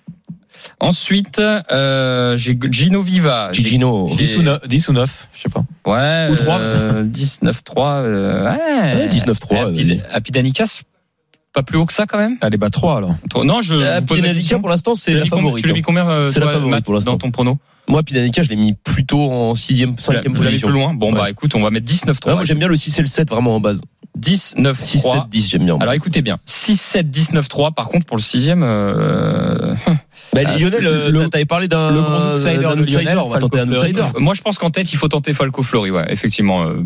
Ensuite, 0.78 1.38
euh, 1.40 2.36
j'ai 2.36 2.58
Gino 2.70 3.00
Viva. 3.02 3.50
J'ai- 3.52 3.62
10 3.62 4.36
ou 4.36 4.42
9, 4.42 4.66
10 4.66 4.88
ou 4.88 4.92
9 4.92 5.28
je 5.34 5.40
sais 5.42 5.48
pas. 5.48 5.64
Ouais. 5.86 6.28
Ou 6.30 6.36
trois. 6.36 6.58
Euh, 6.58 7.04
19-3. 7.04 8.02
Euh, 8.02 8.44
ouais. 8.44 8.94
Ouais, 9.00 9.08
19-3, 9.08 9.68
Happy, 9.68 9.84
vas-y. 9.84 10.02
Happy 10.12 10.32
Danica, 10.32 10.66
c'est 10.66 10.82
pas 11.54 11.62
plus 11.62 11.78
haut 11.78 11.86
que 11.86 11.92
ça 11.92 12.04
quand 12.06 12.18
même? 12.18 12.36
Allez, 12.42 12.58
bah 12.58 12.68
3 12.68 12.96
alors. 12.98 13.14
Trop- 13.30 13.44
Non, 13.44 13.60
je. 13.62 13.74
Euh, 13.74 14.00
Danica 14.00 14.34
question. 14.34 14.60
pour 14.60 14.68
l'instant 14.68 14.94
c'est 14.94 15.14
la 15.14 15.22
mis 15.22 15.28
favorite. 15.28 15.62
Tu 15.62 15.68
l'as 15.68 15.72
mis 15.74 15.78
hein. 15.78 15.82
combien 15.84 16.08
euh, 16.08 16.30
C'est 16.30 16.40
la 16.40 16.46
favorite 16.46 16.70
Matt, 16.70 16.84
pour 16.84 16.94
l'instant. 16.94 17.12
dans 17.12 17.18
ton 17.18 17.30
prono? 17.30 17.58
Moi 17.88 18.02
Danica 18.02 18.42
je 18.42 18.50
l'ai 18.50 18.56
mis 18.56 18.74
plutôt 18.74 19.30
en 19.30 19.54
6ème, 19.54 19.96
Vous 19.98 20.12
l'avez 20.12 20.28
5ème 20.28 20.34
vous 20.36 20.42
l'avez 20.42 20.50
position. 20.56 20.68
plus 20.68 20.74
loin? 20.76 20.94
Bon, 20.94 21.12
Ouais. 21.12 21.20
bah 21.20 21.30
écoute, 21.30 21.54
on 21.54 21.62
va 21.62 21.70
mettre 21.70 21.86
19-3. 21.86 22.30
Ouais, 22.32 22.34
moi 22.36 22.44
j'aime 22.44 22.58
bien 22.58 22.68
le 22.68 22.76
6 22.76 22.98
et 22.98 23.02
le 23.02 23.08
7 23.08 23.30
vraiment 23.30 23.56
en 23.56 23.60
base. 23.60 23.80
19 24.20 24.78
6, 24.78 24.90
7, 24.98 25.00
3. 25.00 25.28
10 25.30 25.48
j'aime 25.50 25.64
bien. 25.64 25.74
en 25.74 25.78
Alors 25.78 25.94
écoutez 25.94 26.22
bien, 26.22 26.38
6, 26.46 26.76
7, 26.80 27.10
19, 27.10 27.48
3. 27.48 27.70
Par 27.72 27.88
contre, 27.88 28.06
pour 28.06 28.16
le 28.16 28.22
sixième, 28.22 28.62
euh, 28.62 29.74
Bah, 30.34 30.42
Ah, 30.46 30.56
Lionel, 30.58 30.86
euh, 30.86 31.28
t'avais 31.28 31.44
parlé 31.44 31.68
d'un 31.68 31.90
le 31.90 32.00
grand 32.02 32.28
outsider 32.30 32.56
de 32.56 32.84
Lionel, 32.94 33.18
on 33.18 33.28
va 33.28 33.38
tenter 33.38 33.60
un 33.60 33.70
outsider. 33.72 34.02
moi 34.18 34.34
je 34.34 34.42
pense 34.42 34.58
qu'en 34.58 34.70
tête, 34.70 34.92
il 34.92 34.96
faut 34.96 35.08
tenter 35.08 35.32
Falco 35.34 35.62
Fleury, 35.62 35.90
ouais, 35.90 36.04
effectivement. 36.12 36.64
euh, 36.64 36.82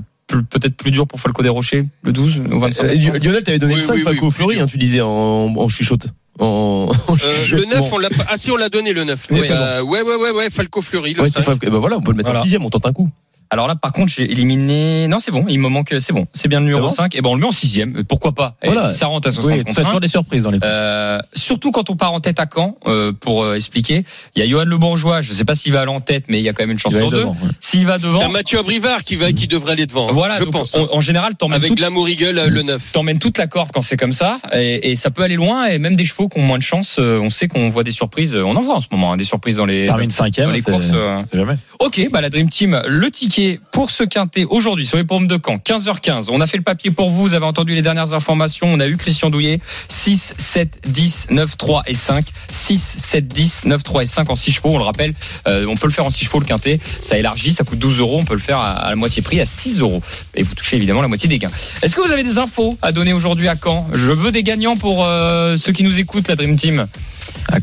Peut-être 0.48 0.74
plus 0.74 0.90
dur 0.90 1.06
pour 1.06 1.20
Falco 1.20 1.42
des 1.42 1.50
Rochers, 1.50 1.86
le 2.02 2.10
12 2.12 2.40
ou 2.50 2.58
25 2.58 2.84
Euh, 2.84 3.18
Lionel, 3.18 3.42
t'avais 3.44 3.58
donné 3.58 3.74
Oui, 3.74 3.80
le 3.80 3.86
5 3.86 3.94
oui, 3.96 4.02
Falco 4.02 4.26
oui, 4.26 4.32
Fleury, 4.32 4.54
plus 4.54 4.62
hein, 4.62 4.66
tu 4.66 4.78
disais 4.78 5.02
en, 5.02 5.08
en 5.54 5.68
chuchote. 5.68 6.06
en, 6.40 6.88
en 7.08 7.12
Euh, 7.12 7.16
le 7.52 7.64
9, 7.66 7.72
jugement. 7.74 7.88
on 7.92 7.98
l'a 7.98 8.08
pas. 8.08 8.24
Ah 8.30 8.36
si, 8.36 8.50
on 8.50 8.56
l'a 8.56 8.70
donné 8.70 8.94
le 8.94 9.04
9. 9.04 9.26
Oui, 9.30 9.36
Mais, 9.36 9.42
c'est 9.42 9.48
bon. 9.50 9.54
euh, 9.60 9.82
ouais, 9.82 10.00
ouais, 10.02 10.16
ouais, 10.16 10.30
ouais, 10.30 10.48
Falco 10.50 10.80
Fleury, 10.80 11.12
le 11.12 11.20
Ouais, 11.22 11.28
5. 11.28 11.40
c'est 11.40 11.44
fa- 11.44 11.58
eh 11.62 11.68
ben 11.70 11.76
voilà, 11.78 11.98
on 11.98 12.00
peut 12.00 12.10
le 12.12 12.16
mettre 12.16 12.28
Voilà. 12.28 12.40
en 12.40 12.44
sixième, 12.44 12.64
on 12.64 12.70
tente 12.70 12.86
un 12.86 12.92
coup. 12.94 13.10
Alors 13.50 13.68
là, 13.68 13.74
par 13.76 13.92
contre, 13.92 14.12
j'ai 14.12 14.30
éliminé. 14.30 15.06
Non, 15.08 15.18
c'est 15.18 15.30
bon. 15.30 15.44
Il 15.48 15.60
me 15.60 15.68
manque. 15.68 15.94
C'est 16.00 16.12
bon. 16.12 16.26
C'est 16.32 16.48
bien 16.48 16.60
le 16.60 16.66
numéro 16.66 16.88
C'est 16.88 16.96
bon 16.96 17.02
5. 17.04 17.14
Et 17.14 17.20
ben, 17.22 17.30
on 17.30 17.34
le 17.34 17.40
met 17.40 17.46
en 17.46 17.52
sixième. 17.52 18.02
Pourquoi 18.04 18.32
pas? 18.32 18.56
Et 18.62 18.66
Voilà. 18.66 18.90
Si 18.92 18.98
ça 18.98 19.06
rentre 19.06 19.28
à 19.28 19.32
60 19.32 19.50
Oui, 19.52 19.64
contre 19.64 19.82
toujours 19.82 20.00
des 20.00 20.08
surprises 20.08 20.42
dans 20.44 20.50
les 20.50 20.58
courses. 20.58 20.70
Euh, 20.72 21.18
surtout 21.34 21.70
quand 21.70 21.88
on 21.90 21.96
part 21.96 22.12
en 22.12 22.20
tête 22.20 22.40
à 22.40 22.46
Caen, 22.52 22.76
euh, 22.86 23.12
pour 23.12 23.44
euh, 23.44 23.54
expliquer. 23.54 24.04
Il 24.34 24.42
y 24.42 24.46
a 24.46 24.48
Johan 24.48 24.64
Le 24.64 24.78
Bourgeois. 24.78 25.20
Je 25.20 25.32
sais 25.32 25.44
pas 25.44 25.54
s'il 25.54 25.72
va 25.72 25.82
aller 25.82 25.90
en 25.90 26.00
tête, 26.00 26.24
mais 26.28 26.38
il 26.40 26.44
y 26.44 26.48
a 26.48 26.52
quand 26.52 26.62
même 26.64 26.70
une 26.72 26.78
chance 26.78 26.94
sur 26.94 27.10
deux. 27.10 27.24
ouais. 27.24 27.32
S'il 27.60 27.86
va 27.86 27.98
devant, 27.98 28.18
T'as 28.18 28.28
Mathieu 28.28 28.58
Abrivard 28.58 29.04
qui 29.04 29.16
va, 29.16 29.30
qui 29.32 29.46
devrait 29.46 29.72
aller 29.72 29.86
devant. 29.86 30.08
hein, 30.08 30.12
voilà. 30.12 30.38
je 30.38 30.44
pense. 30.44 30.74
en, 30.74 30.88
en 30.92 31.00
général, 31.00 31.34
t'emmènes 31.36 31.56
Avec 31.58 31.68
tout, 31.68 31.74
Glamour 31.76 32.08
Eagle, 32.08 32.38
euh, 32.38 32.46
le 32.48 32.62
9. 32.62 32.92
t'emmènes 32.92 33.18
toute 33.18 33.38
la 33.38 33.46
corde 33.46 33.70
quand 33.72 33.82
c'est 33.82 33.96
comme 33.96 34.12
ça, 34.12 34.40
et, 34.54 34.90
et 34.90 34.96
ça 34.96 35.10
peut 35.10 35.22
aller 35.22 35.36
loin. 35.36 35.66
Et 35.66 35.78
même 35.78 35.96
des 35.96 36.04
chevaux 36.04 36.28
qui 36.28 36.38
ont 36.38 36.42
moins 36.42 36.58
de 36.58 36.62
chance, 36.62 36.96
euh, 36.98 37.20
on 37.20 37.30
sait 37.30 37.46
qu'on 37.48 37.68
voit 37.68 37.84
des 37.84 37.90
surprises. 37.92 38.34
On 38.34 38.56
en 38.56 38.60
voit 38.62 38.74
en 38.76 38.80
ce 38.80 38.88
moment, 38.90 39.12
hein, 39.12 39.16
des 39.16 39.24
surprises 39.24 39.56
dans 39.56 39.66
les 39.66 39.86
Termine 39.86 40.10
cinquième, 40.10 40.46
dans 40.46 40.52
les 40.52 40.60
c'est- 40.60 40.70
courses. 40.72 40.90
jamais. 41.32 41.56
Ok, 41.80 42.08
bah 42.10 42.20
la 42.20 42.30
Dream 42.30 42.48
Team, 42.48 42.80
le 42.86 43.10
ticket 43.10 43.33
pour 43.72 43.90
ce 43.90 44.04
quintet 44.04 44.44
aujourd'hui 44.44 44.86
sur 44.86 44.96
les 44.96 45.04
pommes 45.04 45.26
de 45.26 45.38
Caen, 45.44 45.56
15h15. 45.56 46.26
On 46.30 46.40
a 46.40 46.46
fait 46.46 46.56
le 46.56 46.62
papier 46.62 46.90
pour 46.90 47.10
vous, 47.10 47.22
vous 47.22 47.34
avez 47.34 47.46
entendu 47.46 47.74
les 47.74 47.82
dernières 47.82 48.14
informations. 48.14 48.68
On 48.70 48.80
a 48.80 48.86
eu 48.86 48.96
Christian 48.96 49.30
Douillet, 49.30 49.60
6, 49.88 50.34
7, 50.38 50.80
10, 50.86 51.26
9, 51.30 51.56
3 51.56 51.82
et 51.86 51.94
5. 51.94 52.24
6, 52.50 52.78
7, 52.78 53.26
10, 53.26 53.64
9, 53.64 53.82
3 53.82 54.02
et 54.02 54.06
5 54.06 54.30
en 54.30 54.36
6 54.36 54.52
chevaux. 54.52 54.70
On 54.70 54.78
le 54.78 54.84
rappelle, 54.84 55.12
euh, 55.48 55.66
on 55.68 55.74
peut 55.74 55.88
le 55.88 55.92
faire 55.92 56.06
en 56.06 56.10
6 56.10 56.24
chevaux 56.26 56.38
le 56.38 56.46
quintet. 56.46 56.78
Ça 57.02 57.18
élargit, 57.18 57.52
ça 57.52 57.64
coûte 57.64 57.78
12 57.78 57.98
euros. 58.00 58.18
On 58.20 58.24
peut 58.24 58.34
le 58.34 58.40
faire 58.40 58.58
à, 58.58 58.90
la 58.90 58.96
moitié 58.96 59.22
prix, 59.22 59.40
à 59.40 59.46
6 59.46 59.80
euros. 59.80 60.00
Et 60.34 60.42
vous 60.42 60.54
touchez 60.54 60.76
évidemment 60.76 61.02
la 61.02 61.08
moitié 61.08 61.28
des 61.28 61.38
gains. 61.38 61.50
Est-ce 61.82 61.96
que 61.96 62.00
vous 62.00 62.12
avez 62.12 62.22
des 62.22 62.38
infos 62.38 62.78
à 62.82 62.92
donner 62.92 63.12
aujourd'hui 63.12 63.48
à 63.48 63.56
Caen? 63.56 63.88
Je 63.92 64.10
veux 64.10 64.30
des 64.30 64.42
gagnants 64.42 64.76
pour 64.76 65.04
euh, 65.04 65.56
ceux 65.56 65.72
qui 65.72 65.82
nous 65.82 65.98
écoutent, 65.98 66.28
la 66.28 66.36
Dream 66.36 66.56
Team. 66.56 66.86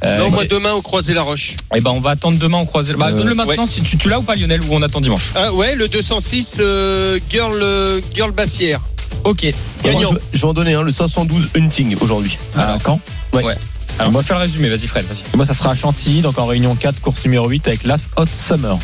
Euh, 0.04 0.18
non, 0.20 0.30
moi 0.32 0.46
demain 0.46 0.74
au 0.74 0.82
Croisé 0.82 1.14
la 1.14 1.22
Roche. 1.22 1.56
eh 1.76 1.82
ben, 1.82 1.92
on 1.92 2.00
va 2.00 2.12
attendre 2.12 2.38
demain, 2.38 2.58
on 2.58 2.66
croise. 2.66 2.92
Bah, 2.94 3.08
Euh, 3.10 3.14
donne-le 3.18 3.36
maintenant. 3.36 3.68
si 3.70 3.82
Tu, 3.82 3.98
tu 3.98 4.10
l'as 4.10 4.20
ou 4.20 4.24
pas, 4.24 4.36
Lionel, 4.36 4.62
ou 4.62 4.68
on 4.72 4.82
attend 4.82 5.02
dimanche? 5.02 5.32
Ah 5.36 5.54
ouais, 5.54 5.76
le 5.76 5.88
206 5.88 6.58
euh, 6.60 7.20
Girl 7.30 7.60
euh, 7.62 8.02
Girl 8.14 8.32
Bassière. 8.32 8.80
Ok. 9.24 9.44
Et 9.44 9.54
moi, 9.84 9.94
Gagnant. 9.94 10.12
je, 10.12 10.38
je 10.38 10.42
vais 10.42 10.48
en 10.48 10.54
donner 10.54 10.74
un, 10.74 10.84
le 10.84 10.92
512 10.92 11.50
Hunting 11.56 11.96
aujourd'hui. 12.02 12.38
À 12.58 12.78
Caen. 12.84 13.00
Alors, 13.34 13.52
on 14.08 14.12
va 14.12 14.24
faire 14.24 14.38
le 14.38 14.44
résumé. 14.44 14.70
Vas-y, 14.70 14.88
Fred. 14.88 15.06
Moi, 15.36 15.46
ça 15.46 15.54
sera 15.54 15.72
à 15.72 15.76
Chantilly, 15.76 16.22
donc 16.22 16.40
en 16.40 16.46
réunion 16.46 16.76
4, 16.76 17.02
course 17.02 17.24
numéro 17.26 17.48
8 17.48 17.68
avec 17.68 17.84
l'As 17.84 18.08
Hot 18.18 18.26
Summer. 18.34 18.78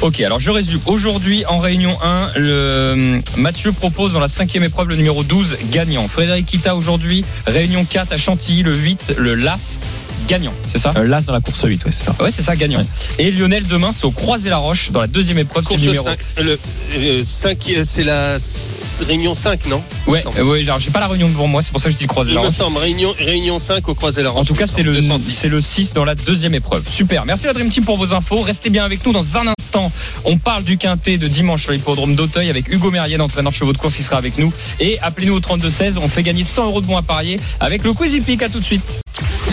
Ok, 0.00 0.20
alors 0.20 0.40
je 0.40 0.50
résume. 0.50 0.80
Aujourd'hui, 0.86 1.44
en 1.46 1.58
réunion 1.58 1.96
1, 2.02 2.32
le, 2.36 3.20
Mathieu 3.36 3.72
propose 3.72 4.12
dans 4.12 4.20
la 4.20 4.28
cinquième 4.28 4.62
épreuve 4.64 4.88
le 4.88 4.96
numéro 4.96 5.22
12, 5.24 5.56
gagnant. 5.70 6.06
Frédéric 6.08 6.46
Kita 6.46 6.74
aujourd'hui, 6.74 7.24
réunion 7.46 7.84
4 7.84 8.12
à 8.12 8.16
Chantilly, 8.16 8.62
le 8.62 8.74
8, 8.74 9.14
le 9.18 9.34
LAS, 9.34 9.78
gagnant. 10.26 10.52
C'est 10.72 10.78
ça? 10.78 10.92
Euh, 10.96 11.04
L'As 11.06 11.26
dans 11.26 11.32
la 11.32 11.40
course 11.40 11.62
8, 11.64 11.84
ouais, 11.84 11.90
c'est 11.90 12.04
ça. 12.04 12.14
Ouais, 12.20 12.30
c'est 12.30 12.42
ça, 12.42 12.56
gagnant. 12.56 12.80
Ouais. 12.80 12.86
Et 13.18 13.30
Lionel, 13.30 13.66
demain, 13.66 13.92
c'est 13.92 14.04
au 14.04 14.10
Croisé-la-Roche, 14.10 14.90
dans 14.92 15.00
la 15.00 15.06
deuxième 15.06 15.38
épreuve, 15.38 15.64
c'est 15.64 15.68
Course 15.70 15.82
le 15.82 15.88
numéro. 15.88 16.04
5. 16.04 16.18
Le, 16.42 16.58
euh, 16.96 17.22
cinq, 17.24 17.58
euh, 17.70 17.82
c'est 17.84 18.04
la 18.04 18.36
réunion 19.06 19.34
5, 19.34 19.66
non? 19.66 19.82
Il 20.06 20.10
Ouais, 20.12 20.22
euh, 20.38 20.44
ouais, 20.44 20.62
alors 20.62 20.78
j'ai 20.78 20.90
pas 20.90 21.00
la 21.00 21.08
réunion 21.08 21.28
devant 21.28 21.46
moi, 21.46 21.62
c'est 21.62 21.70
pour 21.72 21.80
ça 21.80 21.88
que 21.88 21.92
je 21.92 21.98
dis 21.98 22.04
Il 22.04 22.06
me 22.06 22.12
Croisé-la-Roche. 22.12 22.52
semble, 22.52 22.78
réunion, 22.78 23.14
réunion 23.18 23.58
5 23.58 23.88
au 23.88 23.94
Croisé 23.94 24.22
la 24.22 24.30
Roche. 24.30 24.42
En 24.42 24.44
tout 24.44 24.54
cas, 24.54 24.66
c'est 24.66 24.82
le, 24.82 24.94
206. 24.94 25.32
c'est 25.32 25.48
le 25.48 25.60
6 25.60 25.92
dans 25.94 26.04
la 26.04 26.14
deuxième 26.14 26.54
épreuve. 26.54 26.84
Super. 26.88 27.24
Merci 27.26 27.46
la 27.46 27.52
Dream 27.52 27.68
Team 27.68 27.84
pour 27.84 27.96
vos 27.96 28.14
infos. 28.14 28.40
Restez 28.42 28.70
bien 28.70 28.84
avec 28.84 29.04
nous 29.06 29.12
dans 29.12 29.38
un 29.38 29.44
instant. 29.58 29.90
On 30.24 30.38
parle 30.38 30.64
du 30.64 30.78
quintet 30.78 31.18
de 31.18 31.28
dimanche 31.28 31.62
sur 31.64 31.72
l'hippodrome 31.72 32.14
d'Auteuil 32.14 32.48
avec 32.50 32.68
Hugo 32.72 32.90
Merrienne, 32.90 33.20
entraîneur 33.20 33.52
chevaux 33.52 33.72
de 33.72 33.78
course 33.78 33.96
qui 33.96 34.02
sera 34.02 34.16
avec 34.16 34.38
nous. 34.38 34.52
Et 34.80 34.98
appelez-nous 35.00 35.34
au 35.36 35.40
32-16. 35.40 35.94
On 36.00 36.08
fait 36.08 36.22
gagner 36.22 36.44
100 36.44 36.66
euros 36.66 36.80
de 36.80 36.86
bons 36.86 36.96
à 36.96 37.02
parier 37.02 37.38
avec 37.60 37.84
le 37.84 37.92
Quizy 37.92 38.20
Peak. 38.20 38.42
À 38.42 38.48
tout 38.48 38.60
de 38.60 38.64
suite. 38.64 39.00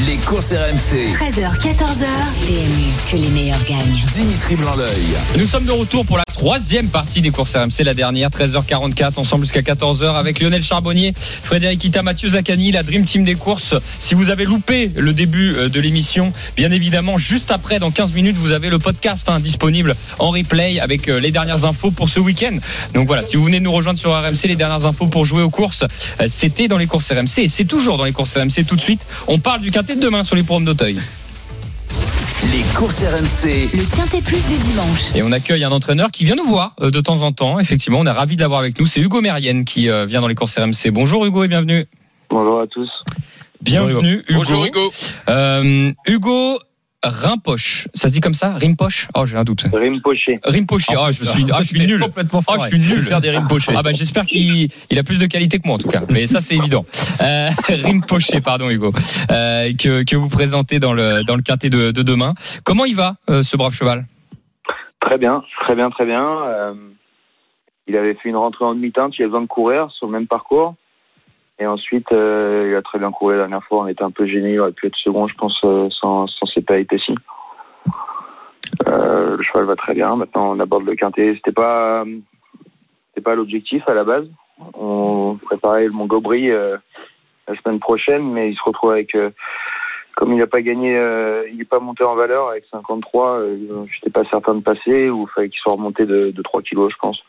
Les 0.05 0.17
courses 0.17 0.51
RMC. 0.51 1.13
13h, 1.13 1.57
14h. 1.59 2.05
PMU, 2.45 2.91
que 3.09 3.15
les 3.15 3.29
meilleurs 3.29 3.63
gagnent. 3.63 4.03
Dimitri 4.13 4.55
Blanc-L'œil. 4.55 5.15
Nous 5.37 5.47
sommes 5.47 5.63
de 5.63 5.71
retour 5.71 6.05
pour 6.05 6.17
la 6.17 6.23
troisième 6.43 6.89
partie 6.89 7.21
des 7.21 7.29
courses 7.29 7.55
RMC, 7.55 7.85
la 7.85 7.93
dernière, 7.93 8.29
13h44, 8.29 9.17
ensemble 9.17 9.45
jusqu'à 9.45 9.61
14h 9.61 10.15
avec 10.15 10.41
Lionel 10.41 10.61
Charbonnier, 10.61 11.13
Frédéric 11.15 11.85
Ita, 11.85 12.03
Mathieu 12.03 12.27
Zaccani, 12.27 12.73
la 12.73 12.83
Dream 12.83 13.05
Team 13.05 13.23
des 13.23 13.35
courses. 13.35 13.75
Si 13.99 14.13
vous 14.13 14.29
avez 14.29 14.43
loupé 14.43 14.91
le 14.97 15.13
début 15.13 15.55
euh, 15.55 15.69
de 15.69 15.79
l'émission, 15.79 16.33
bien 16.57 16.69
évidemment, 16.71 17.15
juste 17.15 17.49
après, 17.49 17.79
dans 17.79 17.91
15 17.91 18.11
minutes, 18.11 18.35
vous 18.35 18.51
avez 18.51 18.69
le 18.69 18.77
podcast 18.77 19.29
hein, 19.29 19.39
disponible 19.39 19.95
en 20.19 20.31
replay 20.31 20.81
avec 20.81 21.07
euh, 21.07 21.17
les 21.17 21.31
dernières 21.31 21.63
infos 21.63 21.91
pour 21.91 22.09
ce 22.09 22.19
week-end. 22.19 22.57
Donc 22.93 23.07
voilà, 23.07 23.23
si 23.23 23.37
vous 23.37 23.45
venez 23.45 23.61
nous 23.61 23.71
rejoindre 23.71 23.97
sur 23.97 24.11
RMC, 24.11 24.49
les 24.49 24.57
dernières 24.57 24.85
infos 24.85 25.07
pour 25.07 25.23
jouer 25.23 25.43
aux 25.43 25.49
courses, 25.49 25.85
euh, 26.19 26.25
c'était 26.27 26.67
dans 26.67 26.77
les 26.77 26.87
courses 26.87 27.09
RMC 27.09 27.37
et 27.37 27.47
c'est 27.47 27.63
toujours 27.63 27.97
dans 27.97 28.03
les 28.03 28.11
courses 28.11 28.35
RMC 28.35 28.65
tout 28.67 28.75
de 28.75 28.81
suite. 28.81 29.05
On 29.27 29.39
parle 29.39 29.61
du 29.61 29.71
quintet 29.71 29.95
de 29.95 30.01
demain 30.01 30.23
sur 30.23 30.35
les 30.35 30.43
programmes 30.43 30.65
d'Auteuil. 30.65 30.99
Les 32.51 32.63
courses 32.75 33.01
RMC. 33.01 33.69
Le 33.73 33.95
Quintet 33.95 34.21
Plus 34.21 34.45
du 34.47 34.57
dimanche. 34.57 35.15
Et 35.15 35.23
on 35.23 35.31
accueille 35.31 35.63
un 35.63 35.71
entraîneur 35.71 36.11
qui 36.11 36.25
vient 36.25 36.35
nous 36.35 36.43
voir 36.43 36.75
euh, 36.81 36.91
de 36.91 36.99
temps 36.99 37.21
en 37.21 37.31
temps. 37.31 37.57
Effectivement, 37.57 37.99
on 37.99 38.05
est 38.05 38.11
ravi 38.11 38.35
de 38.35 38.41
l'avoir 38.41 38.59
avec 38.59 38.77
nous. 38.77 38.85
C'est 38.85 38.99
Hugo 38.99 39.21
Mérienne 39.21 39.63
qui 39.63 39.89
euh, 39.89 40.05
vient 40.05 40.19
dans 40.19 40.27
les 40.27 40.35
courses 40.35 40.57
RMC. 40.57 40.91
Bonjour 40.91 41.25
Hugo 41.25 41.45
et 41.45 41.47
bienvenue. 41.47 41.85
Bonjour 42.29 42.59
à 42.59 42.67
tous. 42.67 42.89
Bienvenue 43.61 44.23
Hugo. 44.27 44.39
Bonjour 44.39 44.65
Hugo. 44.65 44.91
Euh, 45.29 45.91
Hugo 46.05 46.59
Rimpoche. 47.03 47.87
Ça 47.93 48.07
se 48.07 48.13
dit 48.13 48.21
comme 48.21 48.33
ça? 48.33 48.53
Rimpoche? 48.53 49.07
Oh, 49.15 49.25
j'ai 49.25 49.37
un 49.37 49.43
doute. 49.43 49.65
Rimpoché. 49.73 50.39
Rimpoche. 50.43 50.85
Oh, 50.97 51.07
je 51.07 51.25
suis, 51.25 51.45
ah, 51.51 51.59
je 51.61 51.67
suis 51.67 51.85
nul. 51.85 51.99
Complètement 51.99 52.41
Oh, 52.47 52.53
je 52.63 52.69
suis 52.69 52.79
nul. 52.79 53.03
faire 53.03 53.21
des. 53.21 53.29
Ah 53.75 53.83
bah 53.83 53.91
j'espère 53.91 54.25
qu'il 54.25 54.69
il 54.89 54.99
a 54.99 55.03
plus 55.03 55.19
de 55.19 55.25
qualité 55.25 55.59
que 55.59 55.67
moi 55.67 55.75
en 55.75 55.79
tout 55.79 55.89
cas. 55.89 56.01
Mais 56.09 56.27
ça 56.27 56.39
c'est 56.41 56.55
évident. 56.55 56.85
Euh, 57.21 57.49
Rimpoche, 57.67 58.31
pardon 58.43 58.69
Hugo, 58.69 58.91
euh, 59.31 59.71
que, 59.73 60.03
que 60.03 60.15
vous 60.15 60.29
présentez 60.29 60.79
dans 60.79 60.93
le 60.93 61.23
dans 61.23 61.35
le 61.35 61.41
quintet 61.41 61.69
de, 61.69 61.91
de 61.91 62.01
demain. 62.03 62.33
Comment 62.63 62.85
il 62.85 62.95
va 62.95 63.15
euh, 63.29 63.43
ce 63.43 63.57
brave 63.57 63.73
cheval? 63.73 64.05
Très 65.01 65.17
bien, 65.17 65.43
très 65.65 65.75
bien, 65.75 65.89
très 65.89 66.05
bien. 66.05 66.23
Euh, 66.23 66.73
il 67.87 67.97
avait 67.97 68.13
fait 68.15 68.29
une 68.29 68.37
rentrée 68.37 68.63
en 68.63 68.73
demi-teinte, 68.75 69.13
il 69.19 69.23
a 69.23 69.25
besoin 69.25 69.41
de 69.41 69.47
courir 69.47 69.89
sur 69.91 70.07
le 70.07 70.13
même 70.13 70.27
parcours. 70.27 70.75
Et 71.59 71.67
ensuite, 71.67 72.11
euh, 72.11 72.69
il 72.71 72.75
a 72.75 72.81
très 72.81 72.99
bien 72.99 73.11
couru 73.11 73.33
la 73.33 73.41
dernière 73.41 73.63
fois. 73.63 73.83
On 73.83 73.87
était 73.87 74.03
un 74.03 74.11
peu 74.11 74.25
gêné, 74.25 74.53
il 74.53 74.59
aurait 74.59 74.71
pu 74.71 74.87
être 74.87 74.95
second, 74.95 75.27
je 75.27 75.35
pense, 75.35 75.59
euh, 75.63 75.87
sans, 75.91 76.27
sans 76.27 76.45
ses 76.47 76.61
péripéties. 76.61 77.15
Euh, 78.87 79.37
le 79.37 79.43
cheval 79.43 79.65
va 79.65 79.75
très 79.75 79.93
bien. 79.93 80.15
Maintenant, 80.15 80.51
on 80.51 80.59
aborde 80.59 80.85
le 80.85 80.95
quintet. 80.95 81.35
C'était 81.35 81.51
pas, 81.51 82.03
c'était 83.09 83.21
pas 83.23 83.35
l'objectif 83.35 83.87
à 83.87 83.93
la 83.93 84.03
base. 84.03 84.27
On 84.73 85.37
préparait 85.41 85.85
le 85.85 85.91
Montgobry 85.91 86.49
euh, 86.49 86.77
la 87.47 87.55
semaine 87.55 87.79
prochaine, 87.79 88.31
mais 88.31 88.49
il 88.49 88.55
se 88.55 88.63
retrouve 88.63 88.91
avec, 88.91 89.15
euh, 89.15 89.31
comme 90.15 90.31
il 90.31 90.39
n'a 90.39 90.47
pas 90.47 90.61
gagné, 90.61 90.95
euh, 90.95 91.47
il 91.49 91.57
n'est 91.57 91.65
pas 91.65 91.79
monté 91.79 92.03
en 92.03 92.15
valeur 92.15 92.49
avec 92.49 92.65
53. 92.71 93.39
Euh, 93.39 93.57
je 93.87 93.95
n'étais 93.95 94.09
pas 94.09 94.27
certain 94.29 94.55
de 94.55 94.61
passer 94.61 95.09
ou 95.09 95.27
fallait 95.27 95.49
qu'il 95.49 95.59
soit 95.59 95.73
remonté 95.73 96.05
de, 96.05 96.31
de 96.31 96.41
3 96.41 96.61
kilos, 96.61 96.91
je 96.91 96.97
pense. 96.97 97.23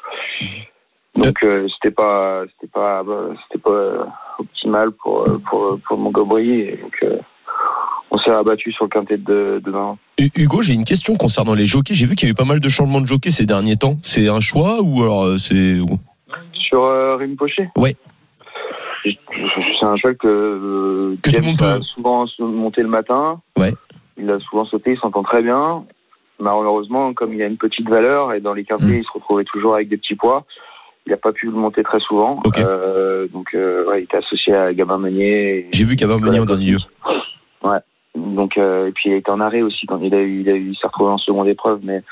Donc 1.16 1.42
euh, 1.44 1.68
c'était 1.74 1.94
pas, 1.94 2.42
c'était 2.52 2.70
pas, 2.72 3.02
c'était 3.44 3.62
pas 3.62 4.06
optimal 4.38 4.90
pour 4.92 5.24
pour 5.48 5.78
pour 5.86 5.98
Montgobry. 5.98 6.60
Et 6.60 6.76
donc 6.82 6.96
euh, 7.04 7.18
on 8.10 8.18
s'est 8.18 8.32
rabattu 8.32 8.72
sur 8.72 8.84
le 8.84 8.90
quintet 8.90 9.16
de 9.18 9.60
demain. 9.64 9.96
Hu- 10.18 10.30
Hugo, 10.36 10.62
j'ai 10.62 10.74
une 10.74 10.84
question 10.84 11.14
concernant 11.16 11.54
les 11.54 11.66
jockeys. 11.66 11.94
J'ai 11.94 12.06
vu 12.06 12.14
qu'il 12.16 12.28
y 12.28 12.30
a 12.30 12.32
eu 12.32 12.34
pas 12.34 12.44
mal 12.44 12.60
de 12.60 12.68
changements 12.68 13.00
de 13.00 13.06
jockeys 13.06 13.30
ces 13.32 13.46
derniers 13.46 13.76
temps. 13.76 13.96
C'est 14.02 14.28
un 14.28 14.40
choix 14.40 14.80
ou 14.82 15.02
alors 15.02 15.24
euh, 15.24 15.36
c'est 15.36 15.78
Sur 16.52 16.84
euh, 16.84 17.16
Rimpoché 17.16 17.68
Ouais. 17.76 17.96
C'est 19.04 19.84
un 19.86 19.96
cheval 19.96 20.16
que, 20.16 20.26
euh, 20.26 21.16
Que 21.22 21.30
tout 21.30 21.30
le 21.30 21.34
James 21.34 21.44
monde 21.44 21.58
peut. 21.58 21.64
a 21.66 21.80
souvent 21.82 22.26
monté 22.40 22.80
le 22.82 22.88
matin. 22.88 23.40
Ouais. 23.58 23.72
Il 24.16 24.30
a 24.30 24.38
souvent 24.40 24.64
sauté, 24.64 24.92
il 24.92 24.98
s'entend 24.98 25.22
très 25.22 25.42
bien. 25.42 25.84
Malheureusement, 26.40 27.12
comme 27.12 27.32
il 27.34 27.42
a 27.42 27.46
une 27.46 27.56
petite 27.58 27.88
valeur 27.88 28.32
et 28.32 28.40
dans 28.40 28.54
les 28.54 28.64
quintets, 28.64 28.84
Mm. 28.84 28.94
il 28.94 29.04
se 29.04 29.10
retrouvait 29.12 29.44
toujours 29.44 29.74
avec 29.74 29.88
des 29.88 29.96
petits 29.98 30.14
poids. 30.14 30.44
Il 31.06 31.10
n'a 31.10 31.16
pas 31.18 31.32
pu 31.32 31.46
le 31.46 31.52
monter 31.52 31.82
très 31.82 32.00
souvent. 32.00 32.40
Euh, 32.58 33.26
donc, 33.28 33.48
euh, 33.54 33.84
ouais, 33.86 34.00
il 34.00 34.04
était 34.04 34.16
associé 34.16 34.54
à 34.54 34.72
Gabin 34.72 34.98
Meunier. 34.98 35.68
J'ai 35.72 35.84
vu 35.84 35.96
Gabin 35.96 36.18
Meunier 36.18 36.40
en 36.40 36.46
dernier 36.46 36.72
lieu. 36.72 36.78
Ouais. 37.62 37.78
Donc, 38.14 38.56
euh, 38.56 38.88
et 38.88 38.92
puis 38.92 39.10
il 39.10 39.12
a 39.12 39.16
été 39.16 39.30
en 39.30 39.40
arrêt 39.40 39.60
aussi 39.62 39.86
quand 39.86 40.00
il 40.00 40.14
a 40.14 40.20
eu, 40.20 40.40
il 40.40 40.48
a 40.48 40.52
eu, 40.54 40.70
il 40.70 40.76
s'est 40.76 40.86
retrouvé 40.86 41.10
en 41.10 41.18
seconde 41.18 41.48
épreuve, 41.48 41.80
mais 41.82 42.02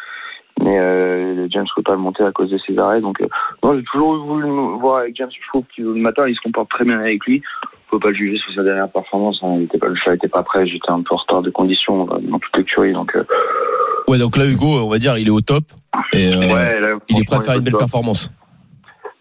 mais 0.61 0.79
euh, 0.79 1.47
James 1.51 1.63
ne 1.65 1.69
pouvait 1.75 1.85
pas 1.85 1.93
le 1.93 1.99
monter 1.99 2.23
à 2.23 2.33
cause 2.33 2.51
de 2.51 2.59
ses 2.67 2.77
arrêts. 2.79 3.01
Donc, 3.01 3.21
euh, 3.23 3.27
non, 3.63 3.75
j'ai 3.77 3.83
toujours 3.91 4.17
voulu 4.25 4.43
le 4.47 4.79
voir 4.79 4.99
avec 4.99 5.17
James. 5.17 5.31
Je 5.33 5.49
trouve 5.49 5.65
que 5.77 5.83
le 5.83 5.95
matin, 5.95 6.29
il 6.29 6.35
se 6.35 6.41
comporte 6.43 6.69
très 6.71 6.85
bien 6.85 7.01
avec 7.01 7.25
lui. 7.25 7.43
On 7.65 7.97
peut 7.97 8.01
pas 8.01 8.09
le 8.11 8.15
juger 8.15 8.37
sur 8.39 8.55
sa 8.55 8.63
dernière 8.63 8.91
performance. 8.91 9.39
hein. 9.43 9.55
Il 9.59 9.63
était 9.65 9.79
pas, 9.79 9.89
le 9.89 9.97
cheval 9.97 10.17
était 10.17 10.29
pas 10.29 10.43
prêt. 10.43 10.67
J'étais 10.67 10.91
un 10.91 11.01
peu 11.03 11.15
en 11.15 11.17
retard 11.19 11.43
de 11.43 11.51
conditions 11.51 12.07
euh, 12.13 12.19
dans 12.21 12.39
toute 12.39 12.57
l'écurie. 12.57 12.93
Donc, 12.93 13.17
euh, 13.17 13.25
Ouais, 14.09 14.19
donc 14.19 14.37
là 14.37 14.45
Hugo, 14.47 14.67
on 14.83 14.89
va 14.89 14.99
dire, 14.99 15.17
il 15.17 15.29
est 15.29 15.31
au 15.31 15.41
top 15.41 15.63
et 16.13 16.29
ouais, 16.29 16.81
là, 16.81 16.99
il 17.09 17.19
est 17.21 17.25
prêt 17.25 17.37
à 17.37 17.41
faire 17.41 17.55
une 17.55 17.61
belle 17.61 17.73
top. 17.73 17.81
performance. 17.83 18.31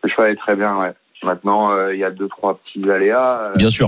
Le 0.04 0.10
cheval 0.10 0.32
est 0.32 0.36
très 0.36 0.56
bien, 0.56 0.78
ouais. 0.80 0.92
Maintenant, 1.24 1.72
euh, 1.72 1.94
il 1.94 2.00
y 2.00 2.04
a 2.04 2.10
deux, 2.12 2.28
trois 2.28 2.58
petits 2.58 2.90
aléas. 2.90 3.42
Euh, 3.42 3.54
Bien 3.56 3.70
sûr. 3.70 3.88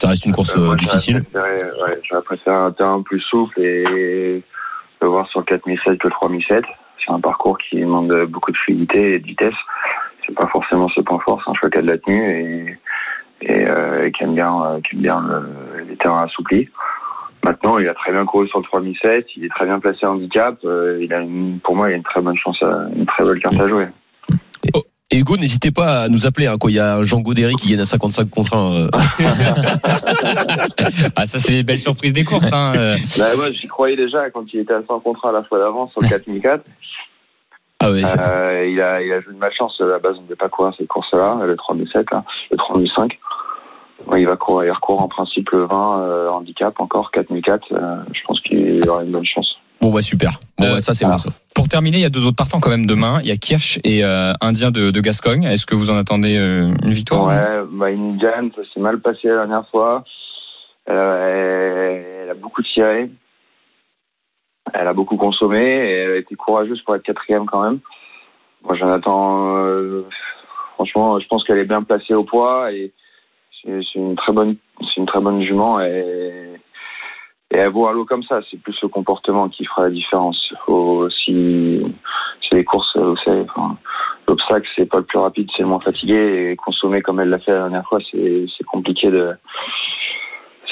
Ça 0.00 0.08
reste 0.10 0.24
une 0.26 0.32
course 0.32 0.56
Euh, 0.56 0.60
moi, 0.60 0.76
difficile. 0.76 1.22
J'aurais 1.34 1.58
préféré, 1.58 1.82
ouais, 2.16 2.22
préféré 2.24 2.56
un 2.56 2.70
terrain 2.70 3.02
plus 3.02 3.20
souple 3.20 3.60
et 3.60 4.42
le 5.02 5.08
voir 5.08 5.26
sur 5.28 5.40
le 5.40 5.44
4007 5.46 5.98
que 5.98 6.06
le 6.06 6.12
3007. 6.12 6.64
C'est 7.04 7.12
un 7.12 7.20
parcours 7.20 7.58
qui 7.58 7.80
demande 7.80 8.12
beaucoup 8.26 8.52
de 8.52 8.56
fluidité 8.56 9.14
et 9.14 9.18
de 9.18 9.26
vitesse. 9.26 9.54
C'est 10.26 10.34
pas 10.36 10.46
forcément 10.48 10.88
ses 10.90 11.02
points 11.02 11.18
forts. 11.24 11.40
C'est 11.44 11.50
un 11.50 11.54
choix 11.54 11.70
qui 11.70 11.78
a 11.78 11.82
de 11.82 11.86
la 11.88 11.98
tenue 11.98 12.78
et, 13.42 13.46
et, 13.52 13.66
euh, 13.66 14.06
et 14.06 14.12
qui 14.12 14.22
aime 14.22 14.34
bien, 14.34 14.78
qui 14.88 14.94
aime 14.94 15.02
bien 15.02 15.20
le- 15.20 15.84
les 15.88 15.96
terrains 15.96 16.22
assouplis. 16.24 16.68
Maintenant, 17.44 17.78
il 17.78 17.88
a 17.88 17.94
très 17.94 18.12
bien 18.12 18.24
couru 18.26 18.46
sur 18.48 18.58
le 18.58 18.64
3007, 18.64 19.26
il 19.36 19.44
est 19.44 19.48
très 19.48 19.64
bien 19.64 19.80
placé 19.80 20.04
en 20.06 20.10
handicap. 20.14 20.58
euh, 20.64 20.98
il 21.00 21.12
a 21.14 21.20
une, 21.20 21.58
pour 21.60 21.74
moi, 21.76 21.88
il 21.88 21.94
a 21.94 21.96
une 21.96 22.02
très 22.04 22.20
bonne 22.20 22.36
chance, 22.36 22.60
à, 22.62 22.86
une 22.94 23.06
très 23.06 23.24
bonne 23.24 23.40
carte 23.40 23.58
à 23.60 23.68
jouer. 23.68 23.86
Et 25.10 25.18
Hugo, 25.20 25.38
n'hésitez 25.38 25.70
pas 25.70 26.02
à 26.02 26.08
nous 26.10 26.26
appeler 26.26 26.46
hein, 26.48 26.56
quand 26.60 26.68
il 26.68 26.74
y 26.74 26.78
a 26.78 26.96
un 26.96 27.02
Jean 27.02 27.20
Godéry 27.20 27.54
qui 27.54 27.70
gagne 27.70 27.80
à 27.80 27.86
55 27.86 28.28
contre 28.28 28.54
1. 28.54 28.72
euh. 28.74 28.88
Ah, 31.16 31.26
ça, 31.26 31.38
c'est 31.38 31.52
les 31.52 31.62
belles 31.62 31.78
surprises 31.78 32.12
des 32.12 32.24
courses. 32.24 32.52
Hein. 32.52 32.72
euh. 32.76 32.94
Bah, 33.18 33.24
moi, 33.36 33.50
j'y 33.52 33.66
croyais 33.68 33.96
déjà 33.96 34.28
quand 34.30 34.44
il 34.52 34.60
était 34.60 34.74
à 34.74 34.82
100 34.86 35.00
contrat 35.00 35.30
à 35.30 35.32
la 35.32 35.42
fois 35.44 35.58
d'avance 35.58 35.92
sur 35.92 36.02
le 36.02 36.08
4004. 36.08 36.62
Ah 37.80 37.90
ouais, 37.90 38.04
c'est- 38.04 38.20
Euh, 38.20 38.68
il, 38.70 38.80
a, 38.82 39.00
il 39.02 39.10
a 39.12 39.20
joué 39.22 39.32
de 39.32 39.38
malchance. 39.38 39.80
À 39.80 39.84
la 39.84 39.98
base, 39.98 40.16
on 40.18 40.20
ne 40.20 40.26
devait 40.26 40.36
pas 40.36 40.50
courir 40.50 40.74
cette 40.76 40.88
course-là, 40.88 41.38
le 41.42 41.56
3007, 41.56 42.10
là, 42.12 42.24
le 42.50 42.56
3005. 42.58 43.18
Ouais, 44.08 44.20
il 44.20 44.26
va 44.26 44.36
courir, 44.36 44.66
il 44.68 44.72
recourt 44.72 45.00
en 45.00 45.08
principe 45.08 45.50
le 45.52 45.64
20 45.64 46.00
euh, 46.02 46.28
handicap 46.30 46.78
encore 46.80 47.10
4004. 47.12 47.66
euh, 47.72 47.96
je 48.12 48.20
pense 48.26 48.40
qu'il 48.42 48.86
aura 48.88 49.02
une 49.04 49.10
bonne 49.12 49.24
chance. 49.24 49.56
Bon 49.80 49.92
bah 49.92 50.02
super. 50.02 50.40
Bon 50.58 50.64
Euh, 50.66 50.72
bah, 50.74 50.80
ça 50.80 50.94
c'est 50.94 51.06
bon 51.06 51.18
ça. 51.18 51.30
Pour 51.54 51.68
terminer, 51.68 51.98
il 51.98 52.02
y 52.02 52.06
a 52.06 52.10
deux 52.10 52.26
autres 52.26 52.36
partants 52.36 52.60
quand 52.60 52.70
même 52.70 52.86
demain. 52.86 53.20
Il 53.22 53.28
y 53.28 53.32
a 53.32 53.36
Kirsch 53.36 53.78
et 53.84 54.04
euh, 54.04 54.32
Indien 54.40 54.70
de, 54.70 54.90
de 54.90 55.00
Gascogne. 55.00 55.44
Est-ce 55.44 55.66
que 55.66 55.74
vous 55.74 55.90
en 55.90 55.96
attendez 55.96 56.36
euh, 56.36 56.70
une 56.84 56.90
victoire 56.92 57.26
Ouais, 57.26 57.66
bah, 57.70 57.86
Indian, 57.86 58.48
ça 58.54 58.62
s'est 58.72 58.80
mal 58.80 59.00
passé 59.00 59.28
la 59.28 59.36
dernière 59.46 59.68
fois. 59.70 60.04
Elle 60.86 60.96
a, 60.96 61.16
elle- 61.28 62.04
elle 62.24 62.30
a 62.30 62.34
beaucoup 62.34 62.62
tiré. 62.62 63.10
Elle 64.74 64.86
a 64.86 64.92
beaucoup 64.92 65.16
consommé 65.16 65.58
et 65.64 65.92
elle 66.00 66.10
a 66.12 66.16
été 66.16 66.34
courageuse 66.34 66.80
pour 66.82 66.94
être 66.94 67.02
quatrième 67.02 67.46
quand 67.46 67.62
même. 67.62 67.78
Moi, 68.64 68.76
j'en 68.76 68.92
attends. 68.92 69.56
euh, 69.64 70.04
franchement, 70.74 71.18
je 71.20 71.26
pense 71.26 71.42
qu'elle 71.44 71.58
est 71.58 71.64
bien 71.64 71.82
placée 71.82 72.14
au 72.14 72.24
poids 72.24 72.70
et 72.72 72.92
c'est 73.62 73.80
c'est 73.92 73.98
une 73.98 74.14
très 74.16 74.32
bonne, 74.32 74.56
c'est 74.80 75.00
une 75.00 75.06
très 75.06 75.20
bonne 75.20 75.42
jument 75.42 75.80
et, 75.80 76.57
et 77.50 77.56
elle 77.56 77.70
vaut 77.70 77.86
à 77.86 77.92
l'eau 77.92 78.04
comme 78.04 78.22
ça. 78.24 78.40
C'est 78.50 78.60
plus 78.60 78.76
le 78.82 78.88
comportement 78.88 79.48
qui 79.48 79.64
fera 79.64 79.84
la 79.84 79.90
différence. 79.90 80.52
Faut 80.66 81.08
si 81.10 81.80
c'est 82.48 82.56
les 82.56 82.64
courses, 82.64 82.96
vous 82.96 83.16
savez. 83.24 83.44
enfin, 83.54 83.76
L'obstacle, 84.26 84.68
c'est 84.76 84.84
pas 84.86 84.98
le 84.98 85.04
plus 85.04 85.18
rapide, 85.18 85.48
c'est 85.56 85.62
le 85.62 85.68
moins 85.68 85.80
fatigué. 85.80 86.50
Et 86.52 86.56
consommer 86.56 87.00
comme 87.00 87.20
elle 87.20 87.30
l'a 87.30 87.38
fait 87.38 87.52
la 87.52 87.60
dernière 87.60 87.86
fois, 87.88 87.98
c'est 88.10 88.44
c'est 88.56 88.64
compliqué 88.64 89.10
de. 89.10 89.32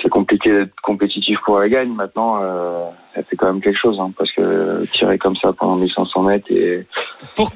C'est 0.03 0.11
compliqué 0.11 0.53
d'être 0.53 0.74
compétitif 0.83 1.39
pour 1.47 1.59
la 1.59 1.68
gagne. 1.70 1.89
Maintenant, 1.89 2.39
euh, 2.43 2.85
elle 3.14 3.24
fait 3.24 3.37
quand 3.37 3.47
même 3.47 3.62
quelque 3.62 3.79
chose, 3.81 3.99
hein, 3.99 4.12
parce 4.16 4.31
que 4.33 4.85
tirer 4.93 5.16
comme 5.16 5.37
ça 5.37 5.55
pendant 5.55 5.77
1500 5.77 6.22
mètres 6.22 6.47
et, 6.51 6.87
Pour- 7.35 7.51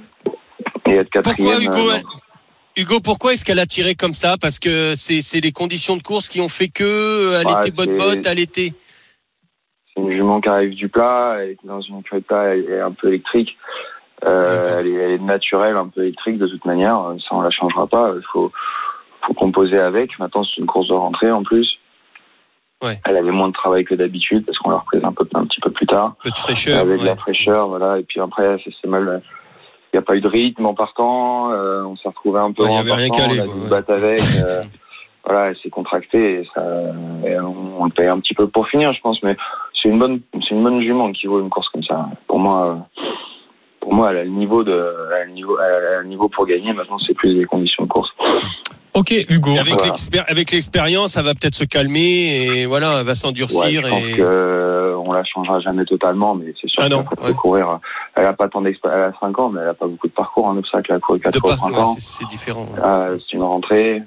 et 0.87 0.93
être 0.93 1.11
quatrième. 1.11 1.37
Pourquoi 1.65 1.81
Hugo 1.83 1.91
euh, 1.91 1.97
elle- 1.97 2.83
Hugo, 2.83 3.01
pourquoi 3.05 3.35
est-ce 3.35 3.45
qu'elle 3.45 3.59
a 3.59 3.67
tiré 3.67 3.95
comme 3.95 4.15
ça? 4.15 4.37
Parce 4.41 4.59
que 4.59 4.95
c'est 4.95 5.21
c'est 5.21 5.41
les 5.41 5.53
conditions 5.53 5.97
de 5.99 6.03
course 6.03 6.29
qui 6.31 6.41
ont 6.41 6.49
fait 6.49 6.69
que 6.69 6.83
euh, 6.83 7.41
elle 7.41 7.47
Ouais, 7.47 7.61
était 7.61 7.71
bonne 7.73 7.97
botte, 7.99 8.25
elle 8.27 8.39
était. 8.41 8.73
C'est 9.95 10.03
une 10.03 10.11
jument 10.13 10.41
qui 10.41 10.49
arrive 10.49 10.75
du 10.75 10.89
plat, 10.89 11.37
elle 11.41 11.51
est 11.51 11.59
dans 11.65 11.81
une 11.81 11.99
écurie 11.99 12.21
de 12.21 12.27
plat, 12.27 12.55
elle 12.55 12.71
est 12.71 12.81
un 12.81 12.93
peu 12.93 13.09
électrique. 13.09 13.57
Euh, 14.25 14.77
elle, 14.79 14.87
est, 14.87 14.93
elle 14.93 15.11
est 15.13 15.19
naturelle, 15.19 15.77
un 15.77 15.89
peu 15.89 16.03
électrique 16.03 16.39
de 16.39 16.47
toute 16.47 16.65
manière. 16.65 17.15
Ça, 17.21 17.29
on 17.35 17.41
la 17.41 17.51
changera 17.51 17.87
pas. 17.87 18.13
Il 18.15 18.23
faut, 18.33 18.53
faut 19.27 19.35
composer 19.35 19.79
avec. 19.79 20.19
Maintenant, 20.19 20.45
c'est 20.45 20.61
une 20.61 20.67
course 20.67 20.89
de 20.89 20.95
rentrée 20.95 21.31
en 21.31 21.43
plus. 21.43 21.79
Ouais. 22.83 22.99
Elle 23.07 23.17
avait 23.17 23.31
moins 23.31 23.49
de 23.49 23.53
travail 23.53 23.85
que 23.85 23.95
d'habitude 23.95 24.45
parce 24.47 24.59
qu'on 24.59 24.71
la 24.71 24.79
reprise 24.79 25.05
un, 25.05 25.13
peu, 25.13 25.27
un 25.35 25.45
petit 25.45 25.61
peu 25.61 25.71
plus 25.71 25.87
tard. 25.87 26.15
Un 26.21 26.23
peu 26.25 26.31
de 26.31 26.39
fraîcheur. 26.39 26.79
avec 26.81 27.01
de 27.01 27.07
la 27.07 27.17
fraîcheur, 27.17 27.69
voilà. 27.69 27.99
Et 27.99 28.03
puis 28.03 28.21
après, 28.21 28.59
ça 28.59 28.71
s'est 28.81 28.89
mal. 28.89 29.23
Il 29.93 29.97
n'y 29.97 29.99
a 29.99 30.03
pas 30.03 30.15
eu 30.15 30.21
de 30.21 30.29
rythme 30.29 30.67
en 30.67 30.75
partant. 30.75 31.51
euh, 31.53 31.83
on 31.83 31.97
s'est 31.97 32.09
retrouvé 32.09 32.41
un 32.41 32.53
peu 32.53 32.63
Ouais, 32.63 32.71
en 32.71 32.77
avait 32.79 32.93
rien 32.93 33.09
partant, 33.09 33.29
calé, 33.29 33.41
On 33.41 33.45
a 33.45 33.65
dû 33.65 33.71
battre 33.71 33.91
avec. 33.93 34.21
euh, 34.45 34.63
voilà, 35.25 35.49
elle 35.49 35.57
s'est 35.59 35.69
contractée 35.69 36.41
et, 36.41 36.49
ça, 36.55 36.63
et 37.27 37.39
on, 37.41 37.83
on 37.83 37.85
le 37.85 37.91
paye 37.91 38.07
un 38.07 38.19
petit 38.21 38.33
peu 38.33 38.49
pour 38.49 38.69
finir, 38.69 38.93
je 38.95 39.01
pense. 39.01 39.23
Mais 39.23 39.37
c'est 39.83 39.89
une 39.89 39.99
bonne, 39.99 40.21
c'est 40.49 40.55
une 40.55 40.63
bonne 40.63 40.81
jument 40.81 41.13
qui 41.13 41.27
vaut 41.27 41.41
une 41.41 41.51
course 41.51 41.69
comme 41.71 41.85
ça. 41.85 42.09
Pour 42.27 42.39
moi, 42.39 42.71
euh, 42.75 43.03
pour 43.81 43.95
moi, 43.95 44.11
elle 44.11 44.19
a 44.19 44.25
le 44.25 44.31
niveau 44.31 44.63
de, 44.63 44.73
elle 45.17 45.23
a 45.23 45.25
le 45.25 45.33
niveau, 45.33 45.59
elle 45.59 45.85
a 45.97 46.01
le 46.03 46.09
niveau 46.09 46.29
pour 46.29 46.47
gagner. 46.47 46.73
Maintenant, 46.73 46.99
c'est 47.07 47.15
plus 47.15 47.35
des 47.35 47.45
conditions 47.47 47.85
de 47.85 47.89
course. 47.89 48.11
Ok, 48.95 49.13
Hugo. 49.29 49.53
Avec 49.53 49.75
Voilà. 49.75 49.85
l'expér- 49.85 50.25
avec 50.29 50.51
l'expérience, 50.51 51.17
elle 51.17 51.25
va 51.25 51.33
peut-être 51.35 51.55
se 51.55 51.65
calmer 51.65 52.45
et 52.61 52.67
voilà, 52.67 52.99
elle 52.99 53.05
va 53.05 53.11
Ouais, 53.11 53.15
s'endurcir 53.15 53.83
je 53.85 53.89
pense 53.89 54.05
et. 54.05 54.13
que 54.17 54.23
euh, 54.23 54.97
on 55.07 55.13
la 55.13 55.23
changera 55.25 55.61
jamais 55.61 55.85
totalement, 55.85 56.35
mais 56.35 56.53
c'est 56.61 56.69
sûr 56.69 56.83
Ah 56.85 56.89
qu'elle 56.89 57.05
peut 57.05 57.27
ouais. 57.29 57.35
courir. 57.35 57.79
Elle 58.17 58.27
a 58.27 58.33
pas 58.33 58.49
tant 58.49 58.61
d'expérience, 58.63 58.99
elle 58.99 59.15
a 59.15 59.19
5 59.21 59.39
ans, 59.39 59.49
mais 59.51 59.61
elle 59.63 59.69
a 59.69 59.75
pas 59.75 59.87
beaucoup 59.87 60.09
de 60.09 60.13
parcours 60.13 60.47
en 60.47 60.57
obstacle. 60.57 60.91
Elle 60.91 60.97
a 60.97 61.01
couru 61.01 61.21
4 61.21 61.33
de 61.35 61.39
fois 61.39 61.51
pas, 61.51 61.57
5 61.57 61.71
ouais, 61.73 61.79
ans. 61.79 61.85
c'est- 61.85 62.01
c'est 62.19 62.27
différent. 62.27 62.63
ouais. 62.65 62.81
Ah, 62.83 63.09
c'est 63.19 63.37
une 63.37 63.45
rentrée. 63.45 64.03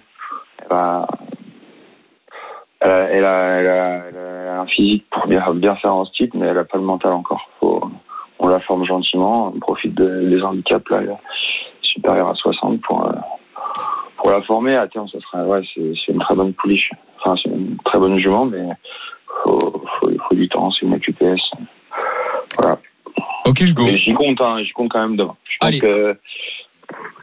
Elle, 0.59 0.67
va- 0.69 1.07
elle, 2.83 2.89
a, 2.91 2.99
elle, 3.09 3.25
a, 3.25 3.57
elle, 3.59 3.67
a, 3.67 4.03
elle 4.09 4.47
a 4.49 4.61
un 4.61 4.65
physique 4.67 5.05
pour 5.11 5.27
bien, 5.27 5.43
bien 5.53 5.75
faire 5.77 5.93
en 5.93 6.05
type, 6.05 6.33
mais 6.33 6.47
elle 6.47 6.57
a 6.57 6.63
pas 6.65 6.77
le 6.77 6.83
mental 6.83 7.13
encore. 7.13 7.49
Faut, 7.59 7.81
on 8.39 8.47
la 8.47 8.59
forme 8.59 8.85
gentiment, 8.85 9.51
on 9.55 9.59
profite 9.59 9.93
de- 9.95 10.29
des 10.29 10.41
handicaps 10.43 10.89
là, 10.89 10.99
supérieurs 11.81 12.29
à 12.29 12.35
60 12.35 12.81
pour, 12.81 13.05
euh, 13.05 13.11
pour 14.17 14.31
la 14.31 14.41
former. 14.41 14.75
À 14.75 14.87
terme, 14.87 15.07
ça 15.07 15.19
sera, 15.19 15.43
ouais, 15.45 15.61
c'est 15.73 16.11
une 16.11 16.19
très 16.19 16.35
bonne 16.35 16.53
pouliche. 16.53 16.91
Enfin, 17.19 17.35
c'est 17.41 17.49
une 17.49 17.77
très 17.85 17.99
bonne 17.99 18.17
jument, 18.19 18.45
mais 18.45 18.67
faut, 19.43 19.59
faut, 19.99 20.09
faut 20.27 20.35
du 20.35 20.49
temps. 20.49 20.71
C'est 20.71 20.85
une 20.85 20.93
AQPS. 20.93 21.51
Voilà. 22.61 22.79
Ok. 23.47 23.61
Mais 23.77 23.97
j'y 23.97 24.13
compte, 24.13 24.41
hein, 24.41 24.57
j'y 24.63 24.71
compte 24.71 24.91
quand 24.91 25.01
même 25.01 25.15
demain. 25.15 25.35
Je 25.45 25.57
pense 25.59 25.69
Allez. 25.69 25.79
que 25.79 26.17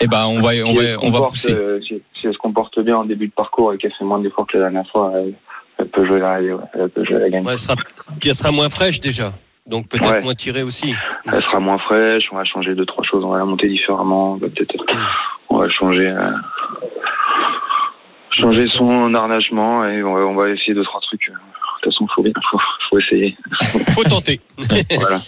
Eh 0.01 0.07
ben, 0.07 0.25
on 0.27 0.41
va, 0.41 0.49
on 0.49 0.53
si 0.53 0.63
va, 0.77 0.83
elle 0.83 0.89
se 1.01 1.07
on 1.07 1.11
va 1.11 1.21
pousser. 1.23 1.53
euh, 1.53 1.81
si, 1.83 2.03
si 2.13 2.27
elle 2.27 2.33
se 2.33 2.39
comporte 2.39 2.79
bien 2.81 2.97
en 2.97 3.05
début 3.05 3.29
de 3.29 3.33
parcours 3.33 3.73
et 3.73 3.79
qu'elle 3.79 3.93
fait 3.93 4.05
moins 4.05 4.19
d'efforts 4.19 4.47
que 4.47 4.57
la 4.57 4.65
dernière 4.71 4.91
fois, 4.91 5.13
elle, 5.15 5.35
elle 5.79 5.89
peut 5.89 6.07
jouer 6.07 6.21
la, 6.21 6.41
elle 6.41 6.89
peut 6.91 7.05
jouer 7.05 7.19
la 7.19 7.31
gagne. 7.31 7.45
Ouais, 7.45 7.53
elle 7.53 7.59
sera, 7.59 7.75
puis 8.19 8.29
elle 8.31 8.35
sera 8.35 8.51
moins 8.51 8.69
fraîche 8.71 9.01
déjà, 9.01 9.33
donc 9.67 9.89
peut-être 9.89 10.11
Ouais. 10.13 10.23
moins 10.23 10.35
tirée 10.35 10.63
aussi. 10.63 10.95
Elle 11.31 11.43
sera 11.43 11.61
moins 11.61 11.79
fraîche, 11.79 12.25
on 12.33 12.37
va 12.37 12.45
changer 12.45 12.75
deux 12.75 12.87
trois 12.87 13.05
choses, 13.05 13.25
on 13.25 13.29
va 13.31 13.39
la 13.39 13.45
monter 13.45 13.69
différemment, 13.69 14.33
on 14.33 14.37
va 14.37 14.49
peut-être, 14.49 14.85
on 15.51 15.59
va 15.59 15.69
changer, 15.69 16.07
euh, 16.09 16.31
changer 18.31 18.63
son 18.63 19.15
harnachement 19.15 19.85
et 19.87 20.03
on 20.03 20.15
va, 20.15 20.21
on 20.21 20.35
va 20.35 20.49
essayer 20.51 20.75
deux 20.75 20.85
trois 20.85 21.01
trucs. 21.01 21.31
De 21.83 21.85
toute 21.85 21.93
façon, 21.95 22.07
faut, 22.15 22.23
faut, 22.51 22.59
faut 22.91 22.99
essayer. 22.99 23.37
Faut 23.93 24.05
tenter. 24.05 24.41
voilà. 24.97 25.19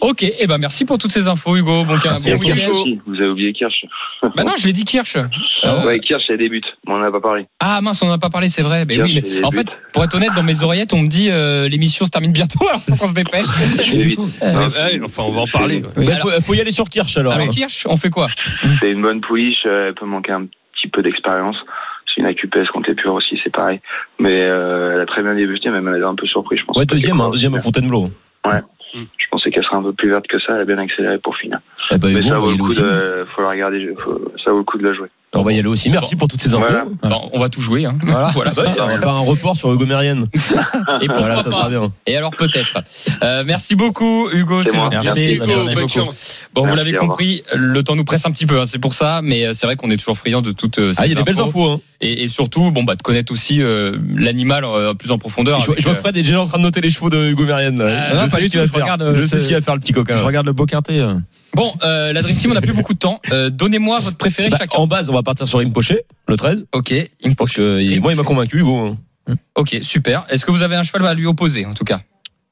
Ok, 0.00 0.22
eh 0.22 0.46
ben 0.46 0.56
merci 0.58 0.84
pour 0.84 0.98
toutes 0.98 1.10
ces 1.12 1.28
infos, 1.28 1.56
Hugo. 1.56 1.84
Bon, 1.84 1.84
bon 1.84 1.94
Et 1.94 1.96
week-end. 1.96 2.16
Kirsch 2.16 2.68
aussi, 2.68 3.00
vous 3.06 3.14
avez 3.16 3.28
oublié 3.28 3.52
Kirsch. 3.52 3.84
Bah 4.22 4.44
non, 4.44 4.52
je 4.56 4.66
l'ai 4.66 4.72
dit 4.72 4.84
Kirsch. 4.84 5.16
Ah, 5.62 5.84
Ouais, 5.84 5.98
Kirsch, 6.00 6.24
elle 6.28 6.38
débute, 6.38 6.64
mais 6.86 6.94
on 6.94 6.98
n'en 6.98 7.06
a 7.06 7.10
pas 7.12 7.20
parlé. 7.20 7.46
Ah 7.60 7.80
mince, 7.80 8.02
on 8.02 8.06
n'en 8.06 8.12
a 8.14 8.18
pas 8.18 8.30
parlé, 8.30 8.48
c'est 8.48 8.62
vrai. 8.62 8.84
Mais 8.86 8.94
Kirsch, 8.96 9.10
oui, 9.10 9.20
mais 9.22 9.28
elle 9.38 9.44
en 9.44 9.50
fait, 9.50 9.66
pour 9.92 10.04
être 10.04 10.14
honnête, 10.14 10.30
dans 10.34 10.42
mes 10.42 10.62
oreillettes, 10.62 10.92
on 10.94 11.02
me 11.02 11.08
dit 11.08 11.28
euh, 11.30 11.68
l'émission 11.68 12.06
se 12.06 12.10
termine 12.10 12.32
bientôt, 12.32 12.66
alors 12.68 12.80
faut 12.80 12.94
qu'on 12.94 13.08
se 13.08 13.14
dépêche. 13.14 13.46
Ouais, 13.88 14.16
ouais, 14.42 15.00
enfin, 15.04 15.24
on 15.24 15.32
va 15.32 15.42
en 15.42 15.46
parler. 15.48 15.82
ouais. 15.96 16.06
Bah, 16.06 16.16
faut, 16.16 16.30
faut 16.40 16.54
y 16.54 16.60
aller 16.60 16.72
sur 16.72 16.88
Kirsch 16.88 17.16
alors. 17.16 17.32
Avec 17.32 17.50
Kirsch, 17.50 17.86
on 17.86 17.96
fait 17.96 18.10
quoi? 18.10 18.28
C'est 18.80 18.90
une 18.90 19.02
bonne 19.02 19.20
pouliche, 19.20 19.66
euh, 19.66 19.88
elle 19.88 19.94
peut 19.94 20.06
manquer 20.06 20.32
un 20.32 20.46
petit 20.46 20.88
peu 20.88 21.02
d'expérience. 21.02 21.56
Une 22.20 22.26
AQPS 22.26 22.68
comptée 22.72 22.94
pure 22.94 23.14
aussi, 23.14 23.40
c'est 23.42 23.50
pareil. 23.52 23.80
Mais 24.18 24.42
euh, 24.44 24.92
elle 24.94 25.00
a 25.00 25.06
très 25.06 25.22
bien 25.22 25.34
débuté, 25.34 25.70
même 25.70 25.88
elle 25.88 26.04
a 26.04 26.08
un 26.08 26.14
peu 26.14 26.26
surpris, 26.26 26.58
je 26.58 26.64
pense. 26.66 26.76
Ouais, 26.76 26.84
deuxième, 26.84 27.18
hein, 27.20 27.30
deuxième 27.30 27.54
à 27.54 27.60
Fontainebleau. 27.62 28.10
Je 28.94 29.26
pensais 29.30 29.50
qu'elle 29.50 29.64
serait 29.64 29.76
un 29.76 29.82
peu 29.82 29.92
plus 29.94 30.10
verte 30.10 30.26
que 30.26 30.38
ça, 30.38 30.54
elle 30.56 30.60
a 30.62 30.64
bien 30.64 30.76
accéléré 30.78 31.18
pour 31.18 31.36
finir. 31.36 31.60
Eh 31.92 31.98
ben, 31.98 32.08
Mais 32.12 32.22
ça 32.28 32.38
vaut 32.40 32.50
le 32.50 32.56
coup 32.58 32.74
de, 32.82 33.26
faut 33.34 33.42
la 33.42 33.48
regarder, 33.50 33.94
faut- 33.98 34.32
ça 34.44 34.50
vaut 34.50 34.58
le 34.58 34.64
coup 34.64 34.76
de 34.78 34.84
la 34.86 34.92
jouer. 34.92 35.08
On 35.32 35.42
va 35.44 35.52
y 35.52 35.58
aller 35.60 35.68
aussi. 35.68 35.90
Merci 35.90 36.16
pour 36.16 36.26
toutes 36.26 36.42
ces 36.42 36.54
infos. 36.54 36.58
Voilà. 36.68 36.86
Bon, 37.02 37.30
On 37.32 37.38
va 37.38 37.48
tout 37.48 37.60
jouer. 37.60 37.84
Hein. 37.84 37.96
Voilà. 38.02 38.30
Voilà, 38.34 38.50
Bah, 38.50 38.72
ça, 38.74 38.82
on 38.84 38.86
va 38.88 38.94
ça- 38.94 39.00
faire 39.00 39.10
un 39.14 39.20
report 39.20 39.56
sur 39.56 39.72
Hugo 39.72 39.86
Mérienne. 39.86 40.26
Et 41.02 41.06
Voilà, 41.06 41.42
ça 41.42 41.50
sera 41.52 41.68
bien. 41.68 41.92
Et 42.06 42.16
alors 42.16 42.32
peut-être. 42.36 42.82
Euh, 43.22 43.44
merci 43.46 43.76
beaucoup, 43.76 44.28
Hugo. 44.32 44.62
C'est. 44.64 44.72
Merci, 44.72 44.98
Merci 45.04 45.34
Hugo, 45.34 45.46
Merci 45.46 45.74
bonne 45.76 45.88
chance. 45.88 46.38
Bon, 46.52 46.66
vous 46.66 46.74
l'avez 46.74 46.94
compris, 46.94 47.44
le 47.54 47.82
temps 47.84 47.94
nous 47.94 48.04
presse 48.04 48.26
un 48.26 48.32
petit 48.32 48.46
peu. 48.46 48.60
hein, 48.60 48.64
c'est 48.66 48.80
pour 48.80 48.92
ça, 48.92 49.20
mais 49.22 49.46
euh, 49.46 49.54
c'est 49.54 49.66
vrai 49.66 49.76
qu'on 49.76 49.90
est 49.90 49.96
toujours 49.96 50.18
friand 50.18 50.42
de 50.42 50.50
toutes. 50.50 50.78
euh, 50.80 50.92
Ah, 50.96 51.06
il 51.06 51.10
y 51.10 51.14
a 51.14 51.18
ces 51.18 51.22
des 51.22 51.32
belles 51.32 51.40
infos. 51.40 51.70
Hein. 51.70 51.80
Et, 52.00 52.24
et 52.24 52.28
surtout, 52.28 52.70
bon, 52.72 52.82
bah, 52.82 52.96
de 52.96 53.02
connaître 53.02 53.30
aussi 53.32 53.62
euh, 53.62 53.96
l'animal 54.16 54.64
euh, 54.64 54.94
plus 54.94 55.12
en 55.12 55.18
profondeur. 55.18 55.60
Je, 55.60 55.66
vois- 55.66 55.74
avec, 55.74 55.82
je 55.82 55.88
vois 55.88 55.92
euh, 55.92 55.96
que 55.96 56.00
Fred 56.02 56.16
est 56.16 56.22
déjà 56.22 56.40
en 56.40 56.46
train 56.48 56.58
de 56.58 56.64
noter 56.64 56.80
les 56.80 56.90
chevaux 56.90 57.10
de 57.10 57.28
Hugo 57.28 57.44
Mérienne. 57.44 57.78
là. 57.78 57.86
Ah, 57.88 58.08
je 58.10 58.14
non, 58.16 58.28
sais 58.28 58.48
je 58.66 58.72
regarde, 58.72 59.12
Je 59.14 59.22
sais 59.22 59.38
ce 59.38 59.46
qu'il 59.46 59.54
va 59.54 59.62
faire, 59.62 59.74
le 59.74 59.80
petit 59.80 59.92
coquin. 59.92 60.16
Je 60.16 60.22
regarde 60.24 60.46
le 60.46 60.52
beau 60.54 60.66
quintet. 60.66 61.00
Bon, 61.54 61.74
euh, 61.82 62.12
la 62.12 62.22
Dream 62.22 62.36
Team, 62.36 62.50
on 62.50 62.54
n'a 62.54 62.60
plus 62.60 62.72
beaucoup 62.72 62.94
de 62.94 62.98
temps. 62.98 63.20
Euh, 63.32 63.50
Donnez-moi 63.50 63.98
votre 64.00 64.16
préféré 64.16 64.48
Bah, 64.50 64.56
chacun. 64.58 64.78
en 64.78 64.86
base, 64.86 65.10
on 65.10 65.14
va 65.14 65.22
partir 65.22 65.46
sur 65.48 65.58
Rimpoché, 65.58 66.02
le 66.28 66.36
13. 66.36 66.66
Ok, 66.72 66.90
il 66.90 67.08
il- 67.20 68.00
moi, 68.00 68.12
il 68.12 68.16
m'a 68.16 68.22
convaincu, 68.22 68.58
Hugo. 68.60 68.78
hein. 68.78 68.96
Ok, 69.56 69.78
super. 69.82 70.26
Est-ce 70.30 70.44
que 70.46 70.50
vous 70.50 70.62
avez 70.62 70.76
un 70.76 70.82
cheval 70.82 71.06
à 71.06 71.14
lui 71.14 71.26
opposer, 71.26 71.66
en 71.66 71.74
tout 71.74 71.84
cas? 71.84 72.00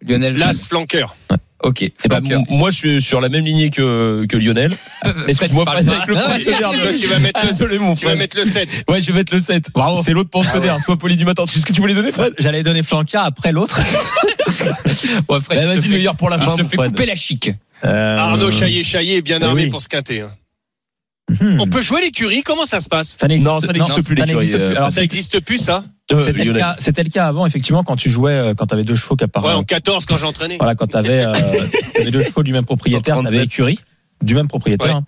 Lionel 0.07 0.37
L'as 0.37 0.67
flanqueur. 0.67 1.17
Ok. 1.65 1.83
Eh 1.83 1.93
ben, 2.09 2.23
moi, 2.49 2.71
je 2.71 2.77
suis 2.77 3.03
sur 3.03 3.21
la 3.21 3.29
même 3.29 3.45
lignée 3.45 3.71
que, 3.71 4.25
que 4.29 4.37
Lionel. 4.37 4.73
Excuse-moi, 5.27 5.65
Fred, 5.67 5.87
pas. 5.87 5.93
avec 5.97 6.07
le 6.07 6.15
pensionnaire 6.15 6.71
Tu 7.01 7.07
vas 7.09 7.19
mettre 7.19 7.41
le- 7.43 7.49
Désolé, 7.49 7.79
mon 7.81 7.95
Tu 7.97 8.05
vas 8.07 8.15
mettre 8.15 8.37
le 8.37 8.45
7. 8.45 8.69
Ouais, 8.89 9.01
je 9.01 9.09
vais 9.11 9.19
mettre 9.19 9.35
le 9.35 9.41
7. 9.41 9.67
C'est 10.05 10.13
l'autre 10.13 10.31
pensionnaire, 10.31 10.79
soit 10.79 10.97
poli 10.97 11.17
du 11.17 11.25
matin. 11.25 11.45
Tu 11.47 11.55
sais 11.55 11.61
ce 11.61 11.67
que 11.67 11.73
tu 11.73 11.81
voulais 11.81 11.95
donner, 11.95 12.13
Fred? 12.13 12.33
J'allais 12.39 12.63
donner 12.63 12.85
Flanca 12.85 13.23
après 13.25 13.51
l'autre. 13.53 13.81
Ouais, 15.29 15.41
Fred, 15.41 15.49
Bah, 15.49 15.55
il 15.57 15.61
se 15.61 15.67
Vas-y, 15.67 15.89
le 15.89 15.97
meilleur 15.97 16.17
pour 16.17 16.31
la 16.31 16.37
il 16.37 16.43
fin, 16.45 16.57
se 16.57 16.63
mon 16.63 16.69
fait 16.69 16.77
Fred. 16.77 16.91
couper 16.91 17.07
la 17.07 17.15
chic. 17.15 17.51
Euh, 17.85 18.17
Arnaud 18.19 18.51
Chaillet, 18.51 18.83
Chaillet 18.85 19.17
est 19.19 19.23
bien 19.23 19.39
eh 19.41 19.45
armé 19.45 19.65
oui. 19.65 19.71
pour 19.71 19.83
se 19.83 19.89
quinter. 19.89 20.23
hein. 20.23 20.33
Hmm. 21.41 21.61
On 21.61 21.67
peut 21.67 21.83
jouer 21.83 22.01
l'écurie 22.01 22.43
Comment 22.43 22.65
ça 22.65 22.81
se 22.81 22.89
passe 22.89 23.17
Ça 23.21 23.29
n'existe 23.29 23.47
Non, 23.51 23.61
ça 23.61 23.73
n'existe 23.73 24.03
plus, 24.05 24.17
ça 24.17 24.25
l'écurie, 24.25 24.55
euh, 24.55 24.87
Ça 24.87 25.01
n'existe 25.03 25.41
plus, 25.41 25.59
ça 25.59 25.85
Euh, 26.11 26.23
C'était 26.23 26.45
le, 26.45 26.55
cas- 26.55 26.77
c'était 26.79 27.03
le 27.03 27.11
cas 27.11 27.27
avant, 27.27 27.45
effectivement, 27.45 27.85
quand 27.85 27.97
tu 27.97 28.09
jouais, 28.09 28.33
euh, 28.33 28.55
quand 28.55 28.67
tu 28.67 28.75
avais 28.75 28.83
deux 28.85 28.95
chevaux 28.95 29.15
qui 29.15 29.25
Ouais, 29.25 29.29
apparaissaient. 29.29 29.55
en 29.55 29.63
14 29.63 30.07
quand 30.07 30.17
j'entraînais. 30.17 30.57
Voilà, 30.57 30.75
quand 30.75 30.87
tu 30.87 30.97
avais, 30.97 31.23
deux 32.11 32.23
chevaux 32.23 32.43
du 32.43 32.53
même 32.55 32.65
propriétaire, 32.65 33.17
tu 33.21 33.27
avais 33.27 33.37
37. 33.39 33.45
écurie 33.45 33.79
du 34.23 34.35
même 34.35 34.49
propriétaire. 34.49 34.87
Ouais. 34.89 34.93
hein. 34.95 35.05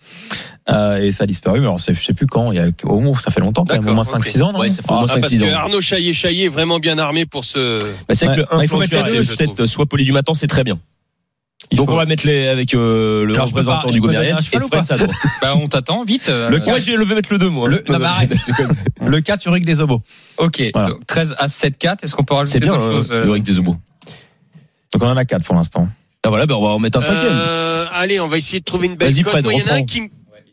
Euh, 0.68 1.02
et 1.02 1.10
ça 1.10 1.24
a 1.24 1.26
disparu, 1.26 1.58
mais 1.60 1.66
alors 1.66 1.78
je 1.78 1.84
sais 1.94 2.12
plus 2.12 2.26
quand, 2.26 2.52
il 2.52 2.56
y 2.56 2.60
a 2.60 2.68
au 2.84 3.00
moins 3.00 3.18
ça 3.18 3.30
fait 3.32 3.40
longtemps 3.40 3.64
quand 3.64 3.74
même, 3.74 3.88
au 3.88 3.94
moins 3.94 4.04
D'accord, 4.04 4.20
5-6 4.20 4.42
ans, 4.42 4.52
non 4.52 4.60
Ouais, 4.60 4.68
ça 4.70 4.82
fait 4.82 4.90
au 4.90 4.94
moins 4.94 5.04
Ah, 5.08 5.12
5 5.14 5.20
parce 5.22 5.32
6 5.32 5.38
que 5.40 5.44
ans. 5.46 5.54
Arnaud 5.56 5.80
Chaillet 5.80 6.12
Chaillet 6.12 6.44
est 6.44 6.48
vraiment 6.48 6.78
bien 6.78 6.98
armé 6.98 7.24
pour 7.26 7.44
ce. 7.46 7.78
Bah, 8.06 8.14
c'est 8.14 8.28
Ouais. 8.28 8.34
que 8.34 8.40
le 8.40 8.46
Bah, 8.48 8.58
1 8.58 8.62
il 8.62 8.68
faut 8.68 8.76
mettre 8.78 8.92
les 8.94 9.00
et 9.00 9.04
deux, 9.04 9.16
le 9.16 9.22
je 9.22 9.34
7 9.34 9.54
trouve. 9.54 9.66
soit 9.66 9.86
Paulie 9.86 10.04
du 10.04 10.12
matin, 10.12 10.34
c'est 10.34 10.46
très 10.46 10.62
bien. 10.64 10.78
Il 11.72 11.76
Donc 11.76 11.86
faut- 11.86 11.92
on 11.94 11.96
va 11.96 12.04
mettre 12.04 12.26
les 12.26 12.48
avec 12.48 12.74
euh, 12.74 13.24
le 13.24 13.34
Alors, 13.34 13.46
représentant 13.46 13.82
pas- 13.86 13.90
du 13.92 14.00
Gomérien 14.00 14.38
et 14.38 14.42
Fred 14.42 14.84
Sadro. 14.84 15.06
Bah, 15.40 15.54
on 15.56 15.68
t'attend 15.68 16.02
vite. 16.04 16.28
euh, 16.28 16.48
Le 16.48 16.56
euh, 16.56 16.64
Ouais, 16.72 16.80
je 16.80 16.90
vais 16.96 17.14
mettre 17.14 17.32
le 17.32 17.38
2 17.38 17.48
moi. 17.48 17.68
Le- 17.68 17.84
non, 17.88 17.98
mais 18.00 18.04
arrête. 18.06 18.34
le 19.04 19.20
4 19.20 19.46
Uric 19.46 19.64
des 19.64 19.80
Obos. 19.80 20.02
Ok, 20.38 20.62
Voilà. 20.74 20.90
donc 20.90 21.06
13 21.06 21.36
à 21.38 21.46
7 21.48 21.78
4. 21.78 22.02
Est-ce 22.04 22.16
qu'on 22.16 22.24
peut 22.24 22.34
rajouter 22.34 22.58
C'est 22.58 22.64
bien, 22.64 22.74
hein, 22.74 22.80
choses 22.80 23.08
euh, 23.12 23.24
le 23.24 23.30
Rick 23.30 23.44
des 23.44 23.58
Obos. 23.58 23.76
Donc 24.92 25.02
on 25.02 25.06
en 25.06 25.16
a 25.16 25.24
4 25.24 25.44
pour 25.44 25.54
l'instant. 25.54 25.88
Ah 26.24 26.28
voilà, 26.28 26.46
ben 26.46 26.56
on 26.56 26.62
va 26.62 26.68
en 26.70 26.78
mettre 26.80 26.98
un 26.98 27.02
cinquième. 27.02 27.32
Euh, 27.32 27.86
allez, 27.92 28.18
on 28.20 28.26
va 28.28 28.36
essayer 28.36 28.58
de 28.58 28.64
trouver 28.64 28.88
une 28.88 28.96
belle 28.96 29.12
Vas-y, 29.12 29.22
cote. 29.22 29.46
Il 29.52 29.58
y 29.58 29.62
en 29.62 29.66
a 29.72 29.74
un 29.76 29.82
qui, 29.84 30.10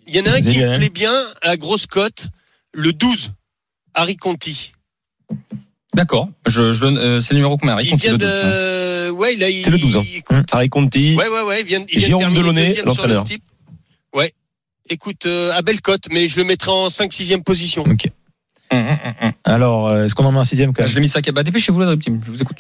il 0.07 0.15
y 0.15 0.22
en 0.22 0.26
a 0.28 0.36
un 0.36 0.39
qui 0.41 0.59
me 0.59 0.78
plaît 0.78 0.89
bien, 0.89 1.13
à 1.41 1.47
la 1.49 1.57
grosse 1.57 1.88
cote, 1.88 2.28
le 2.74 2.93
12, 2.93 3.32
Harry 3.95 4.15
Conti. 4.15 4.72
D'accord. 5.97 6.29
Je, 6.45 6.71
je 6.71 6.79
donne. 6.81 6.97
euh, 6.97 7.19
c'est 7.19 7.33
le 7.33 7.39
numéro 7.39 7.57
combien 7.57 7.75
Rick 7.75 7.87
Il 7.87 7.91
Conti, 7.91 8.03
vient 8.03 8.11
le 8.13 8.17
12, 8.19 8.27
de, 8.29 9.09
ouais, 9.11 9.33
il 9.33 9.43
a, 9.43 9.49
il- 9.49 9.63
C'est 9.63 9.71
le 9.71 9.77
12, 9.79 9.97
hein. 9.97 10.03
il- 10.05 10.21
Harry 10.51 10.69
Conti. 10.69 11.15
Ouais, 11.17 11.27
ouais, 11.27 11.41
ouais, 11.47 11.61
il 11.61 11.65
vient, 11.65 11.79
il 11.91 11.97
vient 11.99 12.07
Jérôme 12.07 12.19
de 12.21 12.25
terminer 12.35 12.41
Delaunay, 12.43 12.65
deuxième 12.67 12.85
sur 12.85 12.85
le 12.85 12.97
l'entraîneur. 13.09 13.21
steep. 13.21 13.43
Ouais. 14.15 14.33
Écoute, 14.89 15.25
euh, 15.25 15.51
à 15.53 15.61
belle 15.61 15.81
cote, 15.81 16.05
mais 16.11 16.27
je 16.29 16.37
le 16.39 16.45
mettrai 16.45 16.71
en 16.71 16.87
5-6e 16.87 17.43
position. 17.43 17.83
Ok. 17.83 18.05
Hum, 18.71 18.79
hum. 19.21 19.31
Alors, 19.43 19.87
euh, 19.89 20.05
est-ce 20.05 20.15
qu'on 20.15 20.23
en 20.25 20.31
met 20.31 20.39
un 20.39 20.45
sixième 20.45 20.71
quand 20.73 20.83
Je 20.83 20.87
même 20.89 20.95
l'ai 20.95 21.01
mis 21.01 21.09
ça. 21.09 21.19
Bah, 21.33 21.43
dépêchez-vous, 21.43 21.79
la 21.79 21.87
Dream 21.87 21.99
Team. 21.99 22.21
Je 22.25 22.31
vous 22.31 22.41
écoute. 22.41 22.57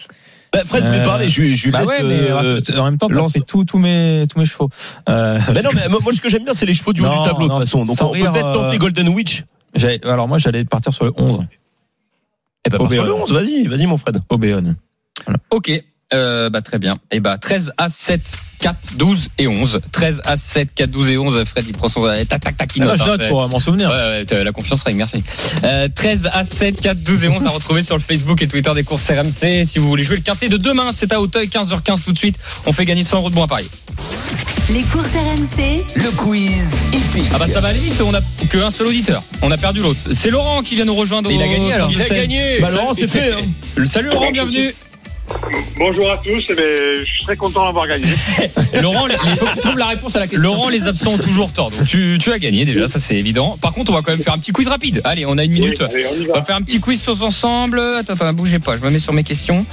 Bah, 0.53 0.63
Fred 0.65 0.85
voulait 0.85 0.99
Euh, 0.99 1.03
parler, 1.03 1.27
je, 1.29 1.41
lui- 1.41 1.55
je 1.55 1.65
lui 1.65 1.71
Bah 1.71 1.79
laisse. 1.81 1.89
ouais, 1.89 2.03
mais 2.03 2.13
euh, 2.31 2.59
euh, 2.69 2.77
en 2.79 2.85
même 2.85 2.97
temps, 2.97 3.07
lance- 3.09 3.33
pris 3.33 3.43
tous 3.43 3.65
tous 3.65 3.77
mes 3.77 4.25
tous 4.29 4.39
mes 4.39 4.45
chevaux. 4.45 4.69
Euh, 5.09 5.37
Mais 5.53 5.61
non, 5.61 5.69
mais 5.75 5.87
moi, 5.89 5.99
moi, 6.01 6.13
ce 6.13 6.21
que 6.21 6.29
j'aime 6.29 6.45
bien, 6.45 6.53
c'est 6.53 6.65
les 6.65 6.73
chevaux 6.73 6.93
du 6.93 7.01
haut 7.03 7.09
du 7.17 7.23
tableau, 7.23 7.47
de 7.47 7.51
toute 7.53 7.59
façon. 7.61 7.83
Donc, 7.83 7.97
sans 7.97 8.07
on 8.07 8.11
peut 8.13 8.15
rire, 8.21 8.31
peut-être 8.31 8.51
tenter 8.53 8.75
euh, 8.77 8.79
Golden 8.79 9.09
Witch. 9.09 9.43
alors 10.03 10.27
moi, 10.29 10.37
j'allais 10.37 10.63
partir 10.65 10.93
sur 10.93 11.03
le 11.05 11.11
11, 11.17 11.39
Eh 12.67 12.69
ben, 12.69 12.81
Obéon. 12.81 13.23
11, 13.23 13.31
vas-y, 13.31 13.67
vas-y, 13.67 13.85
mon 13.85 13.97
Fred. 13.97 14.19
Obéon. 14.27 14.75
Ok. 15.49 15.71
Euh, 16.13 16.49
bah, 16.49 16.61
très 16.61 16.79
bien. 16.79 16.97
Et 17.11 17.19
bah, 17.19 17.37
13 17.37 17.73
à 17.77 17.89
7, 17.89 18.21
4, 18.59 18.77
12 18.95 19.27
et 19.39 19.47
11. 19.47 19.81
13 19.91 20.21
à 20.23 20.37
7, 20.37 20.69
4, 20.73 20.89
12 20.89 21.09
et 21.11 21.17
11. 21.17 21.43
Fred, 21.43 21.65
il 21.67 21.73
prend 21.73 21.89
son, 21.89 22.01
tac, 22.29 22.39
tac, 22.39 22.57
tac, 22.57 22.69
il 22.77 22.83
Ah, 22.83 22.85
note, 22.85 22.97
je 22.97 23.03
hein. 23.03 23.07
note 23.07 23.27
pour 23.27 23.43
euh, 23.43 23.47
m'en 23.49 23.59
souvenir. 23.59 23.89
Ouais, 23.89 23.95
ouais, 23.95 24.25
t'as 24.25 24.41
la 24.41 24.51
confiance 24.53 24.83
Ring, 24.83 24.97
merci. 24.97 25.21
Euh, 25.65 25.89
13 25.93 26.29
à 26.31 26.45
7, 26.45 26.79
4, 26.79 27.03
12 27.03 27.25
et 27.25 27.27
11 27.27 27.45
à 27.45 27.49
retrouver 27.49 27.81
sur 27.81 27.95
le 27.97 28.01
Facebook 28.01 28.41
et 28.41 28.47
Twitter 28.47 28.73
des 28.73 28.83
courses 28.83 29.09
RMC. 29.09 29.65
Si 29.65 29.79
vous 29.79 29.87
voulez 29.89 30.03
jouer 30.03 30.15
le 30.15 30.21
quintet 30.21 30.47
de 30.47 30.55
demain, 30.55 30.91
c'est 30.93 31.11
à 31.11 31.19
Auteuil, 31.19 31.47
15h15 31.47 32.01
tout 32.03 32.13
de 32.13 32.17
suite. 32.17 32.37
On 32.65 32.71
fait 32.71 32.85
gagner 32.85 33.03
100 33.03 33.17
euros 33.17 33.29
de 33.29 33.35
bons 33.35 33.43
à 33.43 33.47
Paris. 33.47 33.69
Les 34.69 34.83
courses 34.83 35.07
RMC, 35.07 35.83
Le 35.95 36.11
quiz 36.15 36.71
hippique. 36.93 37.23
Ah 37.33 37.37
bah 37.37 37.47
ça 37.47 37.59
va 37.61 37.69
aller 37.69 37.79
vite, 37.79 38.01
on 38.01 38.13
a 38.13 38.19
qu'un 38.49 38.71
seul 38.71 38.87
auditeur. 38.87 39.23
On 39.41 39.51
a 39.51 39.57
perdu 39.57 39.81
l'autre. 39.81 39.99
C'est 40.13 40.29
Laurent 40.29 40.61
qui 40.63 40.75
vient 40.75 40.85
nous 40.85 40.95
rejoindre. 40.95 41.29
Il 41.31 41.41
a 41.41 41.47
gagné, 41.47 41.73
alors. 41.73 41.89
Il 41.91 42.01
a 42.01 42.05
32-16. 42.05 42.13
gagné. 42.15 42.59
Bah, 42.61 42.71
Laurent, 42.71 42.93
c'est 42.93 43.07
fait, 43.07 43.33
hein. 43.33 43.41
Le- 43.75 43.85
Salut 43.87 44.09
Laurent, 44.09 44.31
bienvenue. 44.31 44.73
Bonjour 45.77 46.11
à 46.11 46.17
tous, 46.17 46.43
eh 46.49 46.55
ben, 46.55 46.77
je 46.99 47.03
suis 47.03 47.23
très 47.23 47.35
content 47.35 47.65
d'avoir 47.65 47.87
gagné. 47.87 48.07
Laurent, 48.81 49.07
il 49.07 49.35
faut 49.37 49.45
que 49.45 49.53
tu 49.53 49.59
trouves 49.59 49.77
la 49.77 49.87
réponse 49.87 50.15
à 50.15 50.19
la 50.19 50.27
question. 50.27 50.49
Laurent, 50.49 50.69
les 50.69 50.87
absents 50.87 51.13
ont 51.13 51.17
toujours 51.17 51.51
tort. 51.53 51.69
Donc 51.69 51.85
tu, 51.85 52.17
tu 52.19 52.31
as 52.31 52.39
gagné 52.39 52.65
déjà, 52.65 52.87
ça 52.87 52.99
c'est 52.99 53.15
évident. 53.15 53.57
Par 53.61 53.73
contre, 53.73 53.91
on 53.91 53.95
va 53.95 54.01
quand 54.01 54.11
même 54.11 54.23
faire 54.23 54.33
un 54.33 54.39
petit 54.39 54.51
quiz 54.51 54.67
rapide. 54.67 55.01
Allez, 55.03 55.25
on 55.25 55.37
a 55.37 55.43
une 55.43 55.51
minute. 55.51 55.79
Oui, 55.81 56.03
allez, 56.03 56.29
on 56.29 56.33
va 56.33 56.43
faire 56.43 56.55
un 56.55 56.61
petit 56.61 56.79
quiz 56.79 57.01
tous 57.03 57.21
ensemble. 57.21 57.79
Attends, 57.79 58.13
attends, 58.13 58.33
bougez 58.33 58.59
pas, 58.59 58.75
je 58.75 58.81
me 58.81 58.89
mets 58.89 58.99
sur 58.99 59.13
mes 59.13 59.23
questions. 59.23 59.65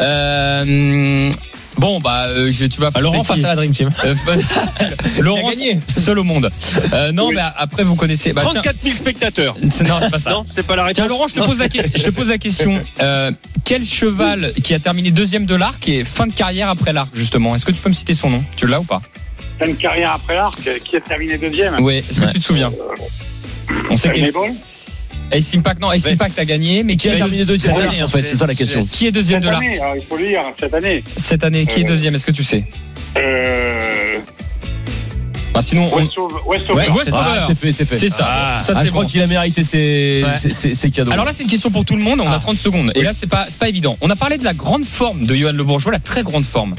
Euh, 0.00 1.30
bon, 1.78 1.98
bah, 2.00 2.26
euh, 2.28 2.50
je- 2.50 2.66
tu 2.66 2.80
vas 2.80 2.90
Ah, 2.94 3.00
Laurent 3.00 3.24
face 3.24 3.38
à 3.44 3.48
la 3.48 3.56
Dream 3.56 3.72
Team. 3.72 3.88
Euh, 4.04 4.14
Laurent, 5.22 5.50
seul 5.96 6.18
au 6.18 6.24
monde. 6.24 6.50
Euh, 6.92 7.12
non, 7.12 7.28
Oui. 7.28 7.34
mais 7.36 7.42
après, 7.56 7.84
vous 7.84 7.94
connaissez. 7.96 8.32
Bah, 8.32 8.42
tiens, 8.44 8.60
34 8.62 8.76
000 8.82 8.94
spectateurs. 8.96 9.56
non, 9.62 9.70
c'est 9.70 9.86
pas 10.10 10.18
ça. 10.18 10.30
Non, 10.30 10.42
c'est 10.46 10.62
pas 10.66 10.76
la 10.76 10.84
réponse. 10.84 10.94
Tiens 10.96 11.06
Laurent, 11.06 11.28
je 11.28 11.34
te 11.34 11.40
pose 11.40 11.58
la, 11.58 11.68
que- 11.68 11.78
je 11.98 12.02
te 12.04 12.10
pose 12.10 12.28
la 12.30 12.38
question. 12.38 12.80
Euh, 13.00 13.30
quel 13.64 13.84
cheval 13.84 14.52
qui 14.62 14.74
a 14.74 14.78
terminé 14.80 15.10
deuxième 15.10 15.46
de 15.46 15.54
l'arc 15.54 15.88
et 15.88 16.04
fin 16.04 16.26
de 16.26 16.32
carrière 16.32 16.68
après 16.68 16.92
l'arc 16.92 17.10
justement? 17.14 17.54
Est-ce 17.54 17.64
que 17.64 17.70
tu 17.72 17.78
peux 17.80 17.88
me 17.90 17.94
citer 17.94 18.14
son 18.14 18.28
nom? 18.30 18.42
Tu 18.56 18.66
l'as 18.66 18.80
ou 18.80 18.84
pas? 18.84 19.00
T'as 19.58 19.66
une 19.68 19.76
carrière 19.76 20.12
après 20.14 20.34
l'arc, 20.34 20.58
qui 20.84 20.96
a 20.96 21.00
terminé 21.00 21.38
deuxième? 21.38 21.76
Oui. 21.80 21.96
Est-ce 21.98 22.20
que 22.20 22.26
Ouais. 22.26 22.32
tu 22.32 22.38
te 22.40 22.44
souviens? 22.44 22.72
On 23.90 23.96
sait 23.96 24.10
Mais 24.14 24.28
que 24.28 24.32
bon, 24.32 24.56
Ace 25.30 25.54
Impact, 25.54 25.82
non, 25.82 25.92
Ace 25.92 26.06
Impact 26.06 26.38
a 26.38 26.44
gagné, 26.44 26.82
mais 26.82 26.96
qui 26.96 27.08
a 27.10 27.16
terminé 27.16 27.44
deuxième 27.44 27.74
cette 27.76 27.84
année, 27.84 28.02
en 28.02 28.08
fait, 28.08 28.26
c'est 28.26 28.36
ça 28.36 28.46
la 28.46 28.54
question. 28.54 28.82
Qui 28.82 29.06
est 29.06 29.12
deuxième 29.12 29.42
cette 29.42 29.46
de 29.48 29.52
l'arc 29.52 29.64
année, 29.64 29.80
alors, 29.80 29.96
il 29.96 30.04
faut 30.06 30.16
le 30.16 30.26
dire, 30.26 30.42
cette 30.58 30.74
année. 30.74 31.04
cette 31.16 31.44
année 31.44 31.66
Qui 31.66 31.80
est 31.80 31.84
Euh, 31.84 31.88
deuxième 31.88 32.14
Est-ce 32.14 32.26
que 32.26 32.32
tu 32.32 32.44
sais? 32.44 32.64
Euh, 33.16 34.18
bah, 35.58 35.62
Sinon, 35.62 35.90
on... 35.92 35.96
Westover. 35.96 36.34
Ouais, 36.46 36.88
Westover. 36.88 37.12
Ah, 37.12 37.44
c'est 37.48 37.54
fait, 37.58 37.72
c'est 37.72 37.84
fait. 37.84 37.96
c'est 37.96 38.08
ça. 38.10 38.26
Ah. 38.28 38.60
ça 38.60 38.72
Ah, 38.74 38.80
c'est 38.80 38.86
je 38.86 38.90
crois 38.90 39.04
qu'il 39.04 39.20
a 39.22 39.26
mérité 39.26 39.62
ses, 39.62 40.22
Ouais. 40.24 40.36
ses, 40.36 40.50
ses- 40.52 40.74
ses 40.74 40.90
cadeaux. 40.90 41.12
Alors 41.12 41.24
là, 41.24 41.32
c'est 41.32 41.42
une 41.42 41.48
question 41.48 41.70
pour 41.70 41.84
tout 41.84 41.96
le 41.96 42.02
monde. 42.02 42.20
On 42.20 42.30
a 42.30 42.36
Ah. 42.36 42.38
30 42.38 42.56
secondes. 42.56 42.92
Et 42.94 43.02
là, 43.02 43.12
c'est 43.12 43.26
pas, 43.26 43.46
c'est 43.48 43.58
pas 43.58 43.68
évident. 43.68 43.96
On 44.00 44.10
a 44.10 44.16
parlé 44.16 44.38
de 44.38 44.44
la 44.44 44.54
grande 44.54 44.84
forme 44.84 45.24
de 45.26 45.34
Johan 45.34 45.52
Le 45.52 45.64
Bourgeois, 45.64 45.92
la 45.92 45.98
très 45.98 46.22
grande 46.22 46.44
forme. 46.44 46.74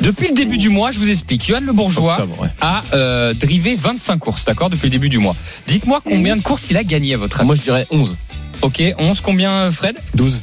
Depuis 0.00 0.28
le 0.28 0.34
début 0.34 0.58
du 0.58 0.68
mois, 0.68 0.90
je 0.90 0.98
vous 0.98 1.10
explique. 1.10 1.46
Johan 1.46 1.60
Le 1.62 1.72
Bourgeois 1.72 2.14
Octobre, 2.20 2.40
ouais. 2.42 2.48
a 2.60 2.80
euh, 2.94 3.34
drivé 3.34 3.76
25 3.76 4.18
courses, 4.18 4.44
d'accord, 4.44 4.70
depuis 4.70 4.86
le 4.86 4.90
début 4.92 5.08
du 5.08 5.18
mois. 5.18 5.34
Dites-moi 5.66 6.00
combien 6.04 6.36
de 6.36 6.42
courses 6.42 6.68
il 6.70 6.76
a 6.76 6.84
gagné 6.84 7.14
à 7.14 7.16
votre 7.18 7.40
avis? 7.40 7.46
Moi, 7.46 7.56
je 7.56 7.62
dirais 7.62 7.86
11. 7.90 8.16
Ok, 8.62 8.82
11, 8.98 9.20
combien 9.22 9.70
Fred? 9.72 9.96
12. 10.14 10.40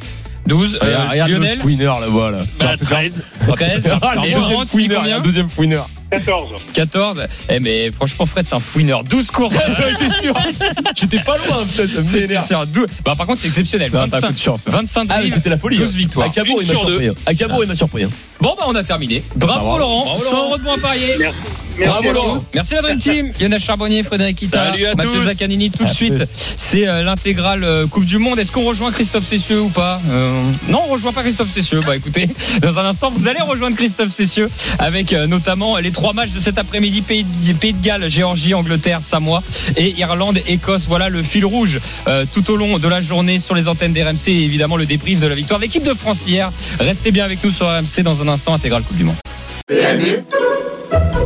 12. 0.48 0.80
euh, 0.82 0.98
regarde 1.12 1.30
Lionel 1.32 1.56
le 1.58 1.62
fouineur 1.62 2.00
là-bas, 2.00 2.32
là. 2.32 2.38
Bah, 2.60 2.76
13. 2.80 3.24
13. 3.54 3.86
Et 4.26 4.32
Laurent, 4.32 4.66
tu 4.66 4.78
dis 4.78 4.88
combien? 4.88 5.20
deuxième 5.20 5.50
fouineur. 5.50 5.90
14. 6.12 6.50
14. 6.74 7.22
Eh 7.50 7.60
mais 7.60 7.92
franchement, 7.92 8.26
Fred, 8.26 8.46
c'est 8.46 8.56
un 8.56 8.60
fouineur. 8.60 9.04
12 9.04 9.32
courses. 9.32 9.56
J'étais 10.96 11.20
pas 11.20 11.38
loin, 11.38 11.58
peut-être. 11.66 11.90
ça 11.90 11.98
me 11.98 12.04
C'est 12.04 12.42
sûr. 12.42 12.66
12. 12.68 12.86
Bah, 13.06 13.16
par 13.18 13.28
contre, 13.28 13.40
c'est 13.40 13.48
exceptionnel. 13.48 13.92
Non, 13.92 14.06
c'est 14.08 14.16
un 14.16 14.20
25, 14.20 14.28
coup 14.28 14.34
de 14.34 14.40
chance. 14.40 14.64
25 14.68 15.08
Ah, 15.10 15.20
c'était 15.34 15.50
la 15.50 15.58
folie. 15.58 15.78
12 15.78 15.88
hein. 15.88 15.98
victoires. 15.98 16.32
Cabourg, 16.32 16.60
Une 16.62 16.68
il 16.68 16.74
m'a 16.74 16.80
sur 16.80 16.86
deux. 16.86 17.00
surpris. 17.02 17.08
hein. 17.10 17.14
À 17.26 17.34
Cabourg, 17.34 17.60
il 17.64 17.68
m'a 17.68 17.76
surpris. 17.76 18.04
hein. 18.04 18.10
Bon, 18.40 18.56
bah, 18.58 18.66
on 18.68 18.76
a 18.76 18.84
terminé. 18.84 19.24
Bravo, 19.36 19.60
Bravo. 19.66 19.78
Laurent. 19.80 20.06
Bravo, 20.06 20.24
100 20.24 20.32
Laurent. 20.32 20.46
euros 20.46 20.58
de 20.58 20.64
moins 20.64 20.76
à 20.76 20.80
parier. 20.80 21.16
Merci. 21.20 21.38
Bravo 21.80 22.02
Merci 22.02 22.08
à 22.08 22.14
Laurent. 22.14 22.44
Merci 22.56 22.74
la 22.74 22.82
Dream 22.82 22.98
Team. 22.98 23.32
Lionel 23.40 23.60
Charbonnier, 23.62 24.02
Frédéric 24.02 24.36
Kita, 24.38 24.72
Salut 24.72 24.86
à 24.88 24.96
Mathieu. 24.96 25.20
Zaccanini. 25.24 25.70
Tout 25.70 25.86
de 25.86 25.92
suite, 25.94 26.14
c'est 26.58 26.88
euh, 26.88 27.04
l'intégrale 27.04 27.64
euh, 27.64 27.86
Coupe 27.86 28.06
du 28.06 28.18
Monde. 28.18 28.40
Est-ce 28.40 28.52
qu'on 28.52 28.64
rejoint 28.64 28.92
Christophe 28.92 29.26
Cessieux 29.28 29.62
ou 29.62 29.70
pas? 29.70 30.02
Euh, 30.10 30.42
Non, 30.70 30.82
on 30.88 30.92
rejoint 30.94 31.14
pas 31.14 31.22
Christophe 31.22 31.52
Cessieux. 31.52 31.82
Bah 31.86 31.96
écoutez, 31.96 32.30
dans 32.62 32.80
un 32.80 32.86
instant, 32.86 33.12
vous 33.16 33.28
allez 33.28 33.42
rejoindre 33.42 33.76
Christophe 33.76 34.10
Cessieux 34.12 34.50
avec 34.80 35.14
euh, 35.14 35.28
notamment 35.28 35.78
les 35.78 35.92
trois 35.98 36.14
matchs 36.14 36.30
de 36.30 36.38
cet 36.38 36.60
après-midi 36.60 37.02
Pays, 37.02 37.24
de 37.24 37.84
Galles, 37.84 38.08
Géorgie, 38.08 38.54
Angleterre, 38.54 39.00
Samoa 39.02 39.42
et 39.76 39.96
Irlande, 39.98 40.40
Écosse. 40.48 40.86
Voilà 40.88 41.10
le 41.10 41.24
fil 41.24 41.44
rouge 41.44 41.80
euh, 42.08 42.24
tout 42.32 42.52
au 42.52 42.56
long 42.56 42.78
de 42.78 42.88
la 42.88 43.02
journée 43.02 43.40
sur 43.40 43.56
les 43.56 43.68
antennes 43.68 43.94
d'RMC 43.94 44.28
et 44.28 44.44
évidemment 44.44 44.78
le 44.78 44.86
débrief 44.86 45.20
de 45.20 45.26
la 45.26 45.34
victoire 45.34 45.60
de 45.60 45.66
l'équipe 45.66 45.84
de 45.84 45.96
France 45.96 46.28
hier. 46.28 46.52
Restez 46.80 47.10
bien 47.10 47.26
avec 47.26 47.44
nous 47.44 47.50
sur 47.50 47.66
RMC 47.66 48.04
dans 48.04 48.22
un 48.22 48.28
instant, 48.28 48.54
intégrale 48.54 48.84
Coupe 48.84 48.98
du 48.98 49.06
Monde. 49.06 49.16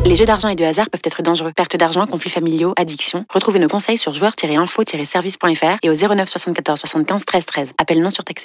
Les 0.05 0.15
jeux 0.15 0.26
d'argent 0.26 0.47
et 0.47 0.55
de 0.55 0.63
hasard 0.63 0.89
peuvent 0.89 1.01
être 1.03 1.22
dangereux. 1.22 1.51
Perte 1.53 1.76
d'argent, 1.76 2.07
conflits 2.07 2.32
familiaux, 2.32 2.74
addiction. 2.78 3.26
Retrouvez 3.30 3.59
nos 3.59 3.67
conseils 3.67 3.97
sur 3.97 4.13
joueurs-info-service.fr 4.13 5.78
et 5.84 5.89
au 5.89 5.93
09 5.93 6.30
74 6.30 6.80
75 6.80 7.26
13 7.26 7.45
13. 7.45 7.74
Appel 7.78 8.01
non 8.01 8.09
surtaxé. 8.09 8.39